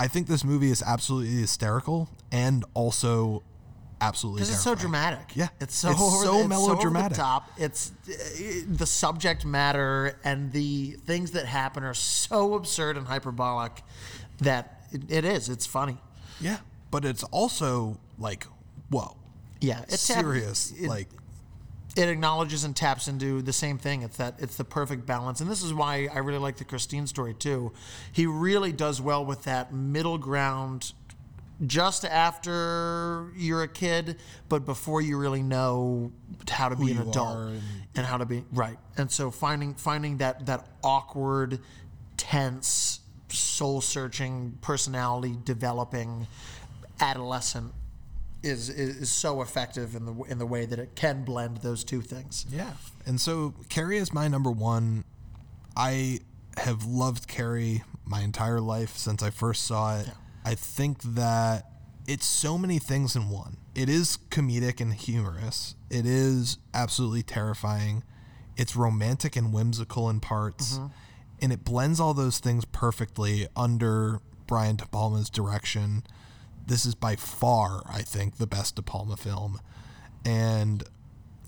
[0.00, 3.42] I think this movie is absolutely hysterical and also
[4.00, 5.34] absolutely Because it's so dramatic.
[5.34, 5.48] Yeah.
[5.60, 7.16] It's so, It's over, so it's melodramatic.
[7.16, 7.50] So top.
[7.56, 8.12] It's uh,
[8.68, 13.82] the subject matter and the things that happen are so absurd and hyperbolic
[14.38, 15.48] that it, it is.
[15.48, 15.98] It's funny.
[16.40, 16.58] Yeah.
[16.90, 18.46] But it's also like,
[18.90, 19.16] whoa.
[19.60, 19.82] Yeah.
[19.88, 20.72] It's serious.
[20.78, 21.08] it- like,
[21.98, 24.02] it acknowledges and taps into the same thing.
[24.02, 27.08] It's that it's the perfect balance, and this is why I really like the Christine
[27.08, 27.72] story too.
[28.12, 30.92] He really does well with that middle ground,
[31.66, 34.16] just after you're a kid,
[34.48, 36.12] but before you really know
[36.48, 37.62] how to be an adult and,
[37.96, 38.78] and- how to be right.
[38.96, 41.58] And so finding finding that that awkward,
[42.16, 46.28] tense, soul searching personality developing
[47.00, 47.72] adolescent
[48.42, 52.00] is, is so effective in the in the way that it can blend those two
[52.00, 52.46] things.
[52.50, 52.72] Yeah.
[53.06, 55.04] And so Carrie is my number one.
[55.76, 56.20] I
[56.56, 60.08] have loved Carrie my entire life since I first saw it.
[60.44, 61.70] I think that
[62.06, 63.58] it's so many things in one.
[63.74, 65.74] It is comedic and humorous.
[65.90, 68.02] It is absolutely terrifying.
[68.56, 70.78] It's romantic and whimsical in parts.
[70.78, 70.86] Mm-hmm.
[71.40, 76.02] And it blends all those things perfectly under Brian De Palma's direction.
[76.68, 79.60] This is by far, I think, the best De Palma film.
[80.24, 80.84] And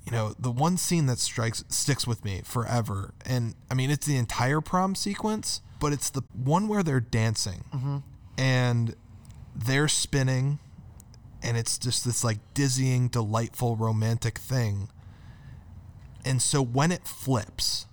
[0.07, 3.15] you know, the one scene that strikes sticks with me forever.
[3.25, 7.65] And I mean, it's the entire prom sequence, but it's the one where they're dancing
[7.73, 7.99] mm-hmm.
[8.39, 8.95] and
[9.55, 10.59] they're spinning
[11.43, 14.89] and it's just this like dizzying, delightful, romantic thing.
[16.25, 17.87] And so when it flips,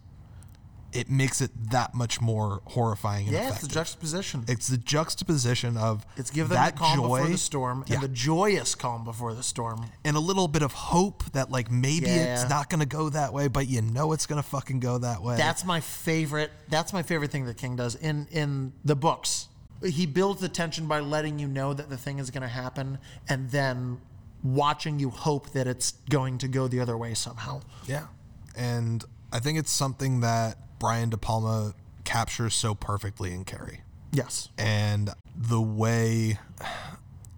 [0.98, 4.44] it makes it that much more horrifying and Yeah, it's the juxtaposition.
[4.48, 7.94] It's the juxtaposition of It's give them that the calm joy before the storm Yeah.
[7.95, 9.86] and the joyous calm before the storm.
[10.03, 12.34] and a little bit of hope that like maybe Yeah.
[12.41, 14.98] it's not going to go that way, but you know it's going to fucking go
[14.98, 15.38] that way.
[15.38, 16.52] That's my favorite.
[16.69, 19.48] That's my favorite thing that King does in in the books.
[19.86, 22.98] He builds the tension by letting you know that the thing is going to happen,
[23.30, 23.99] and then
[24.44, 27.61] watching you hope that it's going to go the other way somehow.
[27.86, 28.07] yeah,
[28.56, 31.73] and I think it's something that Brian De Palma
[32.03, 33.81] captures so perfectly in Carrie,
[34.11, 34.49] Yes.
[34.57, 36.39] and the way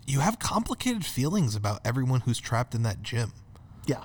[0.06, 3.34] you have complicated feelings about everyone who's trapped in that gym.
[3.86, 4.04] Yeah.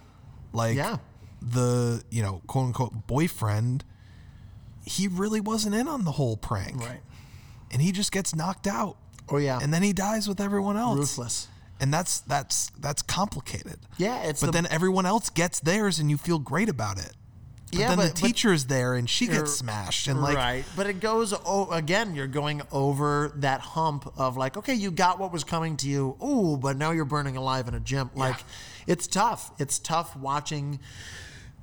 [0.53, 0.99] Like Yeah.
[1.43, 3.85] the you know quote unquote boyfriend,
[4.85, 7.03] he really wasn't in on the whole prank, Right.
[7.71, 8.97] and he just gets knocked out.
[9.31, 9.59] Oh yeah.
[9.63, 10.99] and then he dies with everyone else.
[10.99, 11.49] Ruthless.
[11.81, 13.81] And that's that's that's complicated.
[13.97, 17.15] Yeah, it's but the- then everyone else gets theirs, and you feel great about it.
[17.75, 20.65] But Yeah, then but- the but- teacher's there, and she gets smashed, and like right,
[20.77, 22.15] but it goes oh, again.
[22.15, 26.17] You're going over that hump of like, okay, you got what was coming to you.
[26.23, 28.11] Ooh, but now you're burning alive in a gym.
[28.15, 28.37] Like,
[28.87, 29.51] it's tough.
[29.59, 30.79] It's tough watching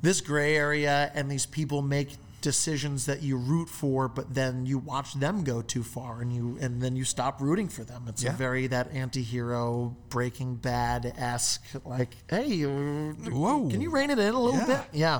[0.02, 2.10] this gray area and these people make
[2.42, 6.58] decisions that you root for, but then you watch them go too far, and you
[6.60, 8.06] and then you stop rooting for them.
[8.08, 8.34] It's Yeah.
[8.34, 11.64] a very that anti-hero Breaking Bad esque.
[11.86, 13.70] Like, hey, Whoa.
[13.70, 14.66] can you rein it in a little Yeah.
[14.66, 14.82] bit?
[14.94, 15.20] Yeah.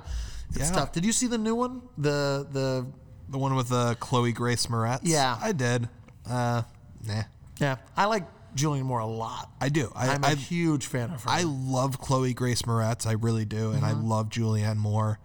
[0.50, 0.72] It's Yeah.
[0.72, 0.92] tough.
[0.92, 1.82] Did you see the new one?
[1.98, 2.86] The the
[3.30, 5.00] the one with uh, Chloe Grace Moretz.
[5.04, 5.38] Yeah.
[5.42, 5.88] I did.
[6.30, 6.64] Uh,
[7.08, 7.24] nah,
[7.60, 8.26] Yeah, I like
[8.56, 9.50] Julianne Moore a lot.
[9.62, 9.92] I do.
[9.96, 11.30] I I'm a I, huge fan of her.
[11.30, 13.06] I love Chloe Grace Moretz.
[13.08, 14.08] I really do, and I Mm-hmm.
[14.10, 15.20] love Julianne Moore.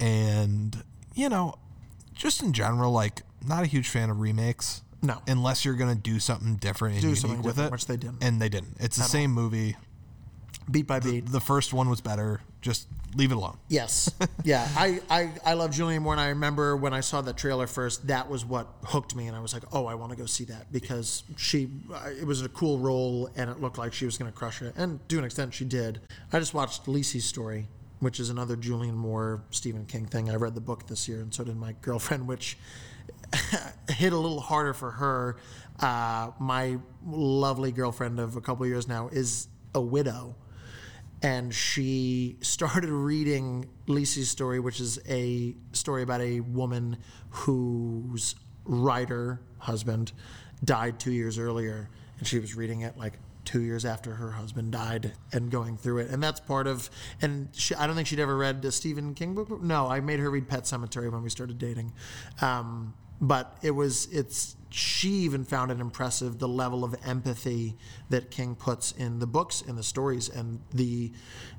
[0.00, 0.82] And
[1.14, 1.54] you know,
[2.14, 4.82] just in general, like not a huge fan of remakes.
[5.02, 5.20] No.
[5.28, 8.24] unless you're gonna do something different and Do unique something with it, which they didn't.
[8.24, 8.78] and they didn't.
[8.80, 9.76] It's the same movie.
[10.70, 11.26] beat by beat.
[11.26, 12.40] The first one was better.
[12.62, 13.58] Just leave it alone.
[13.68, 14.10] Yes.
[14.44, 14.66] Yeah.
[14.76, 18.06] I, I, I love Julianne Moore, and I remember when I saw the trailer first,
[18.06, 20.44] that was what hooked me, and I was like, oh, I want to go see
[20.44, 24.16] that because she, uh, it was a cool role, and it looked like she was
[24.16, 26.00] going to crush it, and to an extent, she did.
[26.32, 27.66] I just watched Lisey's story,
[28.04, 30.30] which is another Julianne Moore Stephen King thing.
[30.30, 32.56] I read the book this year, and so did my girlfriend, which
[33.88, 35.36] hit a little harder for her.
[35.80, 40.36] Uh, my lovely girlfriend of a couple years now is a widow
[41.24, 46.98] and she started reading Lisey's story, which is a story about a woman
[47.30, 50.12] whose writer husband
[50.64, 53.14] died two years earlier, and she was reading it like
[53.44, 56.90] two years after her husband died and going through it, and that's part of.
[57.20, 59.62] And she, I don't think she'd ever read a Stephen King book.
[59.62, 61.92] No, I made her read Pet Sematary when we started dating,
[62.40, 67.76] um, but it was it's she even found it impressive the level of empathy
[68.10, 71.12] that King puts in the books and the stories and the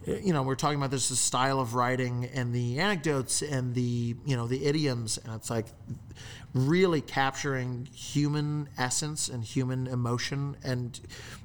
[0.05, 4.35] you know we're talking about this style of writing and the anecdotes and the you
[4.35, 5.67] know the idioms and it's like
[6.55, 11.01] really capturing human essence and human emotion and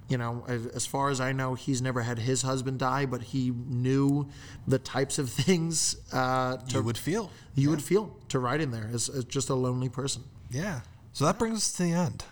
[0.09, 3.20] you know as, as far as I know he's never had his husband die but
[3.23, 4.28] he knew
[4.69, 7.31] the types of things uh, to, You would feel.
[7.57, 10.82] you would feel to write in there as, as just a lonely person Yeah.
[11.12, 12.24] So that brings us to the end.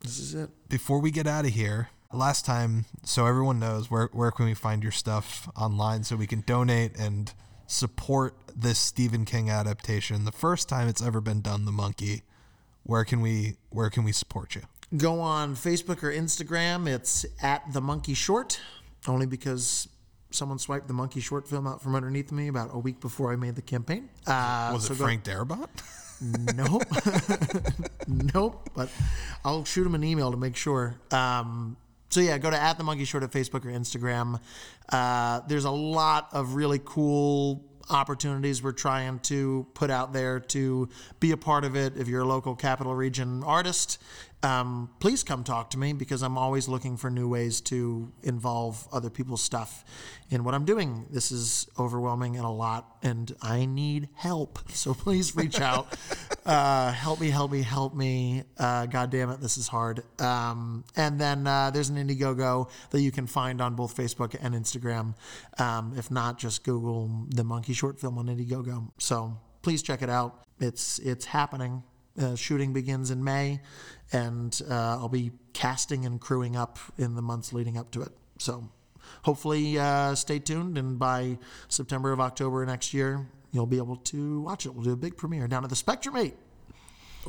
[0.00, 4.08] this is it Before we get out of here, last time, so everyone knows where
[4.12, 7.32] where can we find your stuff online so we can donate and
[7.68, 10.24] support this Stephen King adaptation.
[10.24, 12.22] The first time it's ever been done, The Monkey.
[12.84, 14.62] Where can we where can we support you?
[14.96, 16.86] go on Facebook or Instagram.
[16.86, 18.60] It's at the Monkey Short,
[19.08, 19.88] only because
[20.30, 23.36] someone swiped the Monkey Short film out from underneath me about a week before I
[23.36, 24.08] made the campaign.
[24.26, 25.68] Uh, Was so it go- Frank Darabont?
[26.54, 26.84] Nope,
[28.34, 28.70] nope.
[28.74, 28.88] But
[29.44, 30.94] I'll shoot him an email to make sure.
[31.10, 31.76] Um,
[32.08, 34.40] so yeah, go to at the Monkey Short at Facebook or Instagram.
[34.88, 40.88] Uh, there's a lot of really cool opportunities we're trying to put out there to
[41.20, 41.96] be a part of it.
[41.96, 43.98] If you're a local capital region artist,
[44.42, 48.86] um, please come talk to me because I'm always looking for new ways to involve
[48.92, 49.84] other people's stuff
[50.30, 51.06] in what I'm doing.
[51.10, 54.58] This is overwhelming and a lot, and I need help.
[54.74, 55.96] So please reach out.
[56.44, 58.42] uh, help me, help me, help me.
[58.58, 60.02] Uh, God damn it, this is hard.
[60.20, 64.54] Um, and then uh, there's an Indiegogo that you can find on both Facebook and
[64.54, 65.14] Instagram.
[65.58, 68.90] Um, if not, just Google the Monkey short film on Indiegogo.
[68.98, 70.44] So please check it out.
[70.60, 71.82] It's it's happening.
[72.20, 73.60] Uh, shooting begins in May,
[74.12, 78.12] and uh, I'll be casting and crewing up in the months leading up to it.
[78.38, 78.68] So
[79.22, 81.38] hopefully, uh, stay tuned, and by
[81.68, 84.74] September of October next year, you'll be able to watch it.
[84.74, 86.34] We'll do a big premiere down at the Spectrum 8.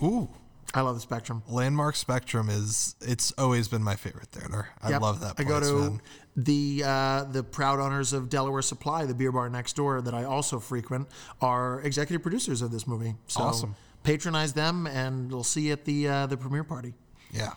[0.04, 0.28] Ooh,
[0.74, 1.44] I love the Spectrum.
[1.48, 4.70] Landmark Spectrum is it's always been my favorite theater.
[4.82, 5.02] I Yep.
[5.02, 6.02] love that Place, I go to man.
[6.36, 10.24] the uh, the proud owners of Delaware Supply, the beer bar next door that I
[10.26, 11.08] also frequent,
[11.40, 13.16] are executive producers of this movie.
[13.28, 13.76] So Awesome.
[14.04, 16.94] patronize them, and we'll see you at the uh, the premiere party.
[17.32, 17.54] Yeah.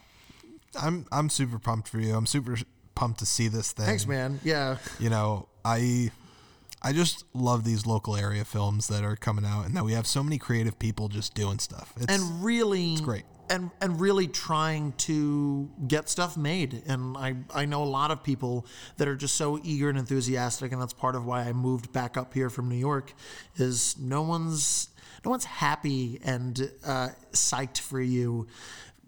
[0.81, 2.15] I'm I'm super pumped for you.
[2.15, 2.57] I'm super
[2.95, 3.87] pumped to see this thing.
[3.87, 4.39] Thanks, man.
[4.45, 4.77] Yeah.
[5.01, 6.11] You know, I
[6.83, 10.07] I just love these local area films that are coming out and that we have
[10.07, 11.93] so many creative people just doing stuff.
[11.97, 13.25] It's and really it's great.
[13.51, 18.23] and and really trying to get stuff made and I, I know a lot of
[18.23, 21.93] people that are just so eager and enthusiastic and that's part of why I moved
[21.93, 23.13] back up here from New York
[23.57, 24.89] is no one's
[25.25, 28.47] no one's happy and uh, psyched for you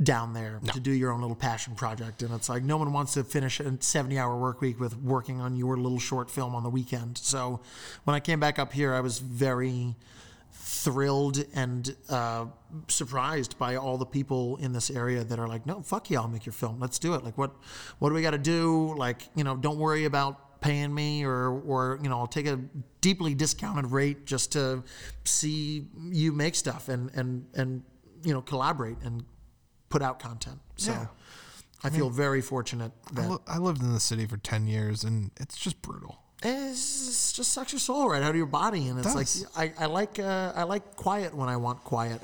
[0.02, 3.14] down there to do your own little passion project and it's like no one wants
[3.14, 6.62] to finish a 70 hour work week with working on your little short film on
[6.62, 7.60] the weekend so
[8.04, 9.94] when I came back up here I was very
[10.52, 12.46] thrilled and uh,
[12.88, 16.28] surprised by all the people in this area that are like, no, fuck yeah, I'll
[16.28, 16.78] make your film.
[16.78, 17.24] Let's do it.
[17.24, 17.52] Like, what,
[17.98, 18.94] what do we got to do?
[18.96, 22.60] Like, you know, don't worry about paying me or, or, you know, I'll take a
[23.00, 24.84] deeply discounted rate just to
[25.24, 27.82] see you make stuff and, and, and,
[28.22, 29.24] you know, collaborate and
[29.90, 30.58] put out content.
[30.76, 31.06] So Yeah.
[31.82, 35.30] I feel very fortunate I, that I lived in the city for 10 years and
[35.38, 36.18] it's just brutal.
[36.42, 38.88] it's just sucks your soul right out of your body.
[38.88, 42.20] And it's like, I, I like, uh, I like quiet when I want quiet.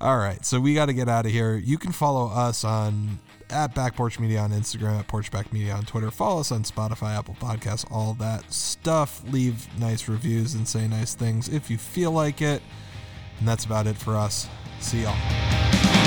[0.00, 1.54] All right, so we got to get out of here.
[1.56, 3.18] You can follow us on
[3.50, 6.10] at Back Porch Media on Instagram, at Porchback Media on Twitter.
[6.10, 9.22] Follow us on Spotify, Apple Podcasts, all that stuff.
[9.30, 12.62] Leave nice reviews and say nice things if you feel like it.
[13.38, 14.48] And that's about it for us.
[14.80, 15.99] See y'all.